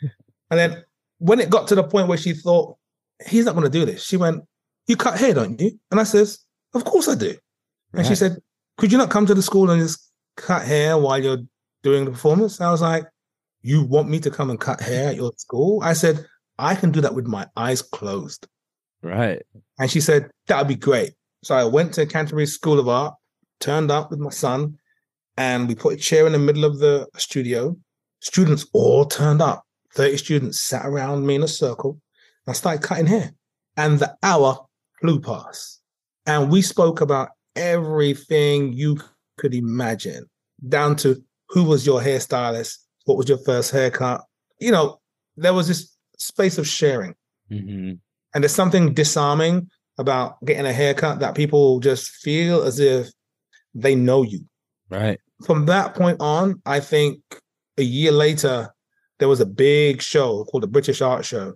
then 0.51 0.83
when 1.17 1.39
it 1.39 1.49
got 1.49 1.67
to 1.69 1.75
the 1.75 1.83
point 1.83 2.07
where 2.07 2.17
she 2.17 2.33
thought, 2.33 2.77
he's 3.25 3.45
not 3.45 3.55
going 3.55 3.65
to 3.65 3.79
do 3.79 3.85
this, 3.85 4.03
she 4.03 4.17
went, 4.17 4.43
you 4.87 4.95
cut 4.95 5.19
hair, 5.19 5.33
don't 5.33 5.59
you? 5.59 5.79
And 5.91 5.99
I 5.99 6.03
says, 6.03 6.39
of 6.73 6.85
course 6.85 7.07
I 7.07 7.15
do. 7.15 7.29
And 7.93 7.99
right. 8.03 8.05
she 8.05 8.15
said, 8.15 8.37
could 8.79 8.93
you 8.93 8.97
not 8.97 9.09
come 9.09 9.25
to 9.25 9.33
the 9.33 9.41
school 9.41 9.69
and 9.69 9.81
just 9.81 10.09
cut 10.37 10.65
hair 10.65 10.97
while 10.97 11.21
you're 11.21 11.43
doing 11.83 12.05
the 12.05 12.11
performance? 12.11 12.61
I 12.61 12.71
was 12.71 12.81
like, 12.81 13.05
You 13.61 13.83
want 13.83 14.09
me 14.09 14.19
to 14.21 14.31
come 14.31 14.49
and 14.49 14.59
cut 14.59 14.79
hair 14.79 15.09
at 15.09 15.17
your 15.17 15.33
school? 15.35 15.81
I 15.83 15.93
said, 15.93 16.25
I 16.57 16.75
can 16.75 16.91
do 16.91 17.01
that 17.01 17.13
with 17.13 17.27
my 17.27 17.45
eyes 17.57 17.81
closed. 17.81 18.47
Right. 19.01 19.41
And 19.77 19.91
she 19.91 19.99
said, 19.99 20.31
That 20.47 20.59
would 20.59 20.69
be 20.69 20.75
great. 20.75 21.11
So 21.43 21.55
I 21.55 21.63
went 21.63 21.93
to 21.93 22.05
Canterbury 22.05 22.45
School 22.45 22.79
of 22.79 22.87
Art, 22.89 23.15
turned 23.59 23.91
up 23.91 24.11
with 24.11 24.19
my 24.19 24.29
son, 24.29 24.77
and 25.37 25.67
we 25.67 25.75
put 25.75 25.93
a 25.93 25.97
chair 25.97 26.25
in 26.25 26.33
the 26.33 26.39
middle 26.39 26.65
of 26.65 26.79
the 26.79 27.07
studio. 27.17 27.77
Students 28.19 28.65
all 28.73 29.05
turned 29.05 29.41
up. 29.41 29.63
30 29.93 30.17
students 30.17 30.59
sat 30.59 30.85
around 30.85 31.25
me 31.25 31.35
in 31.35 31.43
a 31.43 31.47
circle. 31.47 31.99
I 32.47 32.53
started 32.53 32.83
cutting 32.83 33.05
hair. 33.05 33.31
And 33.77 33.99
the 33.99 34.15
hour 34.21 34.57
flew 34.99 35.21
past. 35.21 35.81
And 36.25 36.51
we 36.51 36.61
spoke 36.61 36.99
about 36.99 37.29
everything 37.55 38.73
you 38.73 38.99
could 39.37 39.53
imagine, 39.53 40.25
down 40.67 40.95
to 40.97 41.23
who 41.49 41.63
was 41.63 41.85
your 41.85 42.01
hairstylist, 42.01 42.77
what 43.05 43.17
was 43.17 43.29
your 43.29 43.37
first 43.39 43.71
haircut. 43.71 44.21
You 44.59 44.71
know, 44.71 44.99
there 45.37 45.53
was 45.53 45.67
this 45.67 45.95
space 46.17 46.57
of 46.57 46.67
sharing. 46.67 47.15
Mm-hmm. 47.49 47.93
And 48.33 48.43
there's 48.43 48.53
something 48.53 48.93
disarming 48.93 49.69
about 49.99 50.43
getting 50.45 50.65
a 50.65 50.73
haircut 50.73 51.19
that 51.19 51.35
people 51.35 51.79
just 51.81 52.09
feel 52.09 52.63
as 52.63 52.79
if 52.79 53.09
they 53.75 53.93
know 53.93 54.23
you. 54.23 54.39
Right. 54.89 55.19
From 55.45 55.65
that 55.67 55.93
point 55.93 56.17
on, 56.19 56.61
I 56.65 56.79
think 56.79 57.21
a 57.77 57.83
year 57.83 58.11
later, 58.11 58.73
there 59.19 59.27
was 59.27 59.41
a 59.41 59.45
big 59.45 60.01
show 60.01 60.45
called 60.45 60.63
the 60.63 60.67
British 60.67 61.01
Art 61.01 61.25
Show. 61.25 61.53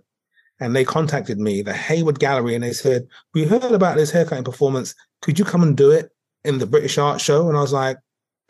And 0.60 0.76
they 0.76 0.84
contacted 0.84 1.38
me, 1.38 1.62
the 1.62 1.72
Hayward 1.72 2.20
Gallery, 2.20 2.54
and 2.54 2.62
they 2.62 2.72
said, 2.72 3.08
We 3.32 3.44
heard 3.44 3.72
about 3.72 3.96
this 3.96 4.12
haircutting 4.12 4.44
performance. 4.44 4.94
Could 5.20 5.38
you 5.38 5.44
come 5.44 5.62
and 5.62 5.76
do 5.76 5.90
it 5.90 6.10
in 6.44 6.58
the 6.58 6.66
British 6.66 6.96
Art 6.96 7.20
Show? 7.20 7.48
And 7.48 7.56
I 7.56 7.60
was 7.60 7.72
like, 7.72 7.96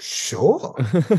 Sure. 0.01 0.75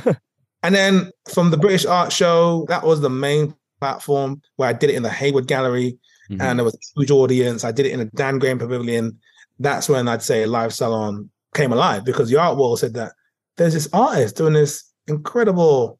and 0.63 0.75
then 0.75 1.09
from 1.33 1.49
the 1.49 1.57
British 1.57 1.85
Art 1.85 2.11
Show, 2.11 2.65
that 2.67 2.83
was 2.83 3.01
the 3.01 3.09
main 3.09 3.55
platform 3.79 4.41
where 4.57 4.69
I 4.69 4.73
did 4.73 4.89
it 4.89 4.95
in 4.95 5.03
the 5.03 5.09
Hayward 5.09 5.47
Gallery. 5.47 5.97
Mm-hmm. 6.29 6.41
And 6.41 6.59
there 6.59 6.63
was 6.63 6.75
a 6.75 6.99
huge 6.99 7.11
audience. 7.11 7.63
I 7.63 7.71
did 7.71 7.85
it 7.85 7.91
in 7.91 7.99
a 8.01 8.05
Dan 8.05 8.39
Graham 8.39 8.59
Pavilion. 8.59 9.17
That's 9.59 9.87
when 9.87 10.07
I'd 10.07 10.23
say 10.23 10.45
Live 10.45 10.73
Salon 10.73 11.29
came 11.55 11.71
alive 11.71 12.05
because 12.05 12.29
the 12.29 12.37
art 12.37 12.57
world 12.57 12.79
said 12.79 12.93
that 12.93 13.13
there's 13.57 13.73
this 13.73 13.89
artist 13.93 14.35
doing 14.35 14.53
this 14.53 14.83
incredible 15.07 15.97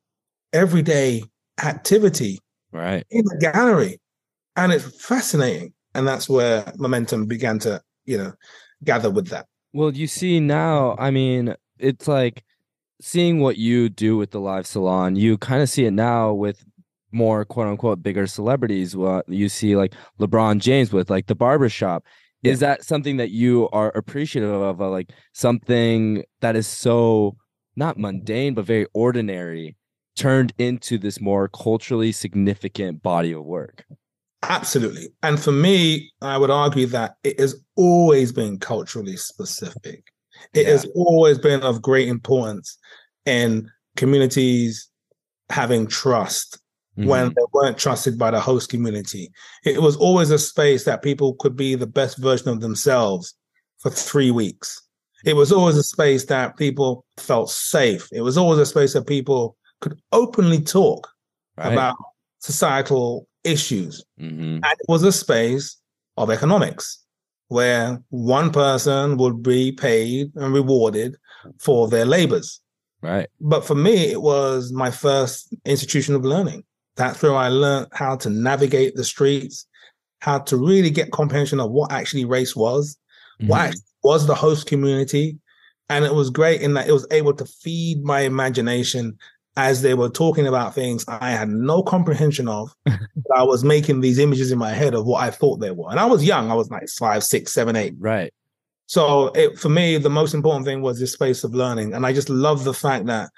everyday 0.53 1.23
activity 1.63 2.39
right 2.71 3.05
in 3.09 3.23
the 3.25 3.37
gallery 3.37 3.99
and 4.55 4.71
it's 4.71 5.01
fascinating 5.01 5.73
and 5.93 6.07
that's 6.07 6.27
where 6.27 6.71
momentum 6.77 7.25
began 7.25 7.57
to 7.57 7.81
you 8.05 8.17
know 8.17 8.33
gather 8.83 9.09
with 9.09 9.29
that 9.29 9.45
well 9.73 9.91
you 9.91 10.07
see 10.07 10.39
now 10.39 10.95
i 10.99 11.09
mean 11.09 11.55
it's 11.79 12.07
like 12.07 12.43
seeing 13.01 13.39
what 13.39 13.57
you 13.57 13.87
do 13.87 14.17
with 14.17 14.31
the 14.31 14.39
live 14.39 14.67
salon 14.67 15.15
you 15.15 15.37
kind 15.37 15.61
of 15.61 15.69
see 15.69 15.85
it 15.85 15.91
now 15.91 16.33
with 16.33 16.65
more 17.15 17.45
quote 17.45 17.67
unquote 17.67 18.03
bigger 18.03 18.27
celebrities 18.27 18.95
what 18.95 19.27
you 19.27 19.47
see 19.47 19.75
like 19.75 19.93
lebron 20.19 20.59
james 20.59 20.91
with 20.91 21.09
like 21.09 21.27
the 21.27 21.35
barbershop 21.35 22.03
yeah. 22.43 22.51
is 22.51 22.59
that 22.59 22.83
something 22.83 23.17
that 23.17 23.31
you 23.31 23.69
are 23.71 23.89
appreciative 23.95 24.49
of 24.49 24.81
uh, 24.81 24.89
like 24.89 25.11
something 25.33 26.23
that 26.41 26.55
is 26.55 26.67
so 26.67 27.35
not 27.75 27.97
mundane 27.97 28.53
but 28.53 28.65
very 28.65 28.85
ordinary 28.93 29.75
turned 30.15 30.53
into 30.57 30.97
this 30.97 31.19
more 31.19 31.47
culturally 31.47 32.11
significant 32.11 33.01
body 33.01 33.31
of 33.31 33.43
work 33.43 33.85
absolutely 34.43 35.07
and 35.23 35.39
for 35.39 35.53
me 35.53 36.11
i 36.21 36.37
would 36.37 36.51
argue 36.51 36.85
that 36.85 37.15
it 37.23 37.39
has 37.39 37.55
always 37.77 38.31
been 38.31 38.59
culturally 38.59 39.15
specific 39.15 40.03
it 40.53 40.65
yeah. 40.65 40.71
has 40.73 40.85
always 40.95 41.37
been 41.37 41.61
of 41.61 41.81
great 41.81 42.07
importance 42.07 42.77
in 43.25 43.69
communities 43.95 44.89
having 45.49 45.87
trust 45.87 46.59
mm-hmm. 46.97 47.09
when 47.09 47.27
they 47.29 47.43
weren't 47.53 47.77
trusted 47.77 48.17
by 48.17 48.31
the 48.31 48.39
host 48.39 48.69
community. 48.69 49.31
It 49.63 49.81
was 49.81 49.95
always 49.95 50.31
a 50.31 50.39
space 50.39 50.85
that 50.85 51.03
people 51.03 51.35
could 51.35 51.55
be 51.55 51.75
the 51.75 51.87
best 51.87 52.17
version 52.17 52.49
of 52.49 52.61
themselves 52.61 53.35
for 53.79 53.89
three 53.89 54.31
weeks. 54.31 54.81
It 55.25 55.35
was 55.35 55.51
always 55.51 55.75
a 55.75 55.83
space 55.83 56.25
that 56.25 56.57
people 56.57 57.05
felt 57.17 57.49
safe. 57.49 58.07
It 58.11 58.21
was 58.21 58.37
always 58.37 58.59
a 58.59 58.65
space 58.65 58.93
that 58.93 59.07
people 59.07 59.57
could 59.81 59.99
openly 60.11 60.61
talk 60.61 61.07
right. 61.57 61.73
about 61.73 61.95
societal 62.39 63.27
issues. 63.43 64.03
Mm-hmm. 64.19 64.55
And 64.55 64.65
it 64.65 64.85
was 64.87 65.03
a 65.03 65.11
space 65.11 65.77
of 66.17 66.29
economics 66.29 67.03
where 67.47 68.01
one 68.09 68.51
person 68.51 69.17
would 69.17 69.43
be 69.43 69.71
paid 69.71 70.31
and 70.35 70.53
rewarded 70.53 71.15
for 71.59 71.87
their 71.87 72.05
labors. 72.05 72.61
Right. 73.01 73.27
But 73.39 73.65
for 73.65 73.75
me, 73.75 74.11
it 74.11 74.21
was 74.21 74.71
my 74.71 74.89
first 74.89 75.53
institution 75.65 76.15
of 76.15 76.25
learning. 76.25 76.63
That's 76.95 77.21
where 77.21 77.35
I 77.35 77.49
learned 77.49 77.87
how 77.91 78.15
to 78.17 78.29
navigate 78.29 78.95
the 78.95 79.03
streets, 79.03 79.67
how 80.19 80.39
to 80.39 80.57
really 80.57 80.89
get 80.89 81.11
comprehension 81.11 81.59
of 81.59 81.71
what 81.71 81.91
actually 81.91 82.25
race 82.25 82.55
was, 82.55 82.97
mm-hmm. 83.39 83.49
what 83.49 83.75
was 84.03 84.27
the 84.27 84.35
host 84.35 84.67
community. 84.67 85.37
And 85.89 86.05
it 86.05 86.13
was 86.13 86.29
great 86.29 86.61
in 86.61 86.73
that 86.73 86.87
it 86.87 86.93
was 86.93 87.05
able 87.11 87.33
to 87.33 87.45
feed 87.45 88.03
my 88.03 88.21
imagination 88.21 89.17
as 89.57 89.81
they 89.81 89.93
were 89.93 90.09
talking 90.09 90.47
about 90.47 90.73
things 90.73 91.05
I 91.07 91.31
had 91.31 91.49
no 91.49 91.81
comprehension 91.83 92.47
of. 92.47 92.75
I 93.35 93.43
was 93.43 93.63
making 93.63 94.01
these 94.01 94.19
images 94.19 94.51
in 94.51 94.57
my 94.57 94.71
head 94.71 94.93
of 94.93 95.05
what 95.05 95.23
I 95.23 95.31
thought 95.31 95.57
they 95.57 95.71
were. 95.71 95.89
And 95.89 95.99
I 95.99 96.05
was 96.05 96.23
young, 96.23 96.51
I 96.51 96.55
was 96.55 96.69
like 96.69 96.87
five, 96.97 97.23
six, 97.23 97.53
seven, 97.53 97.75
eight. 97.75 97.93
Right. 97.99 98.33
So 98.87 99.27
it, 99.29 99.57
for 99.57 99.69
me, 99.69 99.97
the 99.97 100.09
most 100.09 100.33
important 100.33 100.65
thing 100.65 100.81
was 100.81 100.99
this 100.99 101.13
space 101.13 101.43
of 101.43 101.55
learning. 101.55 101.93
And 101.93 102.05
I 102.05 102.13
just 102.13 102.29
love 102.29 102.63
the 102.63 102.73
fact 102.73 103.05
that 103.07 103.29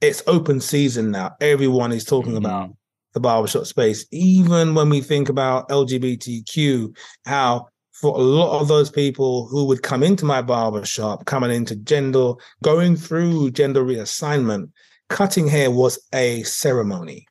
it's 0.00 0.22
open 0.26 0.60
season 0.60 1.10
now. 1.10 1.36
Everyone 1.40 1.92
is 1.92 2.04
talking 2.04 2.32
mm-hmm. 2.32 2.44
about 2.44 2.70
the 3.14 3.20
barbershop 3.20 3.66
space. 3.66 4.06
Even 4.10 4.74
when 4.74 4.90
we 4.90 5.00
think 5.00 5.28
about 5.28 5.68
LGBTQ, 5.68 6.96
how 7.24 7.68
for 7.92 8.16
a 8.16 8.22
lot 8.22 8.60
of 8.60 8.68
those 8.68 8.90
people 8.90 9.48
who 9.48 9.64
would 9.64 9.82
come 9.82 10.02
into 10.02 10.24
my 10.24 10.40
barbershop, 10.40 11.24
coming 11.24 11.50
into 11.50 11.74
gender, 11.76 12.32
going 12.62 12.94
through 12.96 13.50
gender 13.50 13.82
reassignment, 13.82 14.70
cutting 15.08 15.48
hair 15.48 15.70
was 15.70 15.98
a 16.14 16.42
ceremony. 16.44 17.26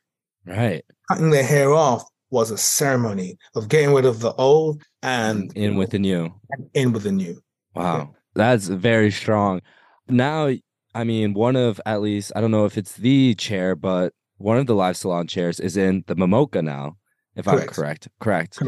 Right. 0.46 0.84
Cutting 1.10 1.30
their 1.30 1.44
hair 1.44 1.72
off 1.72 2.04
was 2.32 2.52
a 2.52 2.58
ceremony 2.58 3.38
of 3.56 3.70
getting 3.70 3.94
rid 3.94 4.06
of 4.06 4.20
the 4.20 4.34
old 4.34 4.84
and 5.02 5.56
in 5.56 5.78
with 5.78 5.92
the 5.92 6.00
new. 6.00 6.34
In 6.74 6.92
with 6.92 7.04
the 7.04 7.12
new. 7.12 7.42
Wow. 7.74 8.14
That's 8.36 8.68
very 8.68 9.12
strong. 9.12 9.62
Now, 10.10 10.52
I 10.94 11.04
mean, 11.04 11.34
one 11.34 11.56
of 11.56 11.80
at 11.86 12.02
least, 12.02 12.32
I 12.36 12.42
don't 12.42 12.52
know 12.52 12.66
if 12.66 12.78
it's 12.78 12.96
the 12.96 13.36
chair, 13.36 13.76
but 13.76 14.14
one 14.38 14.58
of 14.58 14.66
the 14.66 14.76
live 14.76 14.98
salon 14.98 15.28
chairs 15.28 15.60
is 15.60 15.78
in 15.78 16.04
the 16.08 16.16
MMoCA 16.16 16.64
now, 16.64 16.98
if 17.36 17.46
correct. 17.46 17.70
I'm 17.70 17.74
correct. 17.74 18.08
Correct. 18.20 18.60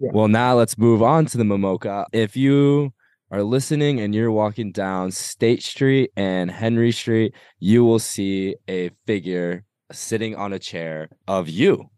Yeah. 0.00 0.10
Well, 0.12 0.28
now 0.28 0.54
let's 0.54 0.78
move 0.78 1.02
on 1.02 1.26
to 1.26 1.38
the 1.38 1.44
MMoCA. 1.44 2.06
If 2.12 2.36
you 2.36 2.92
are 3.30 3.42
listening 3.42 4.00
and 4.00 4.14
you're 4.14 4.32
walking 4.32 4.72
down 4.72 5.10
State 5.10 5.62
Street 5.62 6.10
and 6.16 6.50
Henry 6.50 6.92
Street, 6.92 7.34
you 7.58 7.84
will 7.84 7.98
see 7.98 8.56
a 8.68 8.90
figure 9.06 9.64
sitting 9.92 10.36
on 10.36 10.52
a 10.52 10.58
chair 10.58 11.08
of 11.26 11.48
you. 11.48 11.90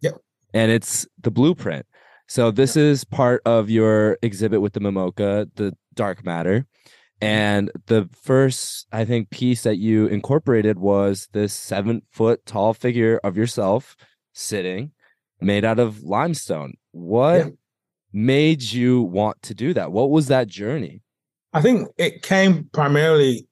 Yep. 0.00 0.18
And 0.54 0.70
it's 0.70 1.06
the 1.20 1.30
blueprint. 1.30 1.86
So 2.28 2.50
this 2.50 2.76
yep. 2.76 2.84
is 2.84 3.04
part 3.04 3.42
of 3.44 3.68
your 3.68 4.16
exhibit 4.22 4.60
with 4.60 4.72
the 4.72 4.80
MMoCA, 4.80 5.50
the 5.56 5.76
dark 5.94 6.24
matter. 6.24 6.66
And 7.20 7.70
the 7.86 8.08
first, 8.22 8.86
I 8.92 9.04
think, 9.04 9.30
piece 9.30 9.62
that 9.62 9.76
you 9.76 10.06
incorporated 10.06 10.78
was 10.78 11.28
this 11.32 11.52
seven 11.52 12.02
foot 12.10 12.44
tall 12.46 12.72
figure 12.72 13.20
of 13.22 13.36
yourself 13.36 13.96
sitting 14.32 14.92
made 15.40 15.64
out 15.64 15.78
of 15.78 16.02
limestone. 16.02 16.74
What 16.92 17.38
yeah. 17.38 17.50
made 18.12 18.62
you 18.62 19.02
want 19.02 19.42
to 19.42 19.54
do 19.54 19.74
that? 19.74 19.92
What 19.92 20.10
was 20.10 20.28
that 20.28 20.48
journey? 20.48 21.02
I 21.52 21.60
think 21.60 21.88
it 21.98 22.22
came 22.22 22.70
primarily 22.72 23.46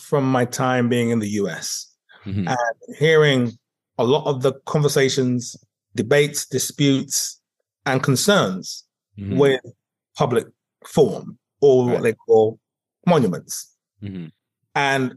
from 0.00 0.30
my 0.30 0.44
time 0.44 0.88
being 0.88 1.10
in 1.10 1.20
the 1.20 1.28
US 1.28 1.90
mm-hmm. 2.24 2.48
and 2.48 2.96
hearing 2.98 3.52
a 3.98 4.04
lot 4.04 4.26
of 4.26 4.42
the 4.42 4.54
conversations, 4.66 5.56
debates, 5.94 6.46
disputes, 6.46 7.40
and 7.86 8.02
concerns 8.02 8.84
mm-hmm. 9.18 9.38
with 9.38 9.60
public 10.16 10.46
form 10.86 11.38
or 11.60 11.86
right. 11.86 11.94
what 11.94 12.02
they 12.02 12.12
call 12.12 12.58
monuments. 13.06 13.74
Mm-hmm. 14.02 14.26
And 14.74 15.14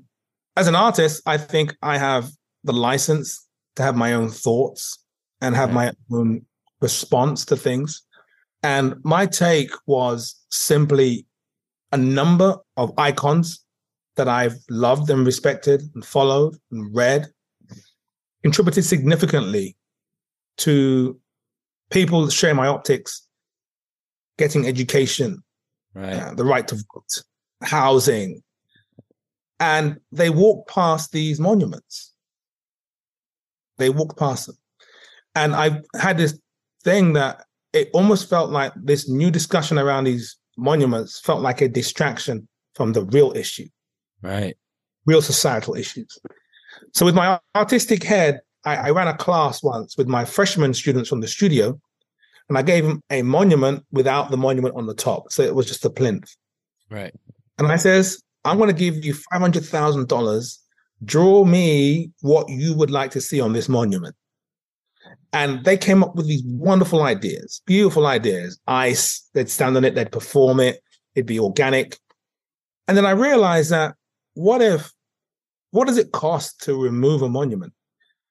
as 0.56 0.68
an 0.68 0.76
artist, 0.76 1.22
I 1.26 1.38
think 1.38 1.76
I 1.82 1.98
have 1.98 2.30
the 2.64 2.74
license 2.74 3.48
to 3.76 3.84
have 3.84 3.96
my 3.96 4.14
own 4.14 4.30
thoughts 4.30 5.00
and 5.42 5.56
have 5.56 5.74
my 5.74 5.92
own 6.12 6.46
response 6.82 7.46
to 7.46 7.58
things. 7.58 8.02
And 8.62 8.96
my 9.04 9.26
take 9.26 9.72
was 9.88 10.36
simply 10.52 11.26
a 11.92 11.98
number 11.98 12.56
of 12.78 12.94
icons 12.98 13.64
that 14.16 14.28
I've 14.28 14.56
loved 14.70 15.10
and 15.10 15.26
respected 15.26 15.82
and 15.94 16.06
followed 16.06 16.56
and 16.72 16.96
read 16.96 17.28
contributed 18.44 18.86
significantly 18.86 19.76
to 20.58 21.20
people 21.90 22.26
that 22.26 22.32
share 22.32 22.54
my 22.54 22.68
optics, 22.68 23.28
getting 24.38 24.68
education, 24.68 25.44
right. 25.94 26.14
Uh, 26.14 26.34
the 26.34 26.44
right 26.44 26.68
to 26.68 26.76
vote, 26.76 27.24
housing. 27.64 28.42
And 29.60 30.00
they 30.12 30.30
walked 30.30 30.70
past 30.70 31.12
these 31.12 31.40
monuments. 31.40 32.14
They 33.78 33.90
walked 33.90 34.18
past 34.18 34.48
them. 34.48 34.58
And 35.36 35.56
I 35.56 35.82
had 36.00 36.18
this 36.18 36.38
thing 36.84 37.14
that 37.14 37.46
it 37.72 37.90
almost 37.94 38.30
felt 38.30 38.52
like 38.52 38.74
this 38.76 39.10
new 39.10 39.32
discussion 39.32 39.80
around 39.80 40.04
these 40.04 40.38
monuments 40.58 41.20
felt 41.20 41.42
like 41.42 41.62
a 41.62 41.68
distraction 41.68 42.48
from 42.76 42.94
the 42.94 43.04
real 43.06 43.32
issue. 43.36 43.68
Right. 44.22 44.56
Real 45.06 45.22
societal 45.22 45.76
issues. 45.76 46.18
So 46.94 47.06
with 47.06 47.16
my 47.16 47.40
artistic 47.56 48.04
head, 48.04 48.42
I, 48.66 48.76
I 48.76 48.90
ran 48.92 49.08
a 49.08 49.18
class 49.18 49.64
once 49.64 49.98
with 49.98 50.08
my 50.08 50.26
freshman 50.26 50.74
students 50.74 51.10
from 51.10 51.22
the 51.22 51.28
studio, 51.28 51.80
and 52.50 52.58
I 52.58 52.62
gave 52.62 52.86
them 52.86 53.02
a 53.10 53.22
monument 53.22 53.86
without 53.92 54.32
the 54.32 54.38
monument 54.38 54.76
on 54.76 54.86
the 54.86 54.94
top. 54.94 55.32
So 55.32 55.44
it 55.44 55.56
was 55.56 55.66
just 55.66 55.86
a 55.86 55.90
plinth. 55.90 56.36
Right. 56.90 57.14
And 57.58 57.68
I 57.68 57.78
says, 57.78 58.22
I'm 58.46 58.58
going 58.58 58.70
to 58.70 58.74
give 58.74 59.04
you 59.04 59.14
$500,000. 59.34 60.58
Draw 61.06 61.46
me 61.46 62.12
what 62.22 62.50
you 62.50 62.74
would 62.76 62.92
like 62.92 63.12
to 63.12 63.22
see 63.22 63.40
on 63.40 63.54
this 63.54 63.70
monument. 63.70 64.16
And 65.32 65.64
they 65.66 65.78
came 65.78 66.04
up 66.04 66.16
with 66.16 66.28
these 66.28 66.44
wonderful 66.46 67.02
ideas, 67.04 67.62
beautiful 67.66 68.06
ideas. 68.06 68.60
Ice, 68.68 69.28
they'd 69.34 69.50
stand 69.50 69.76
on 69.76 69.84
it, 69.84 69.96
they'd 69.96 70.12
perform 70.12 70.60
it, 70.60 70.82
it'd 71.16 71.26
be 71.26 71.40
organic. 71.40 71.98
And 72.88 72.96
then 72.96 73.06
I 73.06 73.12
realized 73.12 73.72
that 73.72 73.96
what 74.36 74.62
if, 74.62 74.92
what 75.72 75.88
does 75.88 75.98
it 75.98 76.12
cost 76.12 76.62
to 76.64 76.76
remove 76.76 77.22
a 77.22 77.30
monument? 77.30 77.74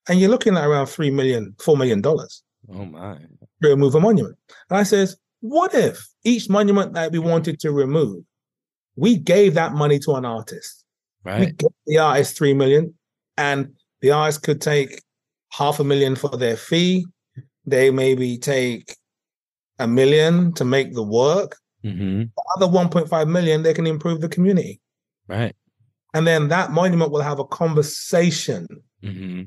And 0.09 0.21
you're 0.21 0.31
looking 0.31 0.57
at 0.57 0.67
around 0.67 0.87
three 0.87 1.11
million, 1.11 1.55
four 1.59 1.77
million 1.77 2.01
dollars. 2.01 2.43
Oh 2.73 2.85
my. 2.85 3.19
To 3.63 3.69
remove 3.69 3.95
a 3.95 4.01
monument. 4.01 4.37
And 4.71 4.79
I 4.79 4.83
says, 4.85 5.17
what 5.41 5.75
if 5.75 6.07
each 6.25 6.49
monument 6.49 6.95
that 6.95 7.11
we 7.11 7.19
wanted 7.19 7.59
to 7.61 7.73
remove, 7.73 8.25
we 8.97 9.17
gave 9.17 9.55
that 9.55 9.73
money 9.73 9.99
to 10.01 10.13
an 10.13 10.25
artist? 10.25 10.85
Right. 11.25 11.41
We 11.41 11.47
gave 11.47 11.71
the 11.87 11.99
artist 11.99 12.37
three 12.37 12.55
million, 12.55 12.95
and 13.37 13.73
the 14.01 14.11
artist 14.11 14.43
could 14.43 14.61
take 14.61 15.01
half 15.53 15.81
a 15.81 15.85
million 15.85 16.17
for 16.17 16.37
their 16.37 16.57
fee. 16.57 17.07
They 17.65 17.91
maybe 17.91 18.39
take 18.39 18.97
a 19.79 19.87
million 19.87 20.53
to 20.55 20.65
make 20.65 20.95
the 20.95 21.03
work. 21.03 21.57
Mm-hmm. 21.85 22.25
The 22.37 22.45
other 22.57 22.67
1.5 22.67 23.29
million, 23.29 23.63
they 23.63 23.75
can 23.75 23.87
improve 23.87 24.21
the 24.21 24.29
community. 24.29 24.81
Right. 25.29 25.55
And 26.15 26.27
then 26.27 26.49
that 26.49 26.71
monument 26.71 27.11
will 27.11 27.23
have 27.23 27.39
a 27.39 27.45
conversation 27.45 28.67
Mm-hmm. 29.03 29.43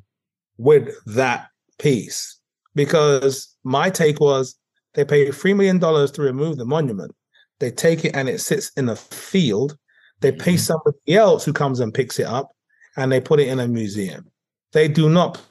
with 0.58 0.94
that 1.06 1.48
piece. 1.80 2.40
Because 2.74 3.56
my 3.64 3.90
take 3.90 4.20
was 4.20 4.56
they 4.94 5.06
pay 5.06 5.28
$3 5.30 5.56
million 5.56 5.80
to 5.80 6.22
remove 6.22 6.58
the 6.58 6.66
monument. 6.66 7.16
They 7.60 7.72
take 7.72 8.06
it 8.06 8.16
and 8.16 8.28
it 8.28 8.40
sits 8.42 8.72
in 8.78 8.90
a 8.90 8.96
field. 8.96 9.78
They 10.22 10.32
pay 10.32 10.56
Mhm. 10.56 10.60
somebody 10.60 11.16
else 11.16 11.46
who 11.46 11.54
comes 11.54 11.80
and 11.80 11.94
picks 11.94 12.20
it 12.20 12.26
up 12.26 12.52
and 12.98 13.12
they 13.12 13.22
put 13.22 13.40
it 13.40 13.48
in 13.48 13.60
a 13.60 13.68
museum. 13.68 14.32
They 14.74 14.88
do 14.88 15.10
not 15.10 15.42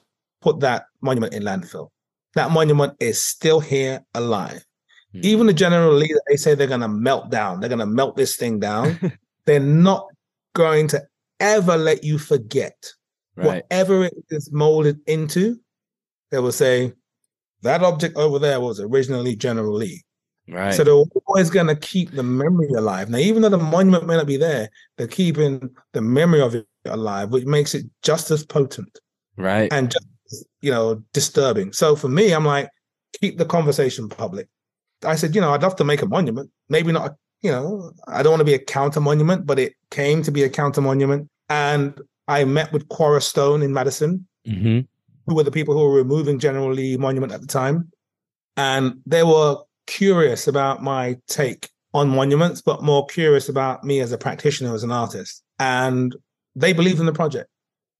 put 0.40 0.60
that 0.60 0.86
monument 1.00 1.34
in 1.34 1.42
landfill. 1.42 1.88
That 2.34 2.50
monument 2.50 2.94
is 3.00 3.22
still 3.22 3.60
here 3.60 4.04
alive. 4.14 4.64
Mm-hmm. 5.14 5.24
Even 5.24 5.46
the 5.46 5.52
general 5.52 5.92
leader, 5.94 6.20
they 6.28 6.36
say 6.36 6.54
they're 6.54 6.66
going 6.66 6.80
to 6.80 6.88
melt 6.88 7.30
down. 7.30 7.60
They're 7.60 7.68
going 7.68 7.78
to 7.78 7.86
melt 7.86 8.16
this 8.16 8.36
thing 8.36 8.58
down. 8.58 8.98
they're 9.46 9.60
not 9.60 10.06
going 10.54 10.88
to 10.88 11.02
ever 11.40 11.76
let 11.76 12.04
you 12.04 12.18
forget 12.18 12.74
right. 13.36 13.46
whatever 13.46 14.04
it 14.04 14.14
is 14.30 14.52
molded 14.52 14.98
into. 15.06 15.58
They 16.30 16.38
will 16.38 16.52
say 16.52 16.92
that 17.62 17.82
object 17.82 18.16
over 18.16 18.38
there 18.38 18.60
was 18.60 18.80
originally 18.80 19.36
General 19.36 19.74
Lee. 19.74 20.02
Right. 20.48 20.74
So 20.74 20.84
they're 20.84 21.20
always 21.26 21.48
going 21.48 21.68
to 21.68 21.76
keep 21.76 22.10
the 22.10 22.22
memory 22.22 22.68
alive. 22.76 23.08
Now, 23.08 23.18
even 23.18 23.42
though 23.42 23.48
the 23.48 23.58
monument 23.58 24.06
may 24.06 24.16
not 24.16 24.26
be 24.26 24.36
there, 24.36 24.68
they're 24.96 25.06
keeping 25.06 25.70
the 25.92 26.02
memory 26.02 26.42
of 26.42 26.54
it 26.54 26.66
alive, 26.84 27.30
which 27.30 27.46
makes 27.46 27.74
it 27.74 27.86
just 28.02 28.30
as 28.30 28.44
potent 28.44 29.00
right. 29.36 29.72
and 29.72 29.90
just 29.90 30.06
you 30.60 30.70
know 30.70 31.02
disturbing. 31.12 31.72
So 31.72 31.96
for 31.96 32.08
me, 32.08 32.32
I'm 32.32 32.44
like, 32.44 32.68
keep 33.20 33.38
the 33.38 33.46
conversation 33.46 34.08
public. 34.08 34.48
I 35.02 35.16
said, 35.16 35.34
you 35.34 35.40
know, 35.40 35.52
I'd 35.52 35.62
love 35.62 35.76
to 35.76 35.84
make 35.84 36.02
a 36.02 36.06
monument. 36.06 36.50
Maybe 36.68 36.92
not, 36.92 37.10
a- 37.10 37.16
you 37.42 37.50
know, 37.50 37.92
I 38.06 38.22
don't 38.22 38.32
want 38.32 38.40
to 38.40 38.44
be 38.44 38.54
a 38.54 38.58
counter 38.58 39.00
monument, 39.00 39.46
but 39.46 39.58
it 39.58 39.74
came 39.90 40.22
to 40.22 40.30
be 40.30 40.44
a 40.44 40.48
counter 40.48 40.80
monument. 40.80 41.28
And 41.48 42.00
I 42.26 42.44
met 42.44 42.72
with 42.72 42.88
Quarra 42.88 43.20
Stone 43.20 43.62
in 43.62 43.72
Madison, 43.72 44.26
mm-hmm. 44.46 44.80
who 45.26 45.34
were 45.34 45.42
the 45.42 45.50
people 45.50 45.74
who 45.74 45.80
were 45.80 45.94
removing 45.94 46.38
General 46.38 46.72
Lee 46.72 46.96
Monument 46.96 47.32
at 47.32 47.42
the 47.42 47.46
time. 47.46 47.90
And 48.56 49.00
they 49.04 49.22
were 49.24 49.58
curious 49.86 50.48
about 50.48 50.82
my 50.82 51.16
take 51.28 51.70
on 51.92 52.08
monuments, 52.08 52.60
but 52.60 52.82
more 52.82 53.06
curious 53.06 53.48
about 53.48 53.84
me 53.84 54.00
as 54.00 54.12
a 54.12 54.18
practitioner, 54.18 54.74
as 54.74 54.82
an 54.82 54.90
artist. 54.90 55.42
And 55.58 56.14
they 56.56 56.72
believed 56.72 57.00
in 57.00 57.06
the 57.06 57.12
project. 57.12 57.48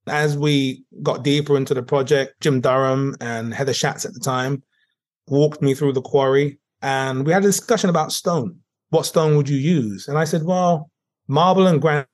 As 0.07 0.37
we 0.37 0.85
got 1.03 1.23
deeper 1.23 1.57
into 1.57 1.73
the 1.73 1.83
project, 1.83 2.35
Jim 2.41 2.61
Durham 2.61 3.17
and 3.21 3.55
Heather 3.55 3.73
Schatz 3.73 4.05
at 4.05 4.13
the 4.13 4.21
time 4.21 4.63
walked 5.29 5.63
me 5.63 5.75
through 5.75 5.95
the 5.95 6.03
quarry 6.03 6.59
and 6.83 7.25
we 7.25 7.33
had 7.33 7.43
a 7.43 7.47
discussion 7.47 7.89
about 7.89 8.13
stone. 8.13 8.59
What 8.91 9.07
stone 9.07 9.37
would 9.37 9.49
you 9.49 9.57
use? 9.57 10.07
And 10.07 10.19
I 10.19 10.25
said, 10.25 10.45
well, 10.45 10.91
marble 11.27 11.67
and 11.67 11.81
granite 11.81 12.07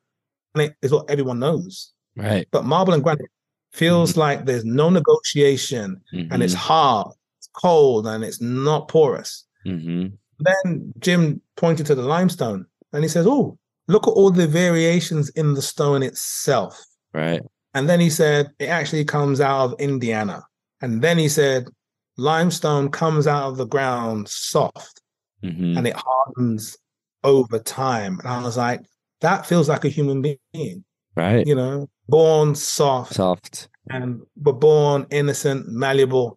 is 0.81 0.93
what 0.93 1.11
everyone 1.11 1.41
knows. 1.41 1.93
Right. 2.15 2.47
But 2.53 2.65
marble 2.65 2.93
and 2.93 3.03
granite 3.03 3.31
feels 3.73 4.13
mm-hmm. 4.13 4.21
like 4.21 4.45
there's 4.45 4.65
no 4.65 4.91
negotiation 4.91 6.01
and 6.13 6.43
it's 6.43 6.55
mm-hmm. 6.55 6.63
hard, 6.63 7.13
it's 7.39 7.49
cold, 7.53 8.07
and 8.07 8.23
it's 8.23 8.41
not 8.41 8.89
porous. 8.89 9.45
Mm-hmm. 9.67 10.07
Then 10.41 10.93
Jim 10.99 11.41
pointed 11.57 11.87
to 11.87 11.95
the 11.95 12.03
limestone 12.03 12.67
and 12.93 13.03
he 13.05 13.09
says, 13.09 13.27
Oh, 13.27 13.59
look 13.89 14.07
at 14.07 14.13
all 14.13 14.31
the 14.31 14.47
variations 14.47 15.29
in 15.31 15.55
the 15.55 15.63
stone 15.63 16.03
itself. 16.03 16.83
Right. 17.13 17.43
And 17.75 17.89
then 17.89 18.01
he 18.01 18.11
said, 18.11 18.51
It 18.59 18.67
actually 18.69 19.05
comes 19.05 19.41
out 19.41 19.65
of 19.73 19.81
Indiana. 19.81 20.43
And 20.81 21.03
then 21.03 21.19
he 21.19 21.29
said, 21.29 21.69
Limestone 22.17 22.91
comes 22.91 23.27
out 23.27 23.49
of 23.49 23.57
the 23.57 23.67
ground 23.67 24.29
soft 24.29 25.01
Mm-hmm. 25.45 25.79
and 25.79 25.87
it 25.87 25.95
hardens 25.97 26.77
over 27.25 27.59
time. 27.59 28.19
And 28.21 28.29
I 28.29 28.43
was 28.43 28.57
like, 28.59 28.81
That 29.23 29.47
feels 29.47 29.69
like 29.71 29.85
a 29.87 29.89
human 29.89 30.21
being, 30.23 30.85
Right. 31.17 31.47
you 31.47 31.55
know, 31.55 31.89
born 32.09 32.55
soft 32.55 33.15
Soft. 33.15 33.69
and 33.89 34.21
we're 34.37 34.53
born 34.53 35.07
innocent, 35.11 35.69
malleable, 35.69 36.37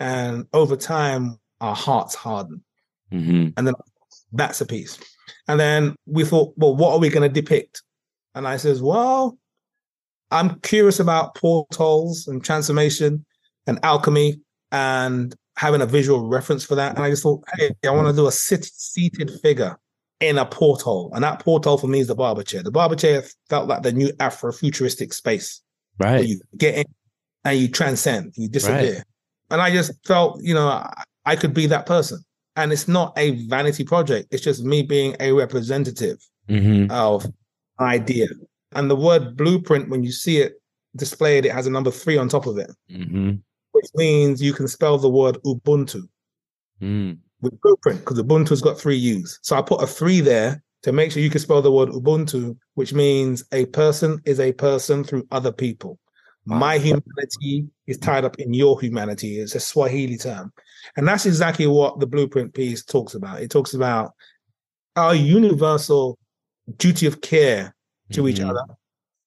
and 0.00 0.46
over 0.52 0.76
time 0.76 1.38
our 1.62 1.74
hearts 1.74 2.14
harden. 2.14 2.62
Mm-hmm. 3.10 3.48
And 3.56 3.66
then 3.66 3.74
that's 4.32 4.60
a 4.60 4.66
piece. 4.66 4.98
And 5.48 5.58
then 5.58 5.94
we 6.06 6.24
thought, 6.24 6.52
well, 6.56 6.76
what 6.76 6.92
are 6.92 6.98
we 6.98 7.08
going 7.08 7.28
to 7.28 7.40
depict? 7.40 7.82
And 8.34 8.46
I 8.46 8.56
says, 8.56 8.82
well, 8.82 9.38
I'm 10.30 10.60
curious 10.60 11.00
about 11.00 11.34
portals 11.34 12.26
and 12.26 12.44
transformation 12.44 13.24
and 13.66 13.78
alchemy 13.82 14.40
and 14.70 15.34
having 15.56 15.82
a 15.82 15.86
visual 15.86 16.26
reference 16.26 16.64
for 16.64 16.74
that. 16.74 16.96
And 16.96 17.04
I 17.04 17.10
just 17.10 17.22
thought, 17.22 17.44
hey, 17.56 17.70
I 17.86 17.90
want 17.90 18.08
to 18.08 18.14
do 18.14 18.26
a 18.26 18.32
sit- 18.32 18.64
seated 18.64 19.30
figure 19.42 19.78
in 20.20 20.38
a 20.38 20.46
porthole. 20.46 21.10
And 21.14 21.22
that 21.24 21.40
porthole 21.40 21.78
for 21.78 21.88
me 21.88 22.00
is 22.00 22.06
the 22.06 22.14
barber 22.14 22.42
chair. 22.42 22.62
The 22.62 22.70
barber 22.70 22.96
chair 22.96 23.22
felt 23.50 23.68
like 23.68 23.82
the 23.82 23.92
new 23.92 24.10
Afro-futuristic 24.20 25.12
space 25.12 25.60
Right. 25.98 26.26
you 26.26 26.40
get 26.56 26.78
in 26.78 26.84
and 27.44 27.58
you 27.58 27.68
transcend, 27.68 28.32
you 28.36 28.48
disappear. 28.48 29.04
And 29.50 29.60
I 29.60 29.70
just 29.70 29.92
felt, 30.06 30.40
you 30.42 30.54
know, 30.54 30.88
I, 31.24 31.36
could 31.36 31.54
be 31.54 31.66
that 31.66 31.86
person. 31.86 32.18
And 32.56 32.72
it's 32.72 32.88
not 32.88 33.12
a 33.16 33.46
vanity 33.46 33.84
project. 33.84 34.28
It's 34.30 34.42
just 34.42 34.62
me 34.64 34.82
being 34.82 35.16
a 35.20 35.32
representative 35.32 36.18
Mm-hmm. 36.48 36.90
of 36.90 37.24
idea. 37.78 38.26
And 38.72 38.90
the 38.90 38.96
word 38.96 39.36
blueprint, 39.36 39.88
when 39.88 40.02
you 40.02 40.10
see 40.10 40.38
it 40.38 40.54
displayed, 40.96 41.46
it 41.46 41.52
has 41.52 41.66
a 41.66 41.70
number 41.70 41.90
three 41.92 42.18
on 42.18 42.28
top 42.28 42.46
of 42.46 42.58
it, 42.58 42.70
Mm-hmm. 42.90 43.34
which 43.70 43.86
means 43.94 44.42
you 44.42 44.52
can 44.52 44.66
spell 44.68 44.98
the 44.98 45.08
word 45.08 45.38
Ubuntu 45.46 46.02
Mm. 46.82 47.18
with 47.40 47.60
blueprint 47.60 48.00
because 48.00 48.18
Ubuntu's 48.18 48.60
got 48.60 48.78
three 48.78 48.96
U's. 48.96 49.38
So 49.42 49.56
I 49.56 49.62
put 49.62 49.82
a 49.82 49.86
three 49.86 50.20
there 50.20 50.60
to 50.82 50.90
make 50.90 51.12
sure 51.12 51.22
you 51.22 51.30
can 51.30 51.40
spell 51.40 51.62
the 51.62 51.70
word 51.70 51.90
Ubuntu, 51.90 52.56
which 52.74 52.92
means 52.92 53.44
a 53.52 53.66
person 53.66 54.20
is 54.24 54.40
a 54.40 54.52
person 54.52 55.04
through 55.04 55.24
other 55.30 55.52
people. 55.52 55.98
My 56.44 56.78
humanity 56.78 57.68
is 57.86 57.98
tied 57.98 58.24
up 58.24 58.38
in 58.38 58.52
your 58.52 58.80
humanity. 58.80 59.38
It's 59.38 59.54
a 59.54 59.60
Swahili 59.60 60.16
term. 60.16 60.52
And 60.96 61.06
that's 61.06 61.26
exactly 61.26 61.66
what 61.66 62.00
the 62.00 62.06
blueprint 62.06 62.52
piece 62.54 62.84
talks 62.84 63.14
about. 63.14 63.40
It 63.40 63.50
talks 63.50 63.74
about 63.74 64.12
our 64.96 65.14
universal 65.14 66.18
duty 66.76 67.06
of 67.06 67.20
care 67.20 67.74
to 68.12 68.28
each 68.28 68.38
Mhm. 68.38 68.50
other 68.50 68.64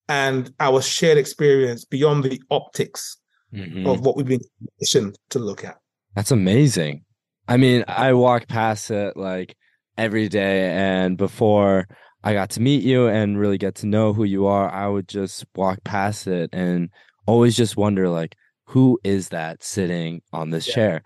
and 0.09 0.53
our 0.59 0.81
shared 0.81 1.17
experience 1.17 1.85
beyond 1.85 2.23
the 2.23 2.41
optics 2.51 3.17
Mhm. 3.53 3.87
of 3.87 4.01
what 4.01 4.17
we've 4.17 4.25
been 4.25 4.41
conditioned 4.59 5.17
to 5.29 5.39
look 5.39 5.63
at. 5.63 5.77
That's 6.15 6.31
amazing. 6.31 7.05
I 7.47 7.57
mean, 7.57 7.85
I 7.87 8.13
walk 8.13 8.47
past 8.47 8.91
it 8.91 9.15
like 9.15 9.55
every 9.97 10.27
day, 10.27 10.69
and 10.71 11.17
before 11.17 11.87
I 12.25 12.33
got 12.33 12.49
to 12.51 12.59
meet 12.61 12.83
you 12.83 13.07
and 13.07 13.39
really 13.39 13.59
get 13.59 13.75
to 13.75 13.85
know 13.85 14.11
who 14.11 14.23
you 14.23 14.47
are, 14.47 14.69
I 14.69 14.87
would 14.87 15.07
just 15.07 15.45
walk 15.55 15.83
past 15.83 16.25
it 16.27 16.49
and 16.51 16.89
always 17.27 17.55
just 17.55 17.77
wonder, 17.77 18.09
like, 18.09 18.35
who 18.65 18.99
is 19.03 19.29
that 19.29 19.63
sitting 19.63 20.23
on 20.33 20.49
this 20.49 20.67
Yeah. 20.67 20.73
chair? 20.73 21.03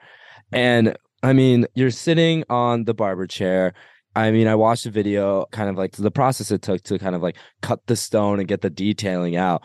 And 0.53 0.97
I 1.21 1.33
mean, 1.33 1.67
you're 1.75 1.91
sitting 1.91 2.45
on 2.49 2.85
the 2.85 2.93
barber 2.93 3.27
chair. 3.27 3.73
I 4.15 4.31
mean, 4.31 4.47
I 4.47 4.55
watched 4.55 4.85
the 4.85 4.91
video, 4.91 5.45
kind 5.51 5.69
of 5.69 5.75
like 5.75 5.91
the 5.91 6.09
process 6.09 6.51
it 6.51 6.61
took 6.61 6.81
to 6.83 6.97
kind 6.97 7.15
of 7.15 7.21
like 7.21 7.35
cut 7.61 7.85
the 7.87 7.97
stone 7.97 8.39
and 8.39 8.47
get 8.47 8.61
the 8.61 8.69
detailing 8.69 9.35
out. 9.35 9.61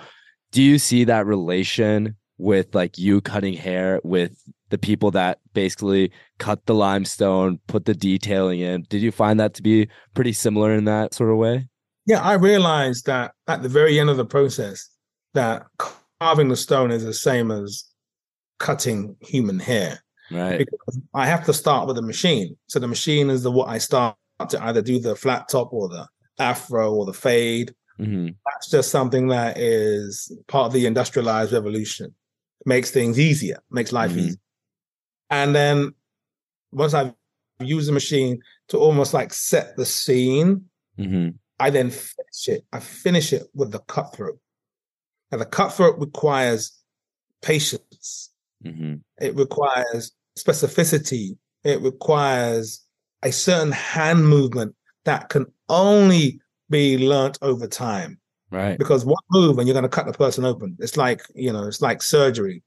Do 0.50 0.60
you 0.62 0.78
see 0.78 1.04
that 1.04 1.24
relation 1.24 2.16
with 2.36 2.74
like 2.74 2.98
you 2.98 3.20
cutting 3.20 3.54
hair 3.54 4.00
with 4.02 4.36
the 4.74 4.78
people 4.86 5.12
that 5.12 5.38
basically 5.52 6.10
cut 6.38 6.66
the 6.66 6.74
limestone, 6.74 7.60
put 7.68 7.84
the 7.84 7.94
detailing 7.94 8.58
in? 8.58 8.84
Did 8.88 9.02
you 9.02 9.12
find 9.12 9.38
that 9.38 9.54
to 9.54 9.62
be 9.62 9.88
pretty 10.14 10.32
similar 10.32 10.72
in 10.74 10.84
that 10.86 11.14
sort 11.14 11.30
of 11.30 11.36
way? 11.36 11.68
Yeah, 12.06 12.20
I 12.20 12.34
realized 12.34 13.06
that 13.06 13.32
at 13.46 13.62
the 13.62 13.68
very 13.68 14.00
end 14.00 14.10
of 14.10 14.16
the 14.16 14.24
process, 14.26 14.88
that 15.34 15.64
carving 16.20 16.48
the 16.48 16.56
stone 16.56 16.90
is 16.90 17.04
the 17.04 17.14
same 17.14 17.52
as 17.52 17.84
cutting 18.58 19.16
human 19.20 19.60
hair. 19.60 20.00
Right. 20.30 20.58
Because 20.58 21.00
I 21.14 21.26
have 21.26 21.44
to 21.46 21.52
start 21.52 21.86
with 21.86 21.96
a 21.98 22.02
machine. 22.02 22.56
So 22.66 22.80
the 22.80 22.88
machine 22.88 23.30
is 23.30 23.44
the 23.44 23.52
what 23.52 23.68
I 23.68 23.78
start 23.78 24.16
to 24.48 24.62
either 24.64 24.82
do 24.82 24.98
the 24.98 25.14
flat 25.14 25.48
top 25.48 25.72
or 25.72 25.88
the 25.88 26.08
afro 26.40 26.92
or 26.92 27.06
the 27.06 27.12
fade. 27.12 27.72
Mm-hmm. 28.00 28.30
That's 28.44 28.70
just 28.70 28.90
something 28.90 29.28
that 29.28 29.56
is 29.56 30.36
part 30.48 30.66
of 30.66 30.72
the 30.72 30.86
industrialized 30.86 31.52
revolution. 31.52 32.12
Makes 32.66 32.90
things 32.90 33.20
easier, 33.20 33.58
makes 33.70 33.92
life 33.92 34.10
Mhm. 34.12 34.18
easier. 34.18 34.40
And 35.34 35.54
then 35.54 35.94
once 36.72 36.94
I've 36.94 37.12
used 37.60 37.88
the 37.88 37.92
machine 37.92 38.40
to 38.68 38.78
almost 38.78 39.14
like 39.14 39.32
set 39.32 39.76
the 39.76 39.84
scene, 39.84 40.64
Mm-hmm. 40.98 41.30
I 41.60 41.70
then 41.70 41.90
finish 41.90 42.48
it. 42.48 42.64
I 42.72 42.80
finish 42.80 43.32
it 43.32 43.44
with 43.54 43.72
the 43.72 43.80
cutthroat. 43.80 44.38
And 45.30 45.40
the 45.40 45.46
cutthroat 45.46 45.98
requires 45.98 46.72
patience. 47.42 48.30
Mm-hmm. 48.64 48.94
It 49.20 49.34
requires 49.34 50.12
specificity. 50.38 51.36
It 51.64 51.80
requires 51.80 52.84
a 53.22 53.32
certain 53.32 53.72
hand 53.72 54.28
movement 54.28 54.74
that 55.04 55.28
can 55.28 55.46
only 55.68 56.40
be 56.70 56.98
learnt 56.98 57.38
over 57.42 57.66
time. 57.66 58.18
Right. 58.50 58.78
Because 58.78 59.04
one 59.04 59.16
move 59.30 59.58
and 59.58 59.66
you're 59.66 59.74
going 59.74 59.82
to 59.84 59.88
cut 59.88 60.06
the 60.06 60.12
person 60.12 60.44
open. 60.44 60.76
It's 60.78 60.96
like 60.96 61.22
you 61.34 61.52
know, 61.52 61.66
it's 61.66 61.82
like 61.82 62.02
surgery. 62.02 62.62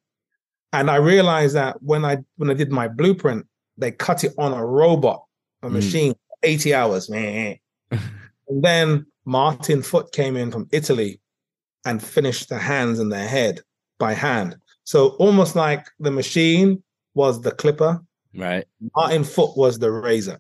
And 0.78 0.92
I 0.92 0.98
realized 0.98 1.56
that 1.56 1.82
when 1.82 2.06
I 2.06 2.18
when 2.36 2.52
I 2.52 2.54
did 2.54 2.72
my 2.72 2.88
blueprint, 2.88 3.48
they 3.78 3.92
cut 3.92 4.24
it 4.24 4.34
on 4.38 4.54
a 4.54 4.64
robot, 4.64 5.24
a 5.64 5.70
Mm. 5.70 5.74
machine, 5.74 6.14
eighty 6.44 6.72
hours. 6.74 7.10
meh. 7.10 7.56
and 7.92 8.64
then 8.64 9.06
Martin 9.26 9.82
Foot 9.82 10.12
came 10.12 10.38
in 10.38 10.52
from 10.52 10.68
Italy 10.72 11.20
and 11.86 12.02
finished 12.04 12.50
the 12.50 12.60
hands 12.60 13.00
and 13.00 13.12
the 13.12 13.18
head 13.18 13.62
by 13.98 14.14
hand. 14.14 14.56
So 14.84 15.10
almost 15.26 15.56
like 15.56 15.88
the 16.00 16.12
machine 16.12 16.84
was 17.16 17.42
the 17.42 17.52
clipper, 17.52 18.00
Right. 18.36 18.66
Martin 18.96 19.24
Foot 19.24 19.58
was 19.58 19.80
the 19.80 19.92
razor. 19.92 20.40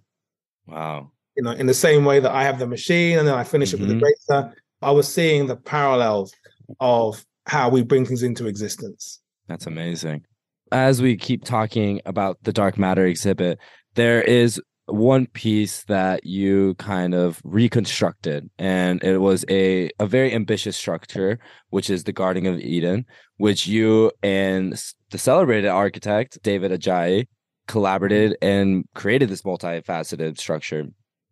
Wow. 0.67 1.11
You 1.35 1.43
know, 1.43 1.51
in 1.51 1.65
the 1.65 1.73
same 1.73 2.05
way 2.05 2.19
that 2.19 2.31
I 2.31 2.43
have 2.43 2.59
the 2.59 2.67
machine 2.67 3.17
and 3.17 3.27
then 3.27 3.33
I 3.35 3.43
finish 3.43 3.73
it 3.73 3.79
with 3.79 3.89
the 3.89 3.99
razor, 3.99 4.53
I 4.83 4.91
was 4.91 5.11
seeing 5.11 5.47
the 5.47 5.55
parallels 5.55 6.31
of 6.79 7.25
how 7.47 7.69
we 7.69 7.81
bring 7.81 8.05
things 8.05 8.21
into 8.23 8.45
existence. 8.47 9.19
That's 9.47 9.67
amazing. 9.67 10.25
As 10.71 11.01
we 11.01 11.15
keep 11.15 11.45
talking 11.45 12.01
about 12.05 12.37
the 12.43 12.53
dark 12.53 12.77
matter 12.77 13.05
exhibit, 13.05 13.59
there 13.95 14.21
is 14.21 14.61
one 14.87 15.27
piece 15.27 15.83
that 15.85 16.25
you 16.25 16.75
kind 16.75 17.13
of 17.13 17.41
reconstructed, 17.43 18.49
and 18.57 19.03
it 19.03 19.17
was 19.17 19.43
a, 19.49 19.89
a 19.99 20.07
very 20.07 20.33
ambitious 20.33 20.77
structure, 20.77 21.39
which 21.69 21.89
is 21.89 22.03
the 22.03 22.13
Garden 22.13 22.45
of 22.45 22.59
Eden, 22.59 23.05
which 23.37 23.67
you 23.67 24.11
and 24.23 24.81
the 25.09 25.17
celebrated 25.17 25.69
architect, 25.69 26.39
David 26.41 26.71
Adjaye, 26.71 27.27
collaborated 27.67 28.37
and 28.41 28.85
created 28.95 29.29
this 29.29 29.41
multifaceted 29.41 30.37
structure. 30.37 30.85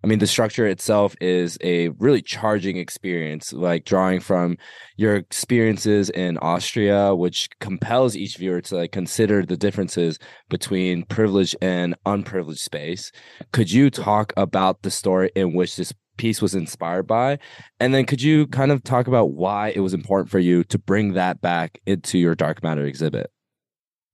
I 0.06 0.08
mean, 0.08 0.20
the 0.20 0.28
structure 0.28 0.68
itself 0.68 1.16
is 1.20 1.58
a 1.64 1.88
really 1.98 2.22
charging 2.22 2.78
experience, 2.78 3.52
like 3.52 3.86
drawing 3.86 4.20
from 4.20 4.56
your 4.98 5.16
experiences 5.16 6.12
in 6.12 6.38
Austria, 6.38 7.16
which 7.16 7.50
compels 7.60 8.16
each 8.16 8.38
viewer 8.38 8.62
to 8.62 8.76
like 8.76 8.92
consider 8.92 9.44
the 9.44 9.58
differences 9.58 10.20
between 10.48 11.06
privileged 11.06 11.56
and 11.60 11.96
unprivileged 12.06 12.60
space. 12.60 13.12
Could 13.52 13.72
you 13.72 13.90
talk 13.90 14.32
about 14.38 14.84
the 14.84 14.92
story 14.92 15.32
in 15.36 15.56
which 15.56 15.76
this 15.76 15.92
piece 16.18 16.40
was 16.40 16.54
inspired 16.54 17.08
by? 17.08 17.40
And 17.80 17.92
then 17.92 18.06
could 18.06 18.22
you 18.22 18.46
kind 18.46 18.72
of 18.72 18.84
talk 18.84 19.08
about 19.08 19.32
why 19.32 19.70
it 19.70 19.80
was 19.80 19.96
important 19.96 20.30
for 20.30 20.38
you 20.38 20.64
to 20.66 20.78
bring 20.78 21.14
that 21.14 21.42
back 21.42 21.82
into 21.88 22.20
your 22.20 22.36
dark 22.36 22.62
matter 22.62 22.86
exhibit? 22.86 23.32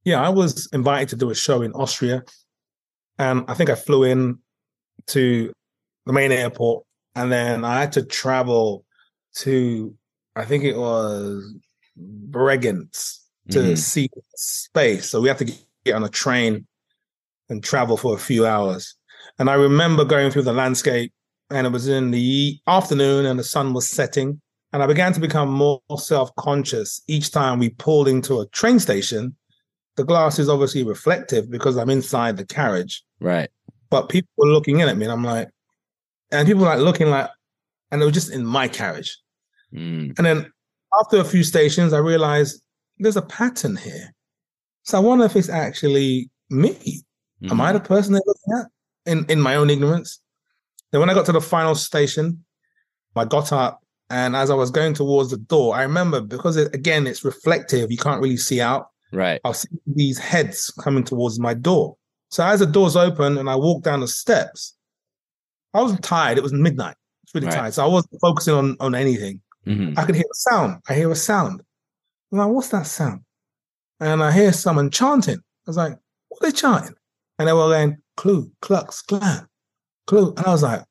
Yeah, 0.06 0.22
I 0.22 0.30
was 0.30 0.70
invited 0.72 1.10
to 1.10 1.18
do 1.18 1.32
a 1.32 1.36
show 1.36 1.62
in 1.62 1.74
Austria. 1.74 2.24
And 3.20 3.44
I 3.50 3.56
think 3.56 3.70
I 3.70 3.76
flew 3.76 4.06
in 4.06 4.40
to 5.08 5.52
the 6.06 6.14
main 6.14 6.32
airport 6.32 6.84
and 7.16 7.32
then 7.32 7.64
I 7.66 7.80
had 7.80 7.92
to 7.94 8.04
travel 8.04 8.86
to 9.36 9.96
I 10.36 10.46
think 10.46 10.64
it 10.64 10.78
was 10.78 11.54
Bregenz 12.30 13.20
to 13.50 13.60
Mhm. 13.60 13.78
see 13.78 14.10
space. 14.36 15.10
So 15.10 15.20
we 15.22 15.28
had 15.28 15.38
to 15.40 15.54
get 15.86 15.96
on 15.96 16.04
a 16.04 16.10
train 16.10 16.66
and 17.50 17.64
travel 17.64 17.98
for 17.98 18.16
a 18.16 18.20
few 18.20 18.46
hours. 18.46 18.96
And 19.40 19.50
I 19.50 19.56
remember 19.56 20.06
going 20.06 20.32
through 20.32 20.44
the 20.44 20.54
landscape 20.54 21.12
and 21.50 21.68
it 21.68 21.72
was 21.72 21.88
in 21.88 22.12
the 22.12 22.60
afternoon 22.68 23.26
and 23.26 23.38
the 23.40 23.44
sun 23.44 23.74
was 23.74 23.90
setting. 23.90 24.40
And 24.72 24.82
I 24.82 24.88
began 24.88 25.12
to 25.14 25.20
become 25.20 25.52
more 25.52 25.82
self-conscious 25.98 27.02
each 27.08 27.32
time 27.32 27.60
we 27.60 27.70
pulled 27.72 28.08
into 28.08 28.40
a 28.40 28.48
train 28.48 28.80
station. 28.80 29.36
The 29.98 30.06
glass 30.06 30.40
is 30.40 30.48
obviously 30.48 30.84
reflective 30.86 31.52
because 31.52 31.76
I'm 31.76 31.90
inside 31.90 32.38
the 32.38 32.46
carriage 32.46 33.04
Right. 33.20 33.50
but 33.90 34.08
people 34.08 34.30
were 34.38 34.48
looking 34.48 34.80
in 34.80 34.88
at 34.88 34.98
me 34.98 35.04
and 35.06 35.12
I'm 35.12 35.26
like, 35.26 35.50
and 36.32 36.48
people 36.48 36.62
were 36.62 36.70
like 36.70 36.80
looking 36.80 37.10
like, 37.10 37.30
and 37.92 38.02
they 38.02 38.06
were 38.06 38.12
just 38.12 38.32
in 38.32 38.46
my 38.46 38.68
carriage. 38.68 39.18
Mm. 39.74 40.18
And 40.18 40.26
then 40.26 40.52
after 41.02 41.18
a 41.18 41.24
few 41.24 41.44
stations, 41.44 41.94
I 41.94 42.00
realized 42.00 42.62
there's 43.00 43.18
a 43.18 43.22
pattern 43.22 43.76
here. 43.76 44.14
So 44.84 44.98
I 44.98 45.02
wonder 45.02 45.26
if 45.26 45.36
it's 45.36 45.50
actually 45.50 46.30
me. 46.50 47.04
Am 47.50 47.60
I 47.60 47.74
the 47.74 47.80
person 47.80 48.14
they're 48.14 48.22
looking 48.26 48.60
at 48.60 49.12
in, 49.12 49.26
in 49.30 49.42
my 49.42 49.56
own 49.56 49.70
ignorance? 49.70 50.20
Then 50.92 51.00
when 51.00 51.10
I 51.10 51.14
got 51.14 51.26
to 51.26 51.32
the 51.32 51.42
final 51.42 51.74
station, 51.74 52.44
I 53.16 53.26
got 53.26 53.52
up 53.52 53.82
and 54.12 54.36
as 54.36 54.50
I 54.50 54.56
was 54.56 54.72
going 54.72 54.94
towards 54.94 55.32
the 55.32 55.38
door, 55.38 55.76
I 55.76 55.84
remember 55.84 56.20
because 56.20 56.58
it, 56.58 56.76
again, 56.76 57.08
it's 57.08 57.24
reflective, 57.24 57.90
you 57.90 57.98
can't 57.98 58.22
really 58.22 58.38
see 58.38 58.60
out. 58.60 58.90
Right. 59.14 59.40
I 59.44 59.48
was 59.48 59.60
seeing 59.60 59.80
these 59.88 60.20
heads 60.20 60.70
coming 60.82 61.04
towards 61.04 61.40
my 61.40 61.54
door. 61.54 61.96
So 62.30 62.46
as 62.46 62.60
the 62.60 62.66
doors 62.66 62.96
open 62.96 63.38
and 63.38 63.50
I 63.50 63.56
walk 63.56 63.84
down 63.84 64.02
the 64.02 64.08
steps, 64.08 64.76
I 65.74 65.82
was 65.82 66.00
tired. 66.02 66.38
It 66.38 66.44
was 66.44 66.54
midnight. 66.54 66.96
It's 67.24 67.34
really 67.34 67.48
Right. 67.48 67.56
tired. 67.56 67.74
So 67.74 67.84
I 67.84 67.88
wasn't 67.88 68.20
focusing 68.22 68.54
on, 68.54 68.76
on 68.80 68.96
anything. 68.96 69.42
Mhm. 69.66 69.98
I 69.98 70.06
could 70.06 70.16
hear 70.16 70.26
a 70.30 70.36
sound. 70.36 70.82
I 70.90 70.94
hear 70.96 71.12
a 71.12 71.16
sound. 71.16 71.62
I'm 72.32 72.38
like, 72.40 72.50
what's 72.50 72.70
that 72.70 72.88
sound? 72.88 73.22
And 74.00 74.24
I 74.24 74.32
hear 74.32 74.52
someone 74.54 74.90
chanting. 74.90 75.38
I 75.38 75.42
was 75.68 75.78
like, 75.78 75.98
what 76.30 76.44
are 76.44 76.52
they 76.52 76.56
chanting? 76.58 76.96
And 77.38 77.48
they 77.48 77.54
were 77.54 77.70
going, 77.70 77.98
clue, 78.18 78.52
clucks, 78.62 79.02
clan, 79.02 79.48
clue. 80.08 80.34
And 80.38 80.46
I 80.46 80.52
was 80.52 80.64
like, 80.64 80.84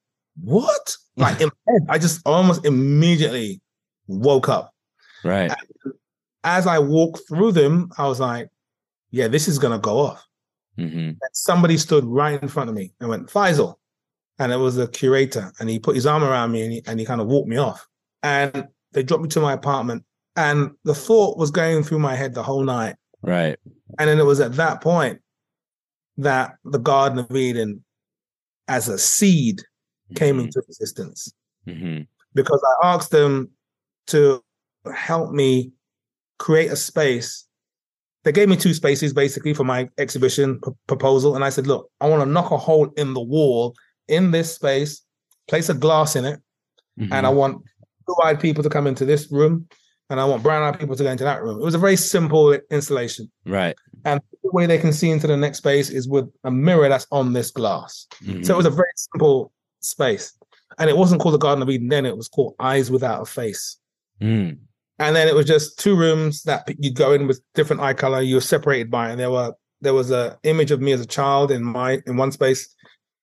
what? 0.43 0.97
Like 1.17 1.41
in 1.43 1.49
my 1.67 1.73
head, 1.73 1.83
I 1.91 1.99
just 1.99 2.23
almost 2.25 2.65
immediately 2.65 3.61
woke 4.07 4.49
up 4.49 4.73
Right. 5.23 5.53
as 6.45 6.67
I 6.67 6.79
walked 6.79 7.21
through 7.29 7.53
them, 7.53 7.91
I 7.99 8.07
was 8.07 8.21
like, 8.21 8.49
yeah, 9.11 9.29
this 9.29 9.47
is 9.49 9.59
going 9.59 9.73
to 9.79 9.79
go 9.83 9.99
off. 9.99 10.25
hmm 10.77 10.87
And 10.87 11.19
somebody 11.33 11.77
stood 11.77 12.05
right 12.05 12.41
in 12.41 12.49
front 12.49 12.71
of 12.71 12.77
me 12.77 12.95
and 13.01 13.11
went, 13.11 13.27
Faisal. 13.29 13.75
And 14.41 14.53
it 14.53 14.57
was 14.57 14.79
a 14.79 14.89
curator. 14.89 15.53
And 15.61 15.69
he 15.69 15.79
put 15.79 15.95
his 15.95 16.07
arm 16.07 16.25
around 16.25 16.51
me 16.51 16.63
and 16.63 16.73
he, 16.73 16.83
and 16.87 16.99
he 16.99 17.05
kind 17.05 17.21
of 17.21 17.27
walked 17.29 17.49
me 17.49 17.59
off. 17.59 17.87
And 18.23 18.67
they 18.93 19.03
dropped 19.03 19.23
me 19.23 19.29
to 19.29 19.41
my 19.41 19.53
apartment. 19.53 20.03
And 20.35 20.71
the 20.85 20.95
thought 20.95 21.37
was 21.37 21.51
going 21.51 21.85
through 21.85 21.99
my 21.99 22.15
head 22.17 22.35
the 22.35 22.43
whole 22.43 22.65
night. 22.65 22.97
Right. 23.23 23.59
And 23.99 24.09
then 24.09 24.19
it 24.19 24.25
was 24.25 24.41
at 24.41 24.55
that 24.55 24.81
point 24.81 25.21
that 26.17 26.55
the 26.65 26.79
Garden 26.79 27.19
of 27.19 27.37
Eden, 27.37 27.85
as 28.67 28.89
a 28.89 28.99
seed, 28.99 29.63
came 30.17 30.39
Mhm. 30.39 30.45
into 30.45 30.61
existence 30.61 31.33
Mhm. 31.69 32.07
because 32.35 32.61
I 32.81 32.95
asked 32.95 33.11
them 33.11 33.51
to 34.09 34.43
help 34.95 35.33
me 35.33 35.73
create 36.39 36.73
a 36.73 36.77
space. 36.77 37.45
They 38.25 38.33
gave 38.33 38.49
me 38.49 38.57
two 38.57 38.75
spaces 38.75 39.13
basically 39.13 39.53
for 39.55 39.65
my 39.65 39.89
exhibition 39.99 40.61
p- 40.63 40.73
proposal. 40.87 41.35
And 41.37 41.45
I 41.45 41.51
said, 41.51 41.67
look, 41.67 41.91
I 42.01 42.09
want 42.09 42.23
to 42.23 42.27
knock 42.31 42.51
a 42.51 42.57
hole 42.57 42.87
in 42.97 43.13
the 43.13 43.21
wall 43.21 43.75
in 44.11 44.31
this 44.31 44.55
space, 44.55 45.03
place 45.49 45.69
a 45.69 45.75
glass 45.75 46.17
in 46.17 46.25
it, 46.25 46.41
and 46.99 47.27
I 47.27 47.31
Mhm. 47.31 47.35
want 47.35 47.63
blue 48.07 48.17
eyed 48.25 48.41
people 48.41 48.63
to 48.63 48.69
come 48.69 48.87
into 48.87 49.05
this 49.05 49.31
room, 49.31 49.67
and 50.11 50.21
I 50.21 50.25
want 50.25 50.43
brown 50.43 50.63
eyed 50.63 50.79
people 50.79 50.97
to 50.97 51.03
go 51.03 51.11
into 51.11 51.25
that 51.25 51.43
room. 51.43 51.61
It 51.61 51.65
was 51.65 51.75
a 51.75 51.79
very 51.79 51.97
simple 51.97 52.53
installation. 52.71 53.31
Right. 53.47 53.77
And 54.05 54.21
the 54.43 54.51
way 54.53 54.67
they 54.67 54.79
can 54.79 54.93
see 54.93 55.11
into 55.11 55.27
the 55.27 55.37
next 55.37 55.59
space 55.59 55.89
is 55.91 56.09
with 56.09 56.29
a 56.45 56.51
mirror 56.51 56.89
that's 56.89 57.07
on 57.11 57.33
this 57.33 57.51
glass. 57.51 58.07
So 58.43 58.55
it 58.55 58.57
was 58.57 58.67
a 58.67 58.71
very 58.71 58.93
simple 58.97 59.53
space. 59.81 60.33
And 60.79 60.91
it 60.91 60.97
wasn't 60.97 61.21
called 61.21 61.35
the 61.35 61.39
Garden 61.39 61.63
of 61.63 61.71
Eden 61.71 61.89
then, 61.89 62.07
it 62.07 62.17
was 62.17 62.29
called 62.29 62.55
Eyes 62.59 62.91
Without 62.91 63.23
a 63.23 63.25
Face. 63.27 63.77
Mm. 64.21 64.59
And 64.99 65.17
then 65.17 65.29
it 65.29 65.35
was 65.35 65.47
just 65.47 65.79
two 65.79 65.97
rooms 65.97 66.43
that 66.43 66.69
you 66.79 66.93
go 66.93 67.13
in 67.13 67.27
with 67.27 67.41
different 67.55 67.81
eye 67.83 67.95
color. 67.95 68.21
You 68.21 68.37
were 68.37 68.41
separated 68.43 68.91
by, 68.91 69.11
and 69.11 69.19
there 69.19 69.31
were 69.31 69.55
there 69.83 69.95
was 69.95 70.11
a 70.11 70.39
image 70.43 70.71
of 70.71 70.81
me 70.83 70.93
as 70.93 71.01
a 71.01 71.07
child 71.07 71.51
in 71.51 71.65
my 71.65 72.03
in 72.07 72.19
one 72.19 72.33
space, 72.33 72.69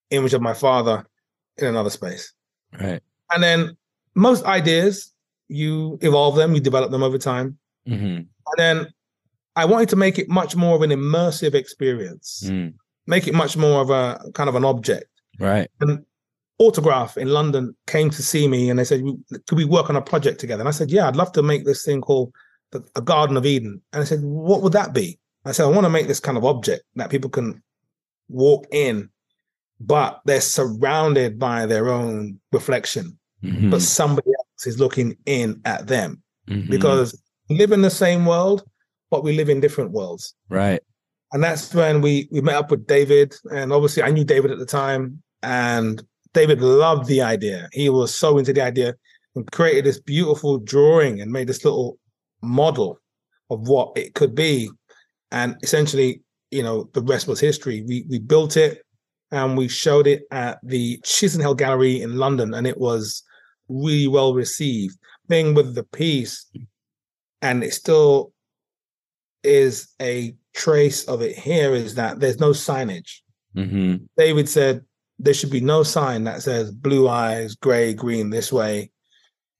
image 0.09 0.33
of 0.33 0.41
my 0.41 0.53
father 0.53 1.05
in 1.57 1.67
another 1.67 1.89
space. 1.89 2.33
Right. 2.79 3.01
And 3.31 3.43
then 3.43 3.77
most 4.15 4.43
ideas, 4.45 5.13
you 5.47 5.97
evolve 6.01 6.35
them, 6.35 6.53
you 6.53 6.59
develop 6.59 6.91
them 6.91 7.03
over 7.03 7.17
time. 7.17 7.57
Mm-hmm. 7.87 8.05
And 8.05 8.57
then 8.57 8.87
I 9.55 9.65
wanted 9.65 9.89
to 9.89 9.95
make 9.95 10.19
it 10.19 10.29
much 10.29 10.55
more 10.55 10.75
of 10.75 10.81
an 10.81 10.91
immersive 10.91 11.53
experience, 11.53 12.43
Mm. 12.45 12.73
make 13.07 13.27
it 13.27 13.33
much 13.33 13.57
more 13.57 13.81
of 13.81 13.89
a 13.89 14.19
kind 14.33 14.49
of 14.49 14.55
an 14.55 14.65
object. 14.65 15.05
Right. 15.39 15.69
And 15.81 16.05
Autograph 16.59 17.17
in 17.17 17.27
London 17.29 17.75
came 17.85 18.09
to 18.09 18.23
see 18.23 18.47
me 18.47 18.69
and 18.69 18.79
they 18.79 18.83
said, 18.83 19.03
Could 19.45 19.57
we 19.57 19.65
work 19.65 19.89
on 19.89 19.95
a 19.95 20.01
project 20.01 20.39
together? 20.39 20.61
And 20.61 20.67
I 20.67 20.71
said, 20.71 20.89
Yeah, 20.89 21.07
I'd 21.07 21.15
love 21.15 21.31
to 21.33 21.43
make 21.43 21.65
this 21.65 21.85
thing 21.85 22.01
called 22.01 22.33
the, 22.71 22.83
a 22.95 23.01
Garden 23.01 23.37
of 23.37 23.45
Eden. 23.45 23.79
And 23.93 24.01
I 24.01 24.05
said, 24.05 24.21
What 24.21 24.61
would 24.63 24.73
that 24.73 24.93
be? 24.93 25.19
I 25.45 25.51
said, 25.51 25.65
I 25.65 25.69
want 25.69 25.85
to 25.85 25.89
make 25.89 26.07
this 26.07 26.19
kind 26.19 26.37
of 26.37 26.43
object 26.43 26.83
that 26.95 27.09
people 27.09 27.29
can 27.29 27.61
walk 28.27 28.65
in, 28.71 29.09
but 29.79 30.21
they're 30.25 30.41
surrounded 30.41 31.37
by 31.39 31.65
their 31.65 31.89
own 31.89 32.39
reflection, 32.51 33.17
Mhm. 33.43 33.69
but 33.71 33.81
somebody 33.81 34.29
else 34.29 34.65
is 34.67 34.79
looking 34.79 35.15
in 35.25 35.61
at 35.65 35.87
them 35.87 36.21
Mhm. 36.49 36.69
because 36.69 37.19
we 37.49 37.57
live 37.57 37.71
in 37.71 37.81
the 37.81 37.89
same 37.89 38.25
world, 38.25 38.63
but 39.11 39.23
we 39.23 39.35
live 39.35 39.49
in 39.49 39.59
different 39.59 39.91
worlds. 39.91 40.33
right. 40.49 40.81
And 41.33 41.43
that's 41.43 41.73
when 41.73 41.99
we 42.01 42.29
we 42.31 42.39
met 42.39 42.55
up 42.55 42.71
with 42.71 42.87
David, 42.87 43.35
and 43.51 43.73
obviously 43.73 44.01
I 44.01 44.11
knew 44.11 44.23
David 44.23 44.49
at 44.49 44.59
the 44.59 44.65
time, 44.65 45.21
and 45.43 46.01
David 46.33 46.61
loved 46.61 47.07
the 47.07 47.21
idea. 47.21 47.67
He 47.73 47.89
was 47.89 48.15
so 48.15 48.37
into 48.37 48.53
the 48.53 48.61
idea 48.61 48.95
and 49.35 49.51
created 49.51 49.83
this 49.83 49.99
beautiful 49.99 50.57
drawing 50.57 51.19
and 51.19 51.31
made 51.31 51.47
this 51.47 51.65
little 51.65 51.99
model 52.41 52.99
of 53.49 53.67
what 53.67 53.91
it 53.97 54.13
could 54.13 54.35
be. 54.35 54.69
And 55.31 55.57
essentially, 55.63 56.21
you 56.49 56.63
know, 56.63 56.89
the 56.93 57.01
rest 57.01 57.27
was 57.27 57.41
history. 57.41 57.81
We 57.81 58.05
we 58.07 58.19
built 58.19 58.55
it 58.55 58.83
and 59.31 59.57
we 59.57 59.67
showed 59.67 60.07
it 60.07 60.23
at 60.31 60.59
the 60.63 60.99
Chisenhale 60.99 61.57
Gallery 61.57 62.01
in 62.01 62.17
London, 62.17 62.53
and 62.53 62.65
it 62.65 62.77
was 62.77 63.23
really 63.67 64.07
well 64.07 64.33
received. 64.33 64.97
Thing 65.27 65.53
with 65.53 65.75
the 65.75 65.83
piece, 65.83 66.45
and 67.41 67.63
it 67.63 67.73
still 67.73 68.31
is 69.43 69.89
a 70.01 70.35
trace 70.55 71.03
of 71.05 71.21
it 71.21 71.37
here 71.37 71.73
is 71.73 71.95
that 71.95 72.19
there's 72.19 72.39
no 72.39 72.51
signage. 72.51 73.21
Mm-hmm. 73.55 74.05
David 74.17 74.49
said 74.49 74.83
there 75.19 75.33
should 75.33 75.51
be 75.51 75.61
no 75.61 75.83
sign 75.83 76.23
that 76.25 76.41
says 76.41 76.71
blue 76.71 77.07
eyes, 77.09 77.55
gray, 77.55 77.93
green 77.93 78.29
this 78.29 78.51
way, 78.51 78.91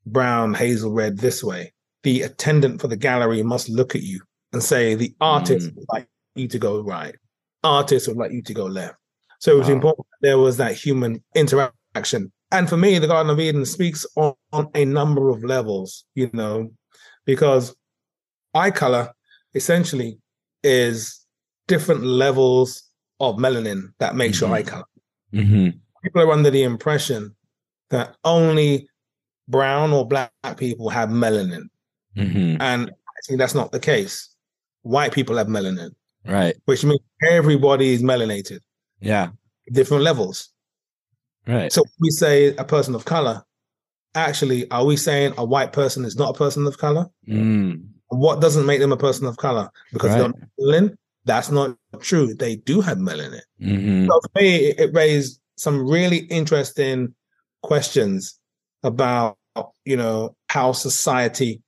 brown, 0.05 0.53
hazel, 0.53 0.91
red 0.91 1.18
this 1.18 1.43
way. 1.43 1.74
The 2.03 2.24
attendant 2.24 2.80
for 2.80 2.88
the 2.88 2.95
gallery 2.95 3.43
must 3.43 3.70
look 3.70 3.95
at 3.95 4.03
you 4.03 4.22
and 4.53 4.63
say, 4.63 4.95
the 4.95 5.13
artist 5.20 5.70
Mm. 5.70 5.76
would 5.76 5.86
like 5.89 6.07
you 6.36 6.47
to 6.47 6.59
go 6.59 6.82
right, 6.82 7.15
artist 7.63 8.07
would 8.07 8.18
like 8.18 8.32
you 8.32 8.41
to 8.43 8.53
go 8.53 8.65
left. 8.65 8.95
So 9.40 9.52
it 9.56 9.58
was 9.60 9.68
Wow. 9.68 9.74
important 9.74 10.08
that 10.12 10.28
there 10.28 10.38
was 10.38 10.58
that 10.58 10.74
human 10.76 11.24
interaction. 11.36 12.32
And 12.52 12.70
for 12.70 12.78
me, 12.78 12.98
the 13.00 13.08
Garden 13.08 13.30
of 13.32 13.40
Eden 13.40 13.66
speaks 13.66 14.06
on, 14.16 14.34
on 14.54 14.70
a 14.74 14.86
number 14.86 15.30
of 15.30 15.44
levels, 15.44 16.06
you 16.16 16.30
know, 16.34 16.70
because 17.26 17.76
eye 18.54 18.72
color 18.72 19.12
essentially 19.54 20.20
is 20.64 21.26
different 21.68 22.04
levels 22.04 22.84
of 23.20 23.36
melanin 23.36 23.90
that 24.00 24.16
makes 24.16 24.40
your 24.40 24.50
Mhm. 24.50 24.54
eye 24.54 24.64
color. 24.64 24.86
Mm-hmm. 25.34 25.78
People 26.04 26.22
are 26.22 26.32
under 26.32 26.50
the 26.50 26.64
impression 26.64 27.36
that 27.90 28.16
only 28.24 28.88
brown 29.50 29.92
or 29.92 30.08
black 30.08 30.32
people 30.58 30.90
have 30.90 31.10
melanin. 31.10 31.64
Mm-hmm. 32.16 32.62
And 32.62 32.92
actually, 33.18 33.38
that's 33.38 33.56
not 33.56 33.72
the 33.72 33.80
case. 33.80 34.30
White 34.84 35.12
people 35.12 35.36
have 35.38 35.48
melanin, 35.48 35.92
Right. 36.26 36.56
which 36.66 36.84
means 36.86 37.02
everybody 37.30 37.94
is 37.94 38.02
melanated, 38.02 38.60
Yeah. 39.00 39.30
different 39.72 40.04
levels. 40.04 40.50
Right. 41.45 41.72
So 41.72 41.84
we 42.00 42.10
say 42.10 42.56
a 42.56 42.64
person 42.64 42.95
of 42.95 43.06
color, 43.06 43.43
actually, 44.16 44.70
are 44.72 44.86
we 44.86 44.98
saying 44.98 45.34
a 45.38 45.45
white 45.45 45.72
person 45.74 46.04
is 46.06 46.16
not 46.16 46.32
a 46.36 46.38
person 46.38 46.66
of 46.68 46.78
color? 46.78 47.08
Mm. 47.28 47.88
What 48.08 48.41
doesn't 48.41 48.66
make 48.66 48.80
them 48.80 48.91
a 48.91 48.98
person 48.98 49.28
of 49.28 49.38
color? 49.38 49.70
Because 49.93 50.14
they 50.16 50.22
Right. 50.22 50.34
melanin? 50.60 50.95
That's 51.26 51.52
not 51.52 51.78
true. 52.00 52.34
They 52.34 52.56
do 52.56 52.80
have 52.82 52.98
melanin. 52.98 53.41
Mm-hmm. 53.62 54.08
So 54.08 54.20
for 54.22 54.41
me, 54.41 54.56
it 54.68 54.80
it 54.80 54.93
raised 54.93 55.39
some 55.58 55.86
really 55.88 56.20
interesting 56.30 57.14
questions 57.64 58.39
about, 58.84 59.38
you 59.86 59.98
know, 59.98 60.36
how 60.50 60.72
society 60.72 61.62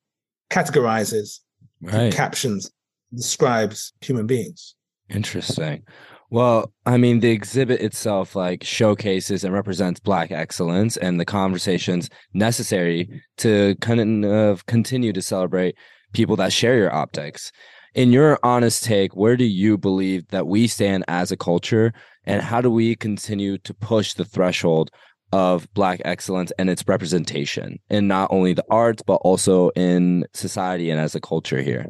categorizes, 0.49 1.39
Right. 1.81 2.13
captions, 2.13 2.71
describes 3.13 3.93
human 4.01 4.27
beings. 4.27 4.75
Interesting. 5.09 5.83
Well, 6.31 6.71
I 6.85 6.97
mean, 6.97 7.21
the 7.21 7.31
exhibit 7.31 7.81
itself 7.81 8.35
like 8.35 8.63
showcases 8.63 9.43
and 9.43 9.53
represents 9.53 9.99
Black 9.99 10.31
excellence 10.31 10.95
and 10.95 11.19
the 11.19 11.25
conversations 11.25 12.09
necessary 12.33 13.09
to 13.37 13.75
kind 13.81 14.23
of 14.25 14.65
continue 14.67 15.11
to 15.11 15.21
celebrate 15.23 15.75
people 16.13 16.35
that 16.35 16.53
share 16.53 16.77
your 16.77 16.93
optics. 16.93 17.51
In 17.95 18.11
your 18.11 18.37
honest 18.43 18.83
take, 18.83 19.15
where 19.15 19.35
do 19.35 19.43
you 19.43 19.75
believe 19.75 20.27
that 20.27 20.45
we 20.45 20.67
stand 20.67 21.03
as 21.07 21.31
a 21.31 21.37
culture, 21.37 21.91
and 22.25 22.43
how 22.43 22.61
do 22.61 22.69
we 22.69 22.95
continue 22.95 23.57
to 23.59 23.73
push 23.73 24.13
the 24.13 24.25
threshold 24.25 24.91
of 25.31 25.71
Black 25.73 25.99
excellence 26.05 26.51
and 26.59 26.69
its 26.69 26.83
representation 26.87 27.79
in 27.89 28.07
not 28.07 28.31
only 28.31 28.53
the 28.53 28.65
arts 28.69 29.01
but 29.01 29.15
also 29.15 29.69
in 29.69 30.25
society 30.33 30.91
and 30.91 30.99
as 30.99 31.15
a 31.15 31.19
culture 31.19 31.61
here? 31.61 31.87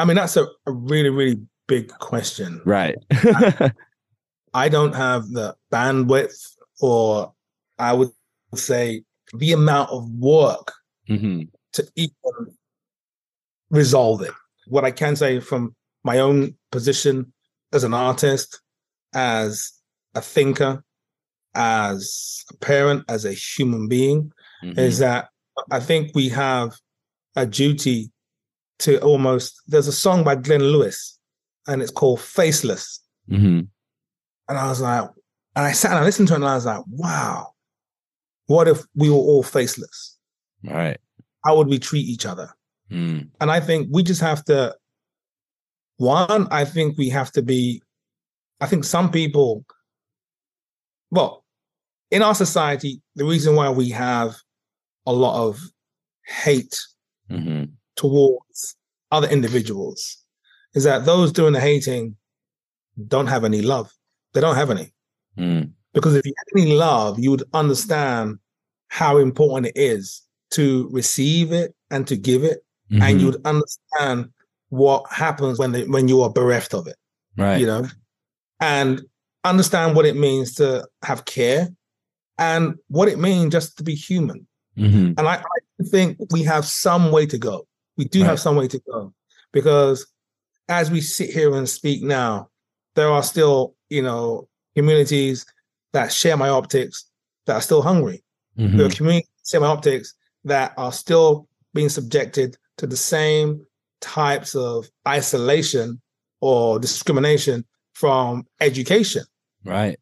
I 0.00 0.04
mean, 0.04 0.16
that's 0.16 0.36
a, 0.36 0.46
a 0.66 0.72
really, 0.72 1.10
really 1.10 1.36
big 1.68 1.88
question. 1.98 2.60
Right. 2.64 2.96
I 4.54 4.68
don't 4.68 4.94
have 4.94 5.28
the 5.30 5.54
bandwidth, 5.72 6.34
or 6.80 7.32
I 7.78 7.92
would 7.92 8.10
say 8.54 9.04
the 9.34 9.52
amount 9.52 9.90
of 9.90 10.08
work 10.10 10.72
hmm 11.06 11.42
to 11.74 11.86
even 11.96 12.56
resolve 13.70 14.22
it. 14.22 14.32
What 14.66 14.84
I 14.84 14.90
can 14.90 15.14
say 15.16 15.38
from 15.40 15.74
my 16.02 16.18
own 16.18 16.56
position 16.72 17.32
as 17.72 17.84
an 17.84 17.92
artist, 17.94 18.60
as 19.14 19.72
a 20.14 20.20
thinker, 20.22 20.82
as 21.54 22.44
a 22.50 22.56
parent, 22.56 23.04
as 23.08 23.24
a 23.24 23.32
human 23.32 23.86
being, 23.88 24.32
Mm-hmm. 24.64 24.80
is 24.80 24.98
that 24.98 25.28
I 25.70 25.78
think 25.78 26.10
we 26.16 26.30
have 26.30 26.74
a 27.36 27.46
duty 27.46 28.10
to 28.80 28.98
almost. 29.02 29.54
There's 29.68 29.86
a 29.86 29.92
song 29.92 30.24
by 30.24 30.34
Glenn 30.34 30.62
Lewis, 30.62 31.17
and 31.68 31.82
it's 31.82 31.92
called 31.92 32.20
Faceless. 32.20 33.00
hmm 33.28 33.60
And 34.48 34.58
I 34.58 34.68
was 34.68 34.80
like, 34.80 35.08
and 35.54 35.66
I 35.66 35.72
sat 35.72 35.92
and 35.92 36.00
I 36.00 36.04
listened 36.04 36.28
to 36.28 36.34
it, 36.34 36.38
and 36.38 36.46
I 36.46 36.54
was 36.54 36.66
like, 36.66 36.82
wow, 36.88 37.52
what 38.46 38.66
if 38.66 38.82
we 38.94 39.10
were 39.10 39.16
all 39.16 39.42
faceless? 39.42 40.16
All 40.66 40.74
right. 40.74 40.98
How 41.44 41.56
would 41.56 41.68
we 41.68 41.78
treat 41.78 42.06
each 42.06 42.26
other? 42.26 42.50
Mm. 42.90 43.28
And 43.40 43.50
I 43.50 43.60
think 43.60 43.88
we 43.92 44.02
just 44.02 44.20
have 44.20 44.44
to, 44.46 44.74
one, 45.98 46.48
I 46.50 46.64
think 46.64 46.96
we 46.96 47.08
have 47.10 47.30
to 47.32 47.42
be, 47.42 47.82
I 48.60 48.66
think 48.66 48.84
some 48.84 49.10
people, 49.10 49.64
well, 51.10 51.44
in 52.10 52.22
our 52.22 52.34
society, 52.34 53.02
the 53.14 53.24
reason 53.24 53.54
why 53.54 53.68
we 53.70 53.90
have 53.90 54.36
a 55.06 55.12
lot 55.12 55.46
of 55.46 55.60
hate 56.26 56.78
hmm 57.30 57.64
towards 57.96 58.76
other 59.10 59.28
individuals 59.28 60.24
is 60.78 60.84
that 60.84 61.04
those 61.04 61.32
doing 61.32 61.52
the 61.52 61.60
hating 61.60 62.16
don't 63.08 63.26
have 63.26 63.44
any 63.44 63.62
love. 63.62 63.92
They 64.32 64.40
don't 64.40 64.54
have 64.62 64.70
any. 64.70 64.92
Mm. 65.36 65.72
Because 65.92 66.14
if 66.14 66.24
you 66.24 66.32
had 66.40 66.60
any 66.60 66.72
love, 66.72 67.18
you 67.18 67.30
would 67.32 67.44
understand 67.52 68.38
how 68.88 69.18
important 69.18 69.66
it 69.66 69.76
is 69.94 70.22
to 70.52 70.88
receive 70.92 71.52
it 71.52 71.74
and 71.90 72.06
to 72.06 72.16
give 72.16 72.42
it 72.44 72.58
and 72.90 73.02
Mhm. 73.02 73.20
you 73.20 73.26
would 73.26 73.42
understand 73.44 74.30
what 74.70 75.02
happens 75.10 75.58
when 75.58 75.72
they, 75.72 75.84
when 75.94 76.08
you 76.08 76.22
are 76.22 76.30
bereft 76.32 76.72
of 76.72 76.86
it 76.86 76.96
right. 77.36 77.60
you 77.60 77.66
know 77.66 77.86
and 78.60 79.02
understand 79.44 79.94
what 79.94 80.06
it 80.06 80.16
means 80.16 80.54
to 80.54 80.86
have 81.02 81.26
care 81.26 81.68
and 82.38 82.74
what 82.88 83.08
it 83.08 83.18
means 83.18 83.52
just 83.52 83.76
to 83.76 83.82
be 83.84 83.94
human 83.94 84.46
hmm 84.76 85.08
and 85.18 85.24
i, 85.34 85.34
I 85.36 85.84
think 85.92 86.16
we 86.30 86.42
have 86.44 86.64
some 86.64 87.04
way 87.12 87.26
to 87.26 87.36
go 87.36 87.66
we 87.98 88.04
do 88.06 88.20
Right. 88.20 88.28
have 88.30 88.40
some 88.40 88.56
way 88.56 88.68
to 88.68 88.80
go 88.90 89.12
because 89.52 90.06
as 90.68 90.90
we 90.90 91.00
sit 91.00 91.30
here 91.30 91.54
and 91.54 91.68
speak 91.68 92.02
now 92.02 92.48
there 92.94 93.08
are 93.10 93.22
still 93.22 93.74
you 93.88 94.02
know 94.02 94.48
communities 94.76 95.46
that 95.92 96.12
share 96.12 96.36
my 96.36 96.48
optics 96.48 97.04
that 97.46 97.54
are 97.54 97.60
still 97.62 97.82
hungry. 97.82 98.22
Hmm 98.56 98.76
there 98.76 98.86
are 98.86 98.90
community 98.90 99.26
semi-optics 99.42 100.14
that 100.44 100.72
are 100.76 100.92
still 100.92 101.48
being 101.74 101.88
subjected 101.88 102.56
to 102.76 102.86
the 102.86 102.96
same 102.96 103.64
types 104.00 104.54
of 104.54 104.88
isolation 105.06 106.00
or 106.40 106.78
discrimination 106.78 107.64
from 107.94 108.46
education, 108.60 109.24
Right. 109.64 109.98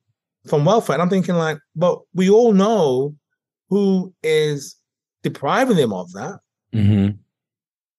from 0.48 0.64
welfare. 0.64 0.94
And 0.94 1.02
I'm 1.02 1.08
thinking 1.08 1.36
like, 1.36 1.58
but 1.74 2.00
we 2.12 2.28
all 2.28 2.52
know 2.52 3.14
who 3.70 4.12
is 4.22 4.76
depriving 5.22 5.76
them 5.76 5.92
of 5.92 6.12
that, 6.12 6.40
hmm 6.72 7.08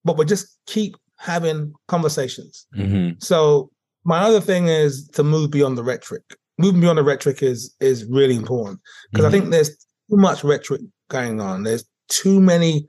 but 0.03 0.17
we 0.17 0.25
just 0.25 0.57
keep 0.67 0.95
having 1.17 1.73
conversations. 1.87 2.67
hmm 2.73 3.11
So 3.19 3.69
my 4.03 4.19
other 4.19 4.41
thing 4.41 4.67
is 4.67 5.07
to 5.09 5.23
move 5.23 5.51
beyond 5.51 5.77
the 5.77 5.83
rhetoric. 5.83 6.23
moving 6.57 6.81
beyond 6.81 6.97
the 6.97 7.03
rhetoric 7.03 7.43
is 7.43 7.75
is 7.79 8.05
really 8.05 8.35
important 8.35 8.79
because 9.11 9.25
mm-hmm. 9.25 9.35
I 9.35 9.39
think 9.39 9.51
there's 9.51 9.69
too 10.09 10.17
much 10.17 10.43
rhetoric 10.43 10.81
going 11.09 11.39
on. 11.39 11.63
There's 11.63 11.85
too 12.09 12.39
many 12.39 12.87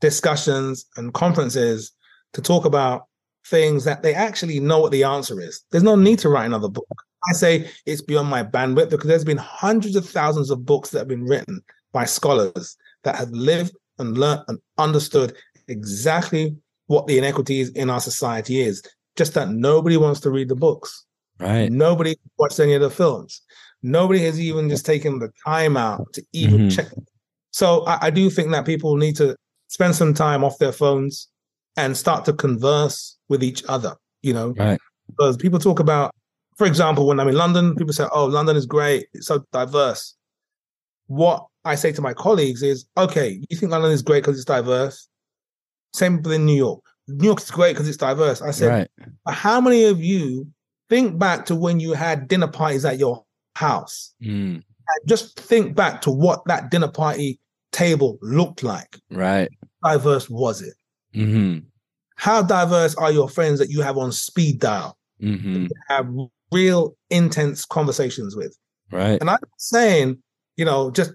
discussions 0.00 0.86
and 0.96 1.12
conferences 1.12 1.92
to 2.32 2.42
talk 2.42 2.64
about 2.64 3.06
things 3.46 3.84
that 3.84 4.02
they 4.02 4.14
actually 4.14 4.60
know 4.60 4.78
what 4.80 4.92
the 4.92 5.04
answer 5.04 5.40
is. 5.40 5.62
There's 5.70 5.82
no 5.82 5.96
need 5.96 6.18
to 6.20 6.28
write 6.28 6.46
another 6.46 6.68
book. 6.68 6.86
I 7.28 7.32
say 7.32 7.68
it's 7.86 8.00
beyond 8.00 8.28
my 8.30 8.42
bandwidth 8.42 8.90
because 8.90 9.08
there's 9.08 9.24
been 9.24 9.36
hundreds 9.36 9.96
of 9.96 10.08
thousands 10.08 10.50
of 10.50 10.64
books 10.64 10.90
that 10.90 11.00
have 11.00 11.08
been 11.08 11.24
written 11.24 11.62
by 11.92 12.04
scholars 12.04 12.76
that 13.02 13.16
have 13.16 13.30
lived 13.30 13.76
and 13.98 14.16
learned 14.16 14.42
and 14.48 14.58
understood 14.78 15.34
exactly 15.68 16.56
what 16.90 17.06
the 17.06 17.16
inequities 17.16 17.68
in 17.70 17.88
our 17.88 18.00
society 18.00 18.60
is. 18.60 18.82
Just 19.14 19.34
that 19.34 19.48
nobody 19.48 19.96
wants 19.96 20.18
to 20.20 20.30
read 20.30 20.48
the 20.48 20.56
books. 20.56 21.06
Right. 21.38 21.70
Nobody 21.70 22.16
watched 22.36 22.58
any 22.58 22.74
of 22.74 22.80
the 22.80 22.90
films. 22.90 23.42
Nobody 23.84 24.18
has 24.24 24.40
even 24.40 24.68
just 24.68 24.84
taken 24.84 25.20
the 25.20 25.30
time 25.46 25.76
out 25.76 26.12
to 26.14 26.24
even 26.32 26.62
mm-hmm. 26.62 26.68
check. 26.70 26.88
So 27.52 27.86
I, 27.86 28.06
I 28.06 28.10
do 28.10 28.28
think 28.28 28.50
that 28.50 28.66
people 28.66 28.96
need 28.96 29.14
to 29.16 29.36
spend 29.68 29.94
some 29.94 30.12
time 30.14 30.42
off 30.42 30.58
their 30.58 30.72
phones 30.72 31.28
and 31.76 31.96
start 31.96 32.24
to 32.24 32.32
converse 32.32 33.16
with 33.28 33.44
each 33.44 33.62
other, 33.68 33.94
you 34.22 34.34
know? 34.34 34.52
Right. 34.58 34.80
Because 35.08 35.36
people 35.36 35.60
talk 35.60 35.78
about, 35.78 36.12
for 36.56 36.66
example, 36.66 37.06
when 37.06 37.20
I'm 37.20 37.28
in 37.28 37.36
London, 37.36 37.76
people 37.76 37.92
say, 37.92 38.06
oh, 38.12 38.24
London 38.24 38.56
is 38.56 38.66
great, 38.66 39.06
it's 39.14 39.28
so 39.28 39.44
diverse. 39.52 40.16
What 41.06 41.46
I 41.64 41.76
say 41.76 41.92
to 41.92 42.02
my 42.02 42.14
colleagues 42.14 42.64
is, 42.64 42.84
okay, 42.96 43.40
you 43.48 43.56
think 43.56 43.70
London 43.70 43.92
is 43.92 44.02
great 44.02 44.24
because 44.24 44.36
it's 44.36 44.44
diverse? 44.44 45.06
Same 45.92 46.22
within 46.22 46.46
New 46.46 46.56
York. 46.56 46.82
New 47.08 47.26
York 47.26 47.40
is 47.40 47.50
great 47.50 47.72
because 47.72 47.88
it's 47.88 47.96
diverse. 47.96 48.40
I 48.40 48.50
said, 48.50 48.68
right. 48.68 49.34
how 49.34 49.60
many 49.60 49.84
of 49.84 50.02
you 50.02 50.46
think 50.88 51.18
back 51.18 51.46
to 51.46 51.54
when 51.54 51.80
you 51.80 51.92
had 51.92 52.28
dinner 52.28 52.46
parties 52.48 52.84
at 52.84 52.98
your 52.98 53.24
house? 53.56 54.14
Mm. 54.22 54.62
And 54.62 55.08
just 55.08 55.38
think 55.38 55.74
back 55.74 56.00
to 56.02 56.10
what 56.10 56.44
that 56.46 56.70
dinner 56.70 56.88
party 56.88 57.40
table 57.72 58.18
looked 58.22 58.62
like. 58.62 58.98
Right. 59.10 59.48
Diverse 59.84 60.28
was 60.28 60.62
it? 60.62 60.74
Mm-hmm. 61.14 61.66
How 62.16 62.42
diverse 62.42 62.94
are 62.96 63.10
your 63.10 63.28
friends 63.28 63.58
that 63.58 63.70
you 63.70 63.80
have 63.82 63.96
on 63.96 64.12
speed 64.12 64.60
dial? 64.60 64.96
Mm-hmm. 65.22 65.66
have 65.88 66.08
real 66.50 66.96
intense 67.10 67.66
conversations 67.66 68.34
with. 68.34 68.56
Right. 68.90 69.20
And 69.20 69.28
I'm 69.28 69.38
saying, 69.58 70.22
you 70.56 70.64
know, 70.64 70.90
just 70.90 71.12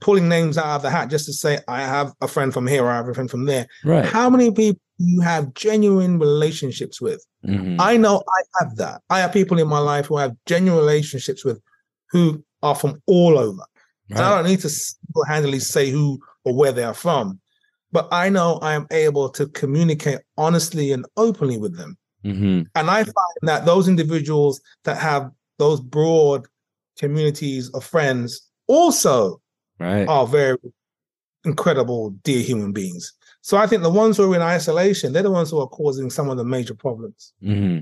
pulling 0.00 0.28
names 0.28 0.58
out 0.58 0.76
of 0.76 0.82
the 0.82 0.90
hat 0.90 1.10
just 1.10 1.26
to 1.26 1.32
say 1.32 1.58
I 1.68 1.80
have 1.80 2.12
a 2.20 2.28
friend 2.28 2.52
from 2.52 2.66
here 2.66 2.84
or 2.84 2.90
I 2.90 2.96
have 2.96 3.08
a 3.08 3.14
friend 3.14 3.30
from 3.30 3.46
there. 3.46 3.66
Right. 3.84 4.04
How 4.04 4.28
many 4.28 4.50
people 4.50 4.80
you 4.98 5.20
have 5.20 5.54
genuine 5.54 6.18
relationships 6.18 7.00
with? 7.00 7.24
Mm-hmm. 7.46 7.80
I 7.80 7.96
know 7.96 8.22
I 8.28 8.42
have 8.60 8.76
that. 8.76 9.02
I 9.10 9.20
have 9.20 9.32
people 9.32 9.58
in 9.58 9.68
my 9.68 9.78
life 9.78 10.06
who 10.06 10.16
I 10.16 10.22
have 10.22 10.36
genuine 10.46 10.78
relationships 10.78 11.44
with 11.44 11.60
who 12.10 12.44
are 12.62 12.74
from 12.74 13.00
all 13.06 13.38
over. 13.38 13.62
Right. 14.10 14.20
I 14.20 14.36
don't 14.36 14.46
need 14.46 14.60
to 14.60 14.68
single-handedly 14.68 15.60
say 15.60 15.90
who 15.90 16.20
or 16.44 16.54
where 16.54 16.72
they 16.72 16.84
are 16.84 16.94
from, 16.94 17.40
but 17.90 18.08
I 18.12 18.28
know 18.28 18.58
I 18.62 18.74
am 18.74 18.86
able 18.90 19.28
to 19.30 19.46
communicate 19.48 20.20
honestly 20.36 20.92
and 20.92 21.04
openly 21.16 21.58
with 21.58 21.76
them. 21.76 21.96
Mm-hmm. 22.24 22.62
And 22.74 22.90
I 22.90 23.02
find 23.02 23.14
that 23.42 23.66
those 23.66 23.88
individuals 23.88 24.60
that 24.84 24.98
have 24.98 25.30
those 25.58 25.80
broad 25.80 26.46
communities 26.98 27.68
of 27.70 27.84
friends 27.84 28.42
also 28.68 29.40
right. 29.78 30.06
are 30.08 30.26
very 30.26 30.56
incredible, 31.44 32.10
dear 32.22 32.42
human 32.42 32.72
beings. 32.72 33.12
So 33.40 33.56
I 33.56 33.66
think 33.66 33.82
the 33.82 33.90
ones 33.90 34.16
who 34.16 34.32
are 34.32 34.36
in 34.36 34.42
isolation, 34.42 35.12
they're 35.12 35.22
the 35.22 35.30
ones 35.30 35.50
who 35.50 35.60
are 35.60 35.68
causing 35.68 36.10
some 36.10 36.28
of 36.28 36.36
the 36.36 36.44
major 36.44 36.74
problems. 36.74 37.32
Mm-hmm. 37.42 37.80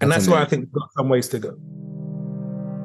And 0.00 0.10
that's, 0.10 0.26
that's 0.26 0.28
where 0.28 0.40
I 0.40 0.44
think 0.44 0.64
we've 0.64 0.72
got 0.72 0.88
some 0.96 1.08
ways 1.08 1.28
to 1.28 1.38
go. 1.38 1.56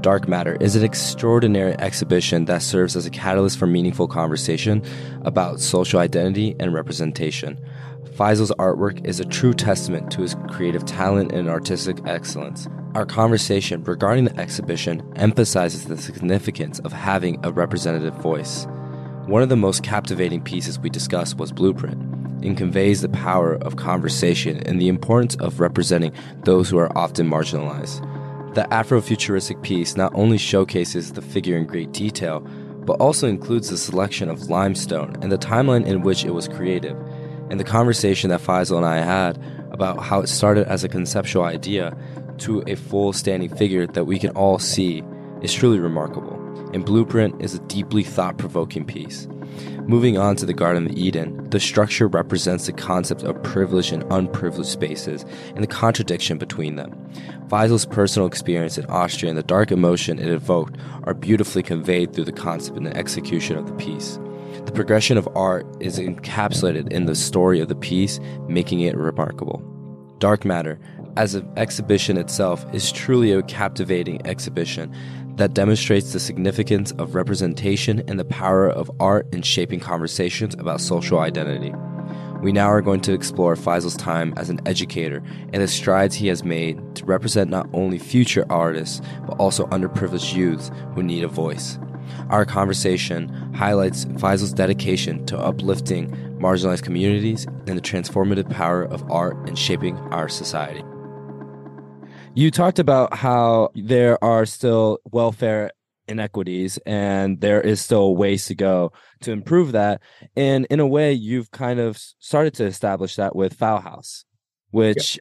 Dark 0.01 0.29
Matter 0.29 0.55
is 0.61 0.75
an 0.75 0.83
extraordinary 0.83 1.73
exhibition 1.79 2.45
that 2.45 2.61
serves 2.61 2.95
as 2.95 3.05
a 3.05 3.09
catalyst 3.09 3.57
for 3.57 3.67
meaningful 3.67 4.07
conversation 4.07 4.81
about 5.23 5.59
social 5.59 5.99
identity 5.99 6.55
and 6.59 6.73
representation. 6.73 7.59
Faisal's 8.19 8.51
artwork 8.59 9.05
is 9.05 9.21
a 9.21 9.25
true 9.25 9.53
testament 9.53 10.11
to 10.11 10.23
his 10.23 10.35
creative 10.49 10.85
talent 10.85 11.31
and 11.31 11.47
artistic 11.47 12.05
excellence. 12.05 12.67
Our 12.93 13.05
conversation 13.05 13.81
regarding 13.85 14.25
the 14.25 14.37
exhibition 14.37 15.09
emphasizes 15.15 15.85
the 15.85 15.95
significance 15.95 16.79
of 16.79 16.91
having 16.91 17.39
a 17.45 17.51
representative 17.53 18.15
voice. 18.15 18.67
One 19.27 19.41
of 19.41 19.47
the 19.47 19.55
most 19.55 19.83
captivating 19.83 20.41
pieces 20.41 20.77
we 20.77 20.89
discussed 20.89 21.37
was 21.37 21.53
Blueprint 21.53 21.95
and 22.43 22.57
conveys 22.57 22.99
the 22.99 23.07
power 23.07 23.53
of 23.53 23.77
conversation 23.77 24.57
and 24.67 24.81
the 24.81 24.89
importance 24.89 25.35
of 25.35 25.61
representing 25.61 26.11
those 26.43 26.69
who 26.69 26.77
are 26.77 26.97
often 26.97 27.25
marginalized. 27.25 28.03
The 28.53 28.63
Afrofuturistic 28.63 29.63
piece 29.63 29.95
not 29.95 30.11
only 30.13 30.37
showcases 30.37 31.13
the 31.13 31.21
figure 31.21 31.55
in 31.55 31.65
great 31.65 31.93
detail, 31.93 32.41
but 32.85 32.99
also 32.99 33.29
includes 33.29 33.69
the 33.69 33.77
selection 33.77 34.29
of 34.29 34.49
limestone 34.49 35.15
and 35.21 35.31
the 35.31 35.37
timeline 35.37 35.85
in 35.85 36.01
which 36.01 36.25
it 36.25 36.31
was 36.31 36.49
created. 36.49 36.97
And 37.49 37.59
the 37.59 37.63
conversation 37.63 38.29
that 38.29 38.41
Faisal 38.41 38.77
and 38.77 38.85
I 38.85 38.97
had 38.97 39.41
about 39.71 40.01
how 40.03 40.21
it 40.21 40.27
started 40.27 40.67
as 40.67 40.83
a 40.83 40.89
conceptual 40.89 41.43
idea 41.43 41.97
to 42.39 42.63
a 42.67 42.75
full 42.75 43.13
standing 43.13 43.49
figure 43.49 43.87
that 43.87 44.05
we 44.05 44.19
can 44.19 44.31
all 44.31 44.59
see 44.59 45.03
is 45.41 45.53
truly 45.53 45.79
remarkable. 45.79 46.35
And 46.73 46.85
Blueprint 46.85 47.41
is 47.41 47.55
a 47.55 47.59
deeply 47.61 48.03
thought 48.03 48.37
provoking 48.37 48.85
piece. 48.85 49.27
Moving 49.87 50.19
on 50.19 50.35
to 50.35 50.45
the 50.45 50.53
Garden 50.53 50.85
of 50.85 50.91
Eden, 50.91 51.49
the 51.49 51.59
structure 51.59 52.07
represents 52.07 52.67
the 52.67 52.73
concept 52.73 53.23
of 53.23 53.41
privileged 53.41 53.91
and 53.91 54.03
unprivileged 54.11 54.69
spaces 54.69 55.25
and 55.55 55.63
the 55.63 55.67
contradiction 55.67 56.37
between 56.37 56.75
them. 56.75 56.93
Faisal's 57.47 57.87
personal 57.87 58.27
experience 58.27 58.77
in 58.77 58.85
Austria 58.85 59.29
and 59.29 59.37
the 59.37 59.43
dark 59.43 59.71
emotion 59.71 60.19
it 60.19 60.27
evoked 60.27 60.77
are 61.05 61.15
beautifully 61.15 61.63
conveyed 61.63 62.13
through 62.13 62.25
the 62.25 62.31
concept 62.31 62.77
and 62.77 62.85
the 62.85 62.95
execution 62.95 63.57
of 63.57 63.65
the 63.65 63.73
piece. 63.73 64.19
The 64.65 64.71
progression 64.73 65.17
of 65.17 65.27
art 65.35 65.65
is 65.79 65.99
encapsulated 65.99 66.91
in 66.91 67.05
the 67.05 67.15
story 67.15 67.59
of 67.59 67.69
the 67.69 67.75
piece, 67.75 68.19
making 68.47 68.81
it 68.81 68.95
remarkable. 68.95 69.63
Dark 70.19 70.45
Matter, 70.45 70.79
as 71.15 71.33
an 71.35 71.51
exhibition 71.57 72.17
itself, 72.17 72.65
is 72.73 72.91
truly 72.91 73.31
a 73.31 73.41
captivating 73.43 74.25
exhibition 74.27 74.93
that 75.37 75.53
demonstrates 75.53 76.11
the 76.11 76.19
significance 76.19 76.91
of 76.93 77.15
representation 77.15 78.03
and 78.07 78.19
the 78.19 78.25
power 78.25 78.69
of 78.69 78.91
art 78.99 79.33
in 79.33 79.41
shaping 79.41 79.79
conversations 79.79 80.53
about 80.55 80.81
social 80.81 81.19
identity. 81.19 81.73
We 82.41 82.51
now 82.51 82.67
are 82.67 82.81
going 82.81 83.01
to 83.01 83.13
explore 83.13 83.55
Faisal's 83.55 83.97
time 83.97 84.33
as 84.37 84.49
an 84.49 84.61
educator 84.65 85.23
and 85.51 85.61
the 85.61 85.67
strides 85.67 86.15
he 86.15 86.27
has 86.27 86.43
made 86.43 86.95
to 86.95 87.05
represent 87.05 87.49
not 87.49 87.69
only 87.73 87.97
future 87.97 88.45
artists, 88.49 89.01
but 89.25 89.37
also 89.39 89.65
underprivileged 89.67 90.33
youths 90.33 90.71
who 90.95 91.03
need 91.03 91.23
a 91.23 91.27
voice. 91.27 91.79
Our 92.29 92.45
conversation 92.45 93.29
highlights 93.53 94.05
Faisal's 94.17 94.53
dedication 94.53 95.25
to 95.27 95.37
uplifting 95.37 96.11
marginalized 96.39 96.83
communities 96.83 97.45
and 97.67 97.77
the 97.77 97.81
transformative 97.81 98.49
power 98.49 98.83
of 98.83 99.09
art 99.11 99.47
in 99.47 99.55
shaping 99.55 99.97
our 100.11 100.29
society. 100.29 100.83
You 102.35 102.51
talked 102.51 102.79
about 102.79 103.13
how 103.15 103.71
there 103.75 104.23
are 104.23 104.45
still 104.45 104.99
welfare 105.11 105.71
inequities 106.09 106.77
and 106.85 107.39
there 107.39 107.61
is 107.61 107.81
still 107.81 108.15
ways 108.15 108.45
to 108.47 108.55
go 108.55 108.91
to 109.21 109.31
improve 109.31 109.71
that. 109.73 110.01
And 110.35 110.65
in 110.69 110.79
a 110.79 110.87
way, 110.87 111.13
you've 111.13 111.51
kind 111.51 111.79
of 111.79 111.97
started 112.19 112.53
to 112.55 112.65
establish 112.65 113.15
that 113.15 113.35
with 113.35 113.57
FauxHaus, 113.57 114.25
which, 114.71 115.19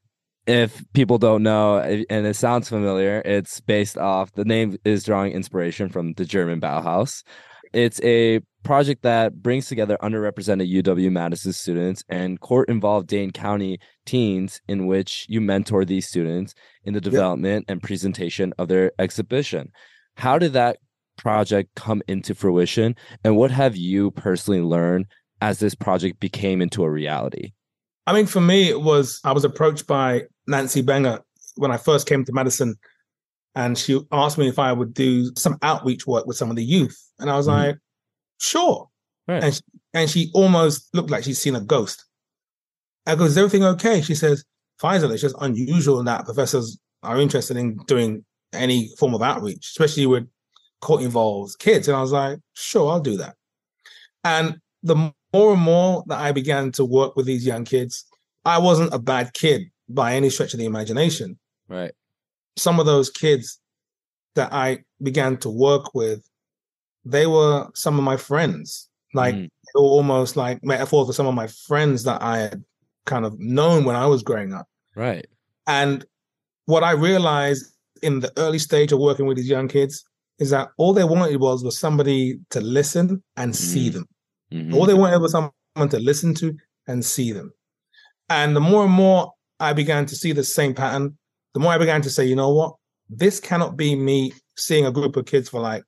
if 0.49 0.83
people 0.95 1.19
don't 1.19 1.43
know, 1.43 1.79
and 1.79 2.27
it 2.27 2.35
sounds 2.35 2.71
familiar, 2.71 3.21
it's 3.27 3.61
based 3.61 3.99
off 3.99 4.33
the 4.33 4.47
name 4.47 4.79
is 4.83 5.05
drawing 5.05 5.33
inspiration 5.33 5.91
from 5.91 6.15
the 6.15 6.25
German 6.25 6.59
Bauhaus. 6.59 7.23
It's 7.75 8.01
a 8.03 8.41
project 8.65 9.03
that 9.03 9.43
brings 9.43 9.67
together 9.67 9.99
underrepresented 10.03 10.73
UW 10.83 11.13
Madison 11.13 11.53
students 11.53 12.03
and 12.09 12.41
court 12.41 12.71
involved 12.71 13.09
Dane 13.09 13.31
County 13.31 13.79
teens, 14.07 14.63
in 14.67 14.87
which 14.87 15.27
you 15.29 15.43
mentor 15.43 15.85
these 15.85 16.09
students 16.09 16.55
in 16.83 16.95
the 16.95 17.01
development 17.01 17.67
yep. 17.69 17.75
and 17.75 17.83
presentation 17.83 18.55
of 18.57 18.69
their 18.69 18.93
exhibition. 18.99 19.71
How 20.17 20.39
did 20.39 20.55
that 20.55 20.79
project 21.19 21.75
come 21.77 22.01
into 22.09 22.35
fruition? 22.35 22.97
And 23.23 23.37
what 23.37 23.51
have 23.51 23.77
you 23.77 24.13
personally 24.13 24.63
learned 24.63 25.09
as 25.43 25.59
this 25.59 25.75
project 25.75 26.21
became 26.21 26.63
into 26.63 26.85
a 26.85 26.91
reality? 26.91 27.53
I 28.07 28.15
mean, 28.15 28.25
for 28.25 28.41
me, 28.41 28.71
it 28.71 28.81
was 28.81 29.21
I 29.23 29.33
was 29.33 29.45
approached 29.45 29.87
by 29.87 30.23
Nancy 30.49 30.83
Benger 30.83 31.21
when 31.57 31.71
I 31.71 31.77
first 31.77 32.09
came 32.09 32.25
to 32.25 32.33
Madison, 32.33 32.77
and 33.55 33.77
she 33.77 34.01
asked 34.13 34.39
me 34.39 34.49
if 34.49 34.59
I 34.59 34.73
would 34.73 34.95
do 34.95 35.33
some 35.37 35.59
outreach 35.63 36.07
work 36.07 36.27
with 36.27 36.37
some 36.37 36.51
of 36.51 36.57
the 36.57 36.65
youth. 36.65 36.99
And 37.19 37.31
I 37.31 37.37
was 37.37 37.49
mm-hmm. 37.49 37.69
like, 37.69 37.79
sure. 38.41 38.89
Right. 39.27 39.45
And 39.45 39.55
she, 39.55 39.61
and 39.95 40.11
she 40.11 40.31
almost 40.35 40.95
looked 40.95 41.11
like 41.11 41.25
she's 41.25 41.41
seen 41.41 41.57
a 41.57 41.61
ghost. 41.61 42.05
I 43.07 43.15
go, 43.15 43.25
is 43.25 43.37
everything 43.37 43.65
okay? 43.65 44.01
She 44.01 44.15
says, 44.15 44.45
Faisal, 44.81 45.11
it's 45.13 45.23
just 45.23 45.37
unusual 45.41 46.03
that 46.05 46.25
professors 46.25 46.79
are 47.03 47.21
interested 47.21 47.57
in 47.57 47.77
doing 47.87 48.25
any 48.53 48.91
form 48.99 49.15
of 49.15 49.23
outreach, 49.23 49.67
especially 49.67 50.07
with 50.07 50.29
court 50.81 51.03
involved 51.03 51.59
kids. 51.59 51.89
And 51.89 51.97
I 51.97 52.01
was 52.01 52.13
like, 52.13 52.39
sure, 52.55 52.91
I'll 52.91 53.01
do 53.01 53.17
that. 53.17 53.35
And 54.25 54.59
the 54.83 55.13
more 55.33 55.53
and 55.53 55.63
more 55.63 56.05
that 56.07 56.19
I 56.19 56.33
began 56.33 56.71
to 56.73 56.85
work 56.85 57.17
with 57.17 57.27
these 57.27 57.47
young 57.47 57.65
kids, 57.65 58.05
I 58.45 58.59
wasn't 58.59 58.95
a 58.95 58.99
bad 58.99 59.33
kid 59.35 59.71
by 59.89 60.15
any 60.15 60.31
stretch 60.31 60.55
of 60.55 60.59
the 60.59 60.67
imagination. 60.67 61.39
Right. 61.69 61.93
Some 62.57 62.81
of 62.81 62.87
those 62.87 63.11
kids 63.11 63.61
that 64.35 64.53
I 64.53 64.85
began 65.03 65.37
to 65.39 65.51
work 65.51 65.95
with, 65.95 66.29
they 67.05 67.27
were 67.27 67.69
some 67.75 67.99
of 67.99 68.05
my 68.05 68.17
friends. 68.17 68.89
Like 69.15 69.35
mm. 69.35 69.49
almost 69.75 70.37
like 70.37 70.63
metaphors 70.63 71.07
for 71.07 71.13
some 71.13 71.27
of 71.27 71.35
my 71.35 71.47
friends 71.47 72.05
that 72.05 72.23
I 72.23 72.39
had 72.39 72.65
kind 73.07 73.25
of 73.25 73.39
known 73.39 73.85
when 73.85 73.97
I 73.97 74.07
was 74.07 74.23
growing 74.23 74.53
up. 74.53 74.69
Right. 74.95 75.27
And 75.67 76.05
what 76.67 76.85
I 76.85 76.93
realized 76.93 77.73
in 78.03 78.21
the 78.21 78.33
early 78.37 78.59
stage 78.59 78.93
of 78.93 78.99
working 78.99 79.27
with 79.27 79.39
these 79.39 79.49
young 79.49 79.69
kids 79.69 80.05
is 80.39 80.51
that 80.51 80.69
all 80.77 80.93
they 80.93 81.05
wanted 81.05 81.41
was 81.41 81.65
was 81.65 81.79
somebody 81.79 82.39
to 82.51 82.61
listen 82.61 83.23
and 83.37 83.57
see 83.57 83.91
mm. 83.91 83.95
them. 83.95 84.09
Mm-hmm. 84.53 84.75
All 84.75 84.87
they 84.87 84.95
wanted 84.95 85.21
was 85.21 85.33
someone 85.33 85.89
to 85.89 85.99
listen 85.99 86.35
to 86.35 86.55
and 86.87 87.05
see 87.05 87.33
them. 87.33 87.53
And 88.29 88.55
the 88.55 88.61
more 88.61 88.85
and 88.85 88.93
more 88.93 89.33
I 89.61 89.73
began 89.73 90.07
to 90.07 90.17
see 90.17 90.33
the 90.33 90.45
same 90.45 90.75
pattern, 90.75 91.19
the 91.55 91.61
more 91.61 91.73
I 91.73 91.79
began 91.79 92.03
to 92.03 92.11
say, 92.11 92.25
you 92.25 92.37
know 92.37 92.51
what? 92.51 92.75
This 93.09 93.41
cannot 93.41 93.77
be 93.77 93.97
me 93.97 94.33
seeing 94.57 94.87
a 94.87 94.93
group 94.93 95.17
of 95.17 95.27
kids 95.27 95.49
for 95.49 95.61
like 95.61 95.83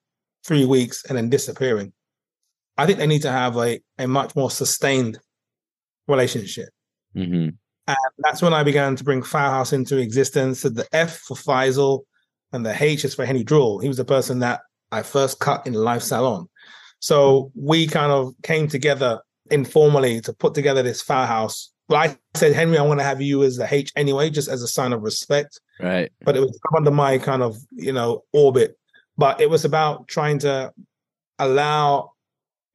three 0.44 0.64
weeks 0.64 1.04
and 1.04 1.16
then 1.16 1.28
disappearing. 1.28 1.92
I 2.76 2.86
think 2.86 2.98
they 2.98 3.06
need 3.06 3.22
to 3.22 3.30
have 3.30 3.56
a, 3.56 3.80
a 3.98 4.08
much 4.08 4.34
more 4.34 4.50
sustained 4.50 5.18
relationship. 6.08 6.70
Mm-hmm. 7.14 7.50
And 7.86 7.96
that's 8.18 8.42
when 8.42 8.54
I 8.54 8.62
began 8.62 8.96
to 8.96 9.04
bring 9.04 9.22
FauxHaus 9.22 9.72
into 9.72 9.98
existence. 9.98 10.60
So 10.60 10.68
the 10.68 10.88
F 10.92 11.18
for 11.18 11.36
Faisal 11.36 12.00
and 12.52 12.64
the 12.64 12.82
H 12.82 13.04
is 13.04 13.14
for 13.14 13.26
Henry 13.26 13.44
Drewal. 13.44 13.82
He 13.82 13.88
was 13.88 13.96
the 13.96 14.04
person 14.04 14.38
that 14.40 14.60
I 14.92 15.02
first 15.02 15.40
cut 15.40 15.66
in 15.66 15.74
Live 15.74 16.02
Salon. 16.02 16.48
So 17.00 17.50
we 17.54 17.86
kind 17.86 18.12
of 18.12 18.34
came 18.42 18.68
together 18.68 19.20
informally 19.50 20.20
to 20.22 20.32
put 20.32 20.54
together 20.54 20.82
this 20.82 21.02
FauxHaus 21.02 21.68
well, 21.91 22.01
I 22.01 22.16
said, 22.36 22.55
Henry, 22.55 22.78
I 22.78 22.82
want 22.82 23.01
to 23.01 23.05
have 23.05 23.20
you 23.20 23.43
as 23.43 23.57
the 23.57 23.66
H 23.68 23.93
anyway, 23.97 24.30
just 24.30 24.49
as 24.49 24.62
a 24.62 24.68
sign 24.68 24.93
of 24.93 25.03
respect. 25.03 25.61
Right. 25.80 26.12
But 26.22 26.36
it 26.36 26.41
was 26.41 26.57
under 26.76 26.93
my 26.93 27.18
kind 27.18 27.43
of, 27.43 27.57
you 27.72 27.93
know, 27.93 28.22
orbit. 28.32 28.78
But 29.18 29.41
it 29.41 29.51
was 29.51 29.64
about 29.64 30.07
trying 30.07 30.38
to 30.41 30.72
allow 31.41 32.12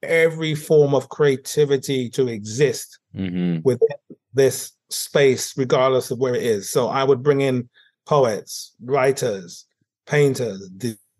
every 0.03 0.53
form 0.53 0.93
of 0.93 1.07
creativity 1.07 2.09
to 2.09 2.27
exist 2.27 2.99
mm-hmm. 3.15 3.61
within 3.63 3.87
this 4.33 4.73
space, 4.89 5.57
regardless 5.57 6.11
of 6.11 6.19
where 6.19 6.35
it 6.35 6.43
is. 6.43 6.69
So 6.69 6.89
I 6.89 7.05
would 7.05 7.23
bring 7.23 7.39
in 7.39 7.69
poets, 8.05 8.73
writers, 8.83 9.65
painters, 10.07 10.69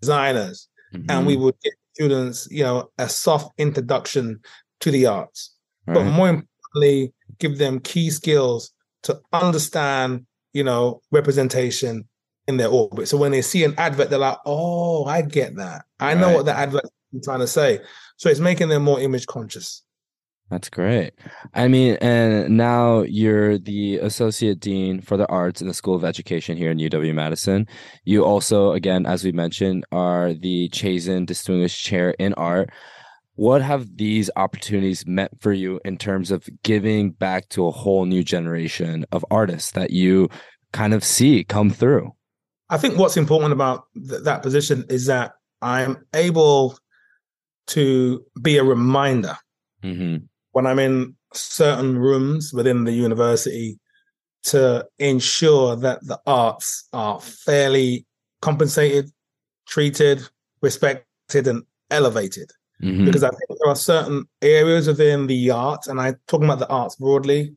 designers, 0.02 0.68
mm-hmm. 0.93 1.10
and 1.10 1.26
we 1.26 1.38
would 1.38 1.56
get 1.64 1.74
students, 1.93 2.46
you 2.52 2.64
know, 2.64 2.89
a 2.98 3.08
soft 3.08 3.58
introduction 3.58 4.41
to 4.82 4.91
the 4.91 5.06
arts. 5.06 5.56
Right. 5.88 5.93
But 5.93 6.04
more 6.04 6.28
importantly, 6.28 7.14
give 7.40 7.58
them 7.58 7.80
key 7.80 8.10
skills 8.10 8.72
to 9.04 9.20
understand, 9.32 10.26
you 10.54 10.64
know, 10.64 11.02
representation 11.12 12.08
in 12.48 12.58
their 12.58 12.70
orbit. 12.70 13.08
So 13.08 13.18
when 13.18 13.32
they 13.32 13.42
see 13.42 13.64
an 13.64 13.76
advert, 13.78 14.10
they're 14.10 14.20
like, 14.20 14.38
oh, 14.46 15.06
I 15.06 15.22
get 15.22 15.56
that. 15.56 15.86
I 16.00 16.14
know 16.14 16.34
what 16.34 16.46
the 16.46 16.56
advert 16.56 16.86
is 17.14 17.26
trying 17.26 17.40
to 17.40 17.48
say. 17.48 17.80
So 18.18 18.30
it's 18.30 18.40
making 18.40 18.70
them 18.70 18.84
more 18.84 19.00
image 19.00 19.26
conscious. 19.28 19.84
That's 20.52 20.70
great. 20.70 21.14
I 21.56 21.68
mean, 21.68 21.98
and 22.02 22.56
now 22.56 23.02
you're 23.02 23.58
the 23.58 23.98
associate 23.98 24.60
dean 24.60 25.02
for 25.02 25.18
the 25.18 25.28
arts 25.28 25.60
in 25.60 25.68
the 25.68 25.74
School 25.74 25.96
of 25.96 26.06
Education 26.06 26.56
here 26.56 26.70
in 26.70 26.78
UW 26.78 27.16
Madison. 27.16 27.68
You 28.04 28.24
also, 28.24 28.74
again, 28.74 29.08
as 29.08 29.24
we 29.24 29.32
mentioned, 29.32 29.86
are 29.92 30.36
the 30.36 30.70
Chazen 30.70 31.26
Distinguished 31.26 31.84
Chair 31.84 32.12
in 32.20 32.36
Art. 32.36 32.70
What 33.36 33.62
have 33.62 33.98
these 33.98 34.30
opportunities 34.36 35.06
meant 35.06 35.42
for 35.42 35.52
you 35.52 35.80
in 35.84 35.98
terms 35.98 36.32
of 36.32 36.48
giving 36.64 37.12
back 37.12 37.50
to 37.50 37.68
a 37.68 37.72
whole 37.72 38.06
new 38.06 38.24
generation 38.24 39.06
of 39.12 39.26
artists 39.30 39.72
that 39.72 39.92
you 39.92 40.30
kind 40.72 40.94
of 40.94 41.04
see 41.04 41.44
come 41.44 41.70
through? 41.70 42.14
I 42.70 42.78
think 42.78 42.98
what's 42.98 43.18
important 43.18 43.52
about 43.52 43.84
th- 43.96 44.24
that 44.24 44.42
position 44.42 44.86
is 44.90 45.06
that 45.08 45.34
I'm 45.62 46.06
able 46.14 46.80
to 47.68 48.24
be 48.42 48.58
a 48.58 48.64
reminder 48.64 49.38
mm-hmm. 49.84 50.26
when 50.52 50.66
I'm 50.66 50.80
in 50.80 51.16
certain 51.34 51.98
rooms 51.98 52.54
within 52.54 52.86
the 52.86 52.92
university 52.92 53.80
to 54.44 54.88
ensure 55.00 55.76
that 55.76 56.06
the 56.06 56.20
arts 56.26 56.88
are 56.94 57.20
fairly 57.20 58.06
compensated, 58.42 59.10
treated, 59.68 60.22
respected, 60.62 61.48
and 61.48 61.64
elevated. 61.90 62.52
Mm-hmm. 62.82 63.05
Because 63.05 63.23
I 63.23 63.30
think 63.30 63.59
there 63.59 63.71
are 63.71 63.76
certain 63.76 64.26
areas 64.41 64.88
within 64.88 65.28
the 65.28 65.51
arts, 65.51 65.88
and 65.88 65.99
I'm 65.99 66.15
talking 66.28 66.45
about 66.45 66.59
the 66.59 66.69
arts 66.69 66.95
broadly. 66.95 67.55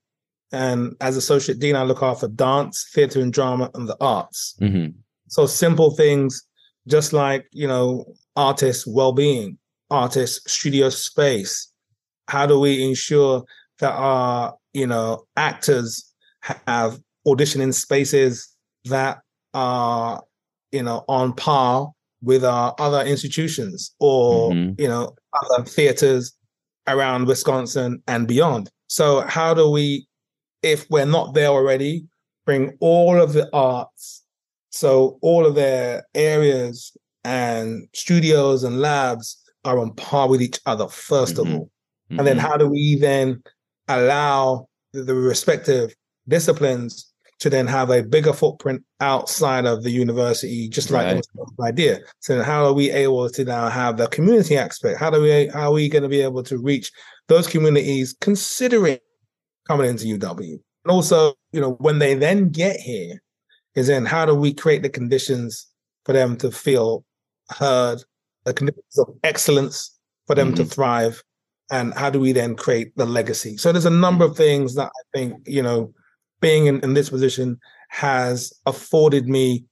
And 0.52 0.94
as 1.00 1.16
associate 1.16 1.58
dean, 1.58 1.76
I 1.76 1.82
look 1.82 2.02
after 2.02 2.28
dance, 2.28 2.88
theatre, 2.94 3.20
and 3.20 3.32
drama, 3.32 3.70
and 3.74 3.88
the 3.88 3.96
arts. 4.00 4.56
Mm-hmm. 4.60 4.98
So 5.28 5.46
simple 5.46 5.90
things, 5.90 6.42
just 6.86 7.12
like 7.12 7.46
you 7.52 7.66
know, 7.66 8.06
artists' 8.36 8.86
well-being, 8.86 9.58
artists' 9.90 10.50
studio 10.50 10.88
space. 10.88 11.70
How 12.28 12.46
do 12.46 12.58
we 12.60 12.82
ensure 12.84 13.44
that 13.80 13.92
our 13.92 14.56
you 14.72 14.86
know 14.86 15.24
actors 15.36 16.14
have 16.66 17.00
auditioning 17.26 17.74
spaces 17.74 18.54
that 18.84 19.18
are 19.54 20.22
you 20.72 20.82
know 20.82 21.04
on 21.08 21.32
par 21.34 21.92
with 22.22 22.44
our 22.44 22.74
other 22.78 23.02
institutions 23.02 23.94
or 24.00 24.50
mm-hmm. 24.50 24.80
you 24.80 24.88
know 24.88 25.14
other 25.32 25.64
theaters 25.64 26.34
around 26.86 27.26
Wisconsin 27.26 28.02
and 28.06 28.26
beyond. 28.26 28.70
So 28.88 29.20
how 29.20 29.52
do 29.54 29.70
we, 29.70 30.06
if 30.62 30.88
we're 30.90 31.04
not 31.04 31.34
there 31.34 31.48
already, 31.48 32.06
bring 32.46 32.76
all 32.80 33.20
of 33.20 33.34
the 33.34 33.48
arts, 33.52 34.24
so 34.70 35.18
all 35.20 35.44
of 35.46 35.54
their 35.54 36.06
areas 36.14 36.96
and 37.24 37.86
studios 37.94 38.64
and 38.64 38.80
labs 38.80 39.36
are 39.64 39.78
on 39.78 39.92
par 39.94 40.28
with 40.28 40.40
each 40.40 40.58
other 40.64 40.84
1st 40.84 41.34
mm-hmm. 41.34 41.40
of 41.40 41.54
all, 41.54 41.64
mm-hmm. 41.66 42.18
and 42.18 42.26
then 42.26 42.38
mm-hmm. 42.38 42.46
how 42.46 42.56
do 42.56 42.68
we 42.68 42.96
then 42.96 43.42
allow 43.88 44.66
the, 44.92 45.02
the 45.02 45.14
respective 45.14 45.94
disciplines 46.26 47.12
to 47.41 47.49
then 47.49 47.66
have 47.66 47.91
a 47.91 48.03
bigger 48.03 48.32
footprint 48.32 48.82
outside 49.01 49.64
of 49.64 49.82
the 49.82 49.91
university, 49.91 50.68
just 50.68 50.91
like 50.91 51.07
right. 51.07 51.24
the 51.57 51.64
idea. 51.64 52.01
So 52.20 52.43
how 52.43 52.64
are 52.64 52.72
we 52.72 52.91
able 52.91 53.30
to 53.30 53.45
now 53.45 53.68
have 53.68 53.97
the 53.97 54.09
community 54.09 54.57
aspect? 54.57 54.99
How 54.99 55.11
do 55.11 55.22
we 55.22 55.49
how 55.49 55.70
are 55.70 55.72
we 55.72 55.89
going 55.89 56.03
to 56.03 56.09
be 56.09 56.20
able 56.20 56.43
to 56.45 56.59
reach 56.59 56.91
those 57.28 57.47
communities 57.47 58.16
considering 58.20 58.99
coming 59.66 59.89
into 59.89 60.07
UW? 60.07 60.59
And 60.84 60.91
also, 60.91 61.34
you 61.53 61.61
know, 61.61 61.72
when 61.74 61.99
they 61.99 62.14
then 62.14 62.49
get 62.49 62.76
here, 62.80 63.22
is 63.74 63.86
then 63.86 64.05
how 64.05 64.26
do 64.26 64.34
we 64.34 64.53
create 64.53 64.82
the 64.82 64.89
conditions 64.89 65.68
for 66.05 66.12
them 66.12 66.36
to 66.39 66.51
feel 66.51 67.05
heard, 67.51 68.03
the 68.45 68.53
conditions 68.53 68.99
of 68.99 69.14
excellence 69.22 69.97
for 70.26 70.34
them 70.34 70.49
mm-hmm. 70.49 70.57
to 70.57 70.64
thrive, 70.64 71.22
and 71.70 71.95
how 71.95 72.11
do 72.11 72.18
we 72.18 72.32
then 72.32 72.57
create 72.57 72.97
the 72.97 73.07
legacy? 73.07 73.57
So 73.57 73.70
there's 73.70 73.86
a 73.86 73.91
number 73.91 74.24
of 74.24 74.36
things 74.36 74.74
that 74.74 74.86
I 74.86 75.18
think, 75.18 75.36
you 75.47 75.62
know, 75.62 75.93
being 76.41 76.66
in, 76.66 76.80
in 76.80 76.95
this 76.95 77.11
position 77.11 77.59
has 77.91 78.53
afforded 78.66 79.28
me 79.28 79.64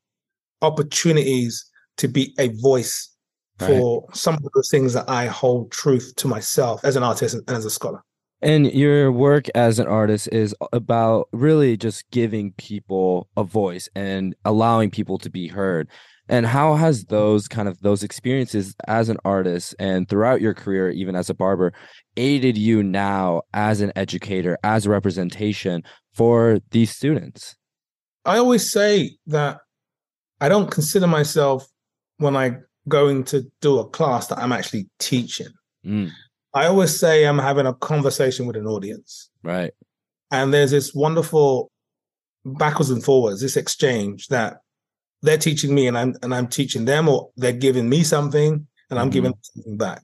opportunities 0.62 1.70
to 1.98 2.08
be 2.08 2.34
a 2.38 2.48
voice 2.60 3.14
right. 3.60 3.68
for 3.68 4.06
some 4.12 4.34
of 4.34 4.42
those 4.54 4.68
things 4.70 4.92
that 4.94 5.08
I 5.08 5.26
hold 5.26 5.70
truth 5.70 6.12
to 6.16 6.28
myself 6.28 6.84
as 6.84 6.96
an 6.96 7.02
artist 7.02 7.34
and 7.34 7.50
as 7.50 7.64
a 7.64 7.70
scholar. 7.70 8.02
And 8.42 8.72
your 8.72 9.10
work 9.10 9.48
as 9.54 9.78
an 9.78 9.86
artist 9.86 10.28
is 10.30 10.54
about 10.72 11.28
really 11.32 11.76
just 11.76 12.08
giving 12.10 12.52
people 12.52 13.28
a 13.36 13.44
voice 13.44 13.88
and 13.94 14.36
allowing 14.44 14.90
people 14.90 15.18
to 15.18 15.30
be 15.30 15.48
heard. 15.48 15.88
And 16.28 16.46
how 16.46 16.74
has 16.74 17.04
those 17.04 17.46
kind 17.46 17.68
of 17.68 17.80
those 17.80 18.02
experiences 18.02 18.74
as 18.88 19.08
an 19.08 19.16
artist 19.24 19.74
and 19.78 20.08
throughout 20.08 20.40
your 20.40 20.54
career, 20.54 20.90
even 20.90 21.14
as 21.14 21.30
a 21.30 21.34
barber, 21.34 21.72
aided 22.16 22.58
you 22.58 22.82
now 22.82 23.42
as 23.54 23.80
an 23.80 23.92
educator, 23.94 24.58
as 24.64 24.86
a 24.86 24.90
representation 24.90 25.82
for 26.14 26.58
these 26.70 26.90
students? 26.90 27.56
I 28.24 28.38
always 28.38 28.70
say 28.70 29.16
that 29.28 29.58
I 30.40 30.48
don't 30.48 30.70
consider 30.70 31.06
myself 31.06 31.66
when 32.18 32.36
I 32.36 32.56
going 32.88 33.24
to 33.24 33.44
do 33.60 33.78
a 33.78 33.88
class 33.88 34.28
that 34.28 34.38
I'm 34.38 34.52
actually 34.52 34.88
teaching. 34.98 35.48
Mm. 35.84 36.10
I 36.54 36.66
always 36.66 36.98
say 36.98 37.24
I'm 37.24 37.38
having 37.38 37.66
a 37.66 37.74
conversation 37.74 38.46
with 38.46 38.56
an 38.56 38.66
audience. 38.66 39.30
Right. 39.42 39.72
And 40.30 40.52
there's 40.52 40.70
this 40.70 40.94
wonderful 40.94 41.70
backwards 42.44 42.90
and 42.90 43.02
forwards, 43.02 43.40
this 43.40 43.56
exchange 43.56 44.28
that 44.28 44.58
they're 45.22 45.38
teaching 45.38 45.74
me 45.74 45.86
and 45.86 45.96
I'm 45.96 46.14
and 46.22 46.34
I'm 46.34 46.48
teaching 46.48 46.84
them, 46.84 47.08
or 47.08 47.30
they're 47.36 47.52
giving 47.52 47.88
me 47.88 48.02
something 48.02 48.66
and 48.90 48.98
I'm 48.98 49.06
mm-hmm. 49.06 49.12
giving 49.12 49.34
something 49.42 49.76
back. 49.76 50.02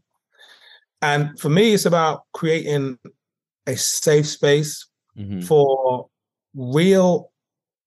And 1.01 1.39
for 1.39 1.49
me, 1.49 1.75
it's 1.75 1.87
about 1.87 2.23
creating 2.33 2.99
a 3.67 3.77
safe 3.77 4.27
space 4.27 4.87
mm-hmm. 5.19 5.41
for 5.41 6.09
real 6.55 7.31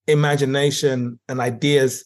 imagination 0.06 1.18
and 1.28 1.40
ideas 1.40 2.04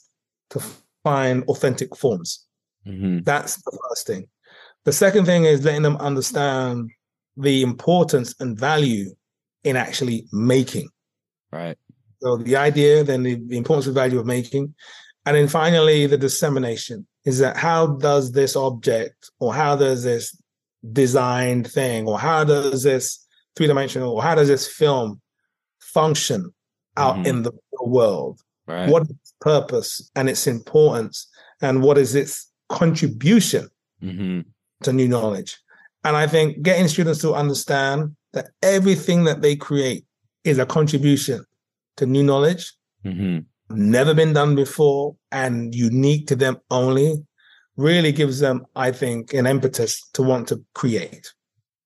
to 0.50 0.62
find 1.04 1.44
authentic 1.44 1.96
forms. 1.96 2.46
Mm-hmm. 2.86 3.20
That's 3.20 3.56
the 3.56 3.78
first 3.88 4.06
thing. 4.06 4.28
The 4.84 4.92
second 4.92 5.26
thing 5.26 5.44
is 5.44 5.64
letting 5.64 5.82
them 5.82 5.96
understand 5.98 6.90
the 7.36 7.62
importance 7.62 8.34
and 8.40 8.58
value 8.58 9.14
in 9.64 9.76
actually 9.76 10.26
making. 10.32 10.88
Right. 11.52 11.76
So 12.20 12.36
the 12.36 12.56
idea, 12.56 13.04
then 13.04 13.22
the, 13.22 13.34
the 13.46 13.56
importance 13.56 13.86
and 13.86 13.94
value 13.94 14.18
of 14.18 14.26
making. 14.26 14.74
And 15.26 15.36
then 15.36 15.48
finally, 15.48 16.06
the 16.06 16.18
dissemination 16.18 17.06
is 17.24 17.38
that 17.38 17.56
how 17.56 17.86
does 17.98 18.32
this 18.32 18.56
object 18.56 19.30
or 19.38 19.52
how 19.54 19.76
does 19.76 20.02
this 20.04 20.36
designed 20.92 21.70
thing 21.70 22.06
or 22.06 22.18
how 22.18 22.44
does 22.44 22.82
this 22.82 23.26
three 23.54 23.66
dimensional 23.66 24.14
or 24.14 24.22
how 24.22 24.34
does 24.34 24.48
this 24.48 24.66
film 24.66 25.20
function 25.80 26.52
out 26.96 27.16
mm-hmm. 27.16 27.26
in 27.26 27.42
the 27.42 27.52
world? 27.82 28.40
Right. 28.66 28.88
What 28.88 29.02
is 29.02 29.10
its 29.10 29.34
purpose 29.40 30.10
and 30.16 30.28
its 30.28 30.46
importance 30.46 31.28
and 31.60 31.82
what 31.82 31.98
is 31.98 32.14
its 32.14 32.50
contribution 32.68 33.68
mm-hmm. 34.02 34.40
to 34.84 34.92
new 34.92 35.08
knowledge? 35.08 35.58
And 36.04 36.16
I 36.16 36.26
think 36.26 36.62
getting 36.62 36.88
students 36.88 37.20
to 37.20 37.34
understand 37.34 38.16
that 38.32 38.50
everything 38.62 39.24
that 39.24 39.42
they 39.42 39.56
create 39.56 40.04
is 40.44 40.58
a 40.58 40.64
contribution 40.64 41.44
to 41.96 42.06
new 42.06 42.22
knowledge, 42.22 42.72
mm-hmm. 43.04 43.40
Never 43.70 44.14
been 44.14 44.32
done 44.32 44.54
before, 44.54 45.16
and 45.32 45.74
unique 45.74 46.26
to 46.28 46.36
them 46.36 46.58
only, 46.70 47.24
really 47.76 48.12
gives 48.12 48.40
them, 48.40 48.66
I 48.76 48.92
think, 48.92 49.32
an 49.32 49.46
impetus 49.46 50.08
to 50.14 50.22
want 50.22 50.48
to 50.48 50.62
create. 50.74 51.32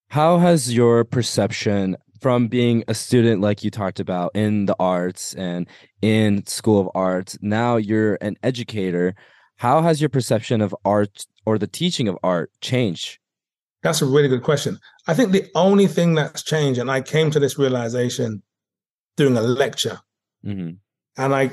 How 0.09 0.39
has 0.39 0.75
your 0.75 1.05
perception 1.05 1.97
from 2.21 2.49
being 2.49 2.83
a 2.89 2.95
student, 2.95 3.43
like 3.43 3.63
you 3.63 3.71
talked 3.71 4.01
about, 4.01 4.31
in 4.35 4.65
the 4.65 4.75
arts 4.81 5.35
and 5.35 5.69
in 6.01 6.47
School 6.47 6.81
of 6.81 6.89
Arts, 6.95 7.37
now 7.43 7.77
you're 7.77 8.17
an 8.23 8.37
educator. 8.43 9.15
How 9.57 9.83
has 9.83 10.01
your 10.01 10.09
perception 10.09 10.63
of 10.63 10.75
art 10.87 11.27
or 11.45 11.59
the 11.59 11.67
teaching 11.67 12.09
of 12.09 12.17
art 12.23 12.51
changed? 12.63 13.19
That's 13.83 14.01
a 14.01 14.07
really 14.07 14.29
good 14.29 14.43
question. 14.43 14.79
I 15.07 15.13
think 15.13 15.33
the 15.33 15.51
only 15.55 15.87
thing 15.87 16.15
that's 16.15 16.43
changed, 16.43 16.81
and 16.81 16.91
I 16.91 17.03
came 17.03 17.31
to 17.31 17.39
this 17.39 17.59
realization 17.59 18.43
doing 19.19 19.37
a 19.37 19.43
lecture, 19.43 19.99
mm-hmm. 20.43 20.77
and 21.23 21.35
I 21.35 21.51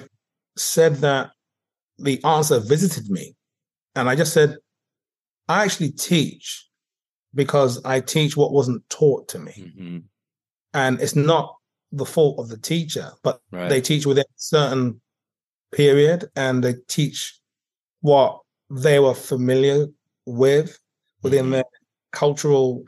said 0.61 0.97
that 0.97 1.31
the 1.97 2.23
answer 2.23 2.59
visited 2.59 3.09
me. 3.09 3.35
And 3.95 4.09
I 4.09 4.15
just 4.15 4.33
said, 4.33 4.57
I 5.47 5.63
actually 5.63 5.91
teach 5.91 6.67
because 7.33 7.83
I 7.83 7.99
teach 7.99 8.35
what 8.37 8.51
wasn't 8.51 8.87
taught 8.89 9.27
to 9.29 9.39
me. 9.39 9.53
Mm-hmm. 9.57 9.97
And 10.73 11.01
it's 11.01 11.15
not 11.15 11.55
the 11.91 12.05
fault 12.05 12.39
of 12.39 12.49
the 12.49 12.57
teacher, 12.57 13.11
but 13.23 13.41
right. 13.51 13.69
they 13.69 13.81
teach 13.81 14.05
within 14.05 14.23
a 14.23 14.37
certain 14.37 15.01
period 15.73 16.29
and 16.35 16.63
they 16.63 16.75
teach 16.87 17.39
what 18.01 18.39
they 18.69 18.99
were 18.99 19.13
familiar 19.13 19.87
with 20.25 20.79
within 21.21 21.45
mm-hmm. 21.45 21.53
their 21.53 21.63
cultural 22.11 22.83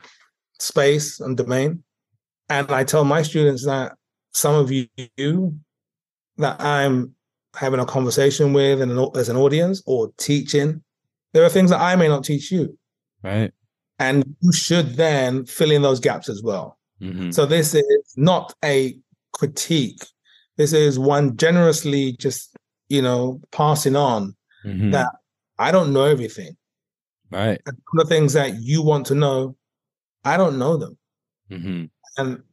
space 0.59 1.19
and 1.19 1.35
domain. 1.35 1.83
And 2.49 2.71
I 2.71 2.83
tell 2.83 3.03
my 3.03 3.21
students 3.21 3.65
that 3.65 3.93
some 4.31 4.55
of 4.55 4.71
you 4.71 5.59
that 6.37 6.59
I'm 6.59 7.15
having 7.55 7.79
a 7.79 7.85
conversation 7.85 8.53
with 8.53 8.81
and 8.81 8.97
as 9.15 9.29
an 9.29 9.37
audience 9.37 9.81
or 9.85 10.11
teaching, 10.17 10.81
there 11.33 11.43
are 11.43 11.49
things 11.49 11.69
that 11.69 11.81
I 11.81 11.95
may 11.95 12.07
not 12.07 12.23
teach 12.23 12.51
you. 12.51 12.77
Right. 13.23 13.51
And 13.99 14.35
you 14.41 14.51
should 14.51 14.95
then 14.95 15.45
fill 15.45 15.71
in 15.71 15.81
those 15.81 15.99
gaps 15.99 16.29
as 16.29 16.41
well. 16.43 16.77
Mm-hmm. 17.01 17.31
So 17.31 17.45
this 17.45 17.73
is 17.73 18.13
not 18.15 18.53
a 18.63 18.97
critique. 19.33 20.03
This 20.57 20.73
is 20.73 20.99
one 20.99 21.37
generously 21.37 22.13
just, 22.13 22.55
you 22.89 23.01
know, 23.01 23.41
passing 23.51 23.95
on 23.95 24.35
mm-hmm. 24.65 24.91
that 24.91 25.09
I 25.59 25.71
don't 25.71 25.93
know 25.93 26.05
everything. 26.05 26.55
Right. 27.31 27.61
And 27.65 27.77
the 27.93 28.05
things 28.05 28.33
that 28.33 28.61
you 28.61 28.83
want 28.83 29.07
to 29.07 29.15
know, 29.15 29.55
I 30.23 30.37
don't 30.37 30.59
know 30.59 30.77
them. 30.77 30.97
Mm-hmm. 31.49 31.85
And 32.17 32.43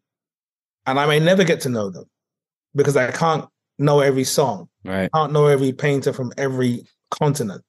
and 0.86 0.98
I 0.98 1.07
may 1.07 1.20
never 1.20 1.44
get 1.44 1.61
to 1.62 1.68
know 1.68 1.90
them 1.90 2.05
because 2.74 2.96
I 2.96 3.11
can't 3.11 3.46
know 3.81 4.01
every 4.01 4.24
song. 4.24 4.68
Right. 4.85 5.11
I 5.12 5.18
can't 5.18 5.33
know 5.33 5.47
every 5.47 5.72
painter 5.72 6.12
from 6.12 6.33
every 6.37 6.85
continent. 7.11 7.64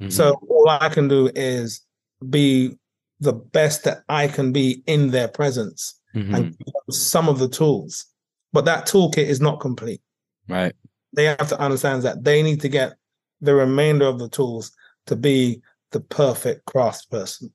Mm-hmm. 0.00 0.10
So 0.10 0.40
all 0.48 0.68
I 0.68 0.88
can 0.88 1.08
do 1.08 1.30
is 1.34 1.82
be 2.30 2.76
the 3.20 3.32
best 3.32 3.84
that 3.84 4.02
I 4.08 4.28
can 4.28 4.52
be 4.52 4.82
in 4.86 5.10
their 5.10 5.28
presence 5.28 5.98
mm-hmm. 6.14 6.34
and 6.34 6.56
some 6.90 7.28
of 7.28 7.38
the 7.38 7.48
tools. 7.48 8.06
But 8.52 8.64
that 8.64 8.86
toolkit 8.86 9.26
is 9.26 9.40
not 9.40 9.60
complete. 9.60 10.00
Right. 10.48 10.74
They 11.12 11.24
have 11.24 11.48
to 11.48 11.58
understand 11.58 12.02
that 12.02 12.24
they 12.24 12.42
need 12.42 12.60
to 12.62 12.68
get 12.68 12.94
the 13.40 13.54
remainder 13.54 14.06
of 14.06 14.18
the 14.18 14.28
tools 14.28 14.72
to 15.06 15.16
be 15.16 15.60
the 15.92 16.00
perfect 16.00 16.66
craftsperson. 16.66 17.50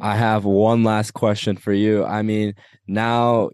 I 0.00 0.16
have 0.16 0.44
one 0.44 0.84
last 0.84 1.12
question 1.12 1.56
for 1.56 1.72
you. 1.72 2.04
I 2.04 2.22
mean, 2.22 2.54
now 2.86 3.50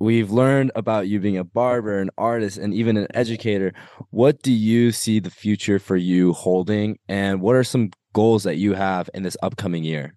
we've 0.00 0.30
learned 0.32 0.72
about 0.74 1.06
you 1.06 1.20
being 1.20 1.38
a 1.38 1.44
barber, 1.44 2.00
an 2.00 2.10
artist, 2.18 2.58
and 2.58 2.74
even 2.74 2.96
an 2.96 3.06
educator. 3.14 3.72
What 4.10 4.42
do 4.42 4.52
you 4.52 4.90
see 4.90 5.20
the 5.20 5.30
future 5.30 5.78
for 5.78 5.96
you 5.96 6.32
holding, 6.32 6.98
and 7.08 7.40
what 7.40 7.54
are 7.54 7.64
some 7.64 7.90
goals 8.12 8.42
that 8.42 8.56
you 8.56 8.74
have 8.74 9.08
in 9.14 9.22
this 9.22 9.36
upcoming 9.42 9.84
year? 9.84 10.16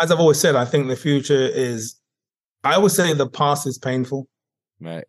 As 0.00 0.10
I've 0.10 0.18
always 0.18 0.40
said, 0.40 0.56
I 0.56 0.64
think 0.64 0.88
the 0.88 0.96
future 0.96 1.46
is, 1.46 1.94
I 2.64 2.78
would 2.78 2.90
say 2.90 3.12
the 3.12 3.28
past 3.28 3.66
is 3.66 3.78
painful. 3.78 4.26
Right. 4.80 5.04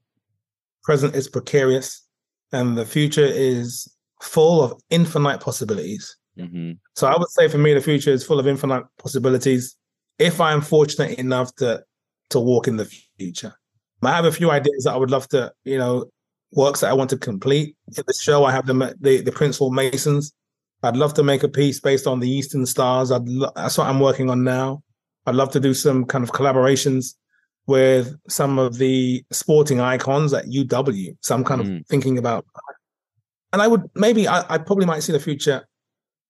Present 0.83 1.15
is 1.15 1.27
precarious, 1.27 2.05
and 2.51 2.77
the 2.77 2.85
future 2.85 3.25
is 3.25 3.91
full 4.21 4.61
of 4.61 4.79
infinite 4.91 5.41
possibilities. 5.41 6.15
Mm-hmm. 6.37 6.73
So 6.95 7.07
I 7.07 7.17
would 7.17 7.29
say 7.29 7.47
for 7.47 7.57
me, 7.57 7.73
the 7.73 7.81
future 7.81 8.11
is 8.11 8.23
full 8.23 8.39
of 8.39 8.47
infinite 8.47 8.83
possibilities. 8.99 9.75
If 10.19 10.39
I'm 10.39 10.61
fortunate 10.61 11.17
enough 11.17 11.55
to 11.55 11.83
to 12.29 12.39
walk 12.39 12.67
in 12.67 12.77
the 12.77 12.91
future. 13.17 13.53
I 14.03 14.15
have 14.15 14.25
a 14.25 14.31
few 14.31 14.51
ideas 14.51 14.83
that 14.83 14.93
I 14.93 14.97
would 14.97 15.11
love 15.11 15.27
to, 15.29 15.51
you 15.63 15.77
know, 15.77 16.05
works 16.51 16.81
that 16.81 16.89
I 16.89 16.93
want 16.93 17.09
to 17.11 17.17
complete. 17.17 17.75
In 17.97 18.03
the 18.05 18.13
show, 18.13 18.45
I 18.45 18.51
have 18.51 18.65
the 18.65 18.95
the, 18.99 19.21
the 19.21 19.31
Prince 19.31 19.57
Hall 19.57 19.71
Masons. 19.71 20.33
I'd 20.83 20.97
love 20.97 21.13
to 21.15 21.23
make 21.23 21.43
a 21.43 21.49
piece 21.49 21.79
based 21.79 22.05
on 22.05 22.19
the 22.19 22.29
Eastern 22.29 22.65
Stars. 22.65 23.11
I'd 23.11 23.27
lo- 23.27 23.51
that's 23.55 23.77
what 23.77 23.87
I'm 23.87 23.99
working 23.99 24.29
on 24.29 24.43
now. 24.43 24.83
I'd 25.25 25.35
love 25.35 25.51
to 25.51 25.59
do 25.59 25.73
some 25.73 26.05
kind 26.05 26.23
of 26.23 26.31
collaborations 26.31 27.15
with 27.67 28.15
some 28.29 28.59
of 28.59 28.77
the 28.77 29.23
sporting 29.31 29.79
icons 29.79 30.33
at 30.33 30.45
UW. 30.45 31.17
So 31.21 31.33
I'm 31.33 31.43
kind 31.43 31.61
mm. 31.61 31.79
of 31.79 31.87
thinking 31.87 32.19
about, 32.19 32.45
and 33.51 33.61
I 33.61 33.67
would 33.67 33.89
maybe 33.95 34.27
I, 34.27 34.45
I 34.47 34.57
probably 34.59 34.85
might 34.85 35.01
see 35.01 35.11
the 35.11 35.19
future. 35.19 35.67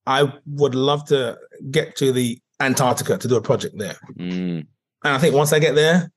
I 0.08 0.32
would 0.46 0.76
love 0.76 1.04
to 1.06 1.38
get 1.72 1.96
to 1.98 2.12
the 2.12 2.40
Antarctica 2.60 3.18
to 3.18 3.28
do 3.28 3.36
a 3.36 3.42
project 3.42 3.78
there. 3.78 3.98
Mm. 4.18 4.68
And 5.04 5.14
I 5.14 5.18
think 5.18 5.36
once 5.36 5.52
I 5.52 5.60
get 5.60 5.76
there, 5.76 6.10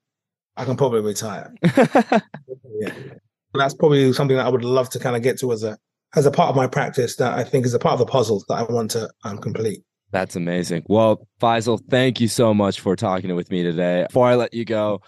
I 0.58 0.64
can 0.64 0.76
probably 0.76 1.00
retire. 1.00 1.54
yeah. 1.62 2.92
That's 3.54 3.74
probably 3.74 4.12
something 4.12 4.36
that 4.36 4.46
I 4.46 4.48
would 4.48 4.64
love 4.64 4.90
to 4.90 4.98
kind 4.98 5.16
of 5.16 5.22
get 5.22 5.38
to 5.40 5.52
as 5.52 5.62
a 5.62 5.78
as 6.16 6.26
a 6.26 6.30
part 6.30 6.50
of 6.50 6.56
my 6.56 6.66
practice 6.66 7.16
that 7.16 7.38
I 7.38 7.44
think 7.44 7.64
is 7.66 7.74
a 7.74 7.78
part 7.78 7.94
of 7.94 7.98
the 7.98 8.06
puzzle 8.06 8.42
that 8.48 8.54
I 8.54 8.72
want 8.72 8.90
to 8.92 9.10
um, 9.24 9.38
complete. 9.38 9.82
That's 10.10 10.36
amazing. 10.36 10.84
Well, 10.86 11.26
Faisal, 11.40 11.80
thank 11.88 12.20
you 12.20 12.28
so 12.28 12.54
much 12.54 12.80
for 12.80 12.96
talking 12.96 13.34
with 13.34 13.50
me 13.50 13.62
today. 13.62 14.06
Before 14.08 14.26
I 14.26 14.36
let 14.36 14.54
you 14.54 14.64
go, 14.64 15.02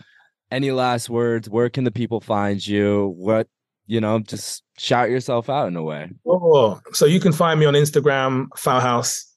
any 0.50 0.72
last 0.72 1.08
words? 1.08 1.48
Where 1.48 1.70
can 1.70 1.84
the 1.84 1.90
people 1.90 2.20
find 2.20 2.64
you? 2.64 3.14
What, 3.16 3.48
you 3.86 4.00
know, 4.00 4.18
just 4.18 4.62
shout 4.78 5.08
yourself 5.08 5.48
out 5.48 5.68
in 5.68 5.76
a 5.76 5.82
way. 5.82 6.10
Oh, 6.26 6.80
so 6.92 7.06
you 7.06 7.18
can 7.18 7.32
find 7.32 7.58
me 7.58 7.66
on 7.66 7.74
Instagram, 7.74 8.48
House. 8.62 9.29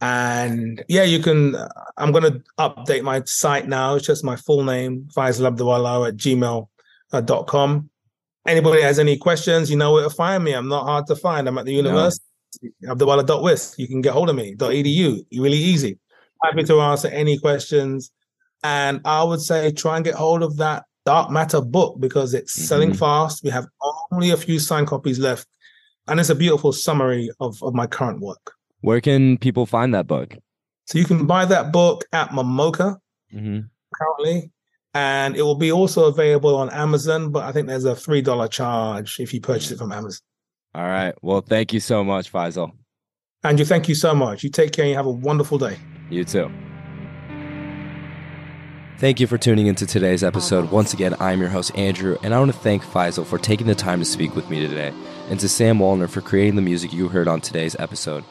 And 0.00 0.84
yeah, 0.88 1.02
you 1.02 1.20
can. 1.20 1.56
I'm 1.96 2.12
going 2.12 2.24
to 2.24 2.42
update 2.58 3.02
my 3.02 3.22
site 3.24 3.68
now. 3.68 3.96
It's 3.96 4.06
just 4.06 4.24
my 4.24 4.36
full 4.36 4.62
name, 4.62 5.08
Faisal 5.14 5.50
Abdu'Allah 5.50 6.08
at 6.08 6.16
gmail.com. 6.16 7.76
Uh, 7.76 7.98
Anybody 8.48 8.80
has 8.80 8.98
any 8.98 9.18
questions, 9.18 9.70
you 9.70 9.76
know 9.76 9.92
where 9.92 10.04
to 10.04 10.10
find 10.10 10.42
me. 10.42 10.54
I'm 10.54 10.68
not 10.68 10.84
hard 10.84 11.06
to 11.08 11.16
find. 11.16 11.46
I'm 11.46 11.58
at 11.58 11.66
the 11.66 11.74
university, 11.74 12.24
no. 12.80 12.94
Abdu'Allah.wis. 12.94 13.74
You 13.76 13.86
can 13.86 14.00
get 14.00 14.14
hold 14.14 14.30
of 14.30 14.36
me, 14.36 14.54
.edu. 14.54 15.26
Really 15.36 15.58
easy. 15.58 15.98
Happy 16.42 16.62
to 16.64 16.80
answer 16.80 17.08
any 17.08 17.38
questions. 17.38 18.10
And 18.62 19.02
I 19.04 19.22
would 19.22 19.42
say 19.42 19.70
try 19.72 19.96
and 19.96 20.04
get 20.04 20.14
hold 20.14 20.42
of 20.42 20.56
that 20.56 20.84
Dark 21.04 21.30
Matter 21.30 21.60
book 21.60 22.00
because 22.00 22.32
it's 22.32 22.56
mm-hmm. 22.56 22.64
selling 22.64 22.94
fast. 22.94 23.44
We 23.44 23.50
have 23.50 23.66
only 24.12 24.30
a 24.30 24.36
few 24.36 24.58
signed 24.58 24.86
copies 24.86 25.18
left. 25.18 25.46
And 26.06 26.18
it's 26.18 26.30
a 26.30 26.34
beautiful 26.34 26.72
summary 26.72 27.30
of, 27.40 27.62
of 27.62 27.74
my 27.74 27.86
current 27.86 28.20
work. 28.20 28.54
Where 28.80 29.00
can 29.00 29.38
people 29.38 29.66
find 29.66 29.94
that 29.94 30.06
book? 30.06 30.36
So 30.86 30.98
you 30.98 31.04
can 31.04 31.26
buy 31.26 31.44
that 31.44 31.72
book 31.72 32.04
at 32.12 32.30
MMoCA 32.30 32.98
mm-hmm. 33.34 33.60
currently, 33.94 34.50
and 34.94 35.36
it 35.36 35.42
will 35.42 35.56
be 35.56 35.70
also 35.70 36.06
available 36.06 36.56
on 36.56 36.70
Amazon. 36.70 37.30
But 37.30 37.44
I 37.44 37.52
think 37.52 37.66
there's 37.66 37.84
a 37.84 37.96
three 37.96 38.22
dollar 38.22 38.48
charge 38.48 39.20
if 39.20 39.34
you 39.34 39.40
purchase 39.40 39.70
it 39.70 39.78
from 39.78 39.92
Amazon. 39.92 40.20
All 40.74 40.86
right. 40.86 41.14
Well, 41.22 41.40
thank 41.40 41.72
you 41.72 41.80
so 41.80 42.04
much, 42.04 42.32
Faisal. 42.32 42.72
Andrew, 43.44 43.64
thank 43.64 43.88
you 43.88 43.94
so 43.94 44.14
much. 44.14 44.42
You 44.42 44.50
take 44.50 44.72
care 44.72 44.84
and 44.84 44.90
you 44.90 44.96
have 44.96 45.06
a 45.06 45.10
wonderful 45.10 45.58
day. 45.58 45.76
You 46.10 46.24
too. 46.24 46.50
Thank 48.98 49.20
you 49.20 49.28
for 49.28 49.38
tuning 49.38 49.68
into 49.68 49.86
today's 49.86 50.24
episode. 50.24 50.72
Once 50.72 50.92
again, 50.92 51.14
I'm 51.20 51.38
your 51.38 51.48
host, 51.48 51.76
Andrew, 51.76 52.16
and 52.24 52.34
I 52.34 52.38
want 52.40 52.52
to 52.52 52.58
thank 52.58 52.82
Faisal 52.82 53.24
for 53.24 53.38
taking 53.38 53.68
the 53.68 53.74
time 53.76 54.00
to 54.00 54.04
speak 54.04 54.34
with 54.34 54.50
me 54.50 54.66
today, 54.66 54.92
and 55.30 55.38
to 55.38 55.48
Sam 55.48 55.78
Wallner 55.78 56.10
for 56.10 56.20
creating 56.20 56.56
the 56.56 56.62
music 56.62 56.92
you 56.92 57.06
heard 57.06 57.28
on 57.28 57.40
today's 57.40 57.76
episode. 57.78 58.24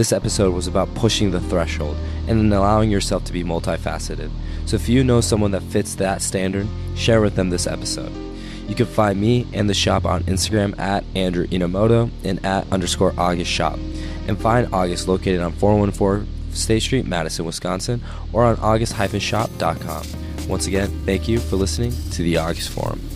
This 0.00 0.12
episode 0.12 0.54
was 0.54 0.66
about 0.66 0.94
pushing 0.94 1.30
the 1.30 1.42
threshold 1.42 1.94
and 2.26 2.40
then 2.40 2.58
allowing 2.58 2.90
yourself 2.90 3.22
to 3.24 3.34
be 3.34 3.44
multifaceted. 3.44 4.30
So 4.64 4.76
if 4.76 4.88
you 4.88 5.04
know 5.04 5.20
someone 5.20 5.50
that 5.50 5.62
fits 5.64 5.94
that 5.96 6.22
standard, 6.22 6.66
share 6.96 7.20
with 7.20 7.34
them 7.34 7.50
this 7.50 7.66
episode. 7.66 8.10
You 8.66 8.74
can 8.74 8.86
find 8.86 9.20
me 9.20 9.46
and 9.52 9.68
the 9.68 9.74
shop 9.74 10.06
on 10.06 10.22
Instagram 10.22 10.78
at 10.78 11.04
Andrew 11.14 11.46
Inamoto 11.48 12.10
and 12.24 12.42
at 12.46 12.66
underscore 12.72 13.12
August 13.18 13.50
Shop. 13.50 13.78
and 14.26 14.40
find 14.40 14.72
August 14.72 15.06
located 15.06 15.42
on 15.42 15.52
414 15.52 16.26
State 16.54 16.80
Street, 16.80 17.04
Madison, 17.04 17.44
Wisconsin, 17.44 18.00
or 18.32 18.44
on 18.44 18.58
august-shop.com. 18.60 20.06
Once 20.48 20.66
again, 20.66 20.88
thank 21.04 21.28
you 21.28 21.38
for 21.38 21.56
listening 21.56 21.92
to 22.12 22.22
the 22.22 22.38
August 22.38 22.70
Forum. 22.70 23.09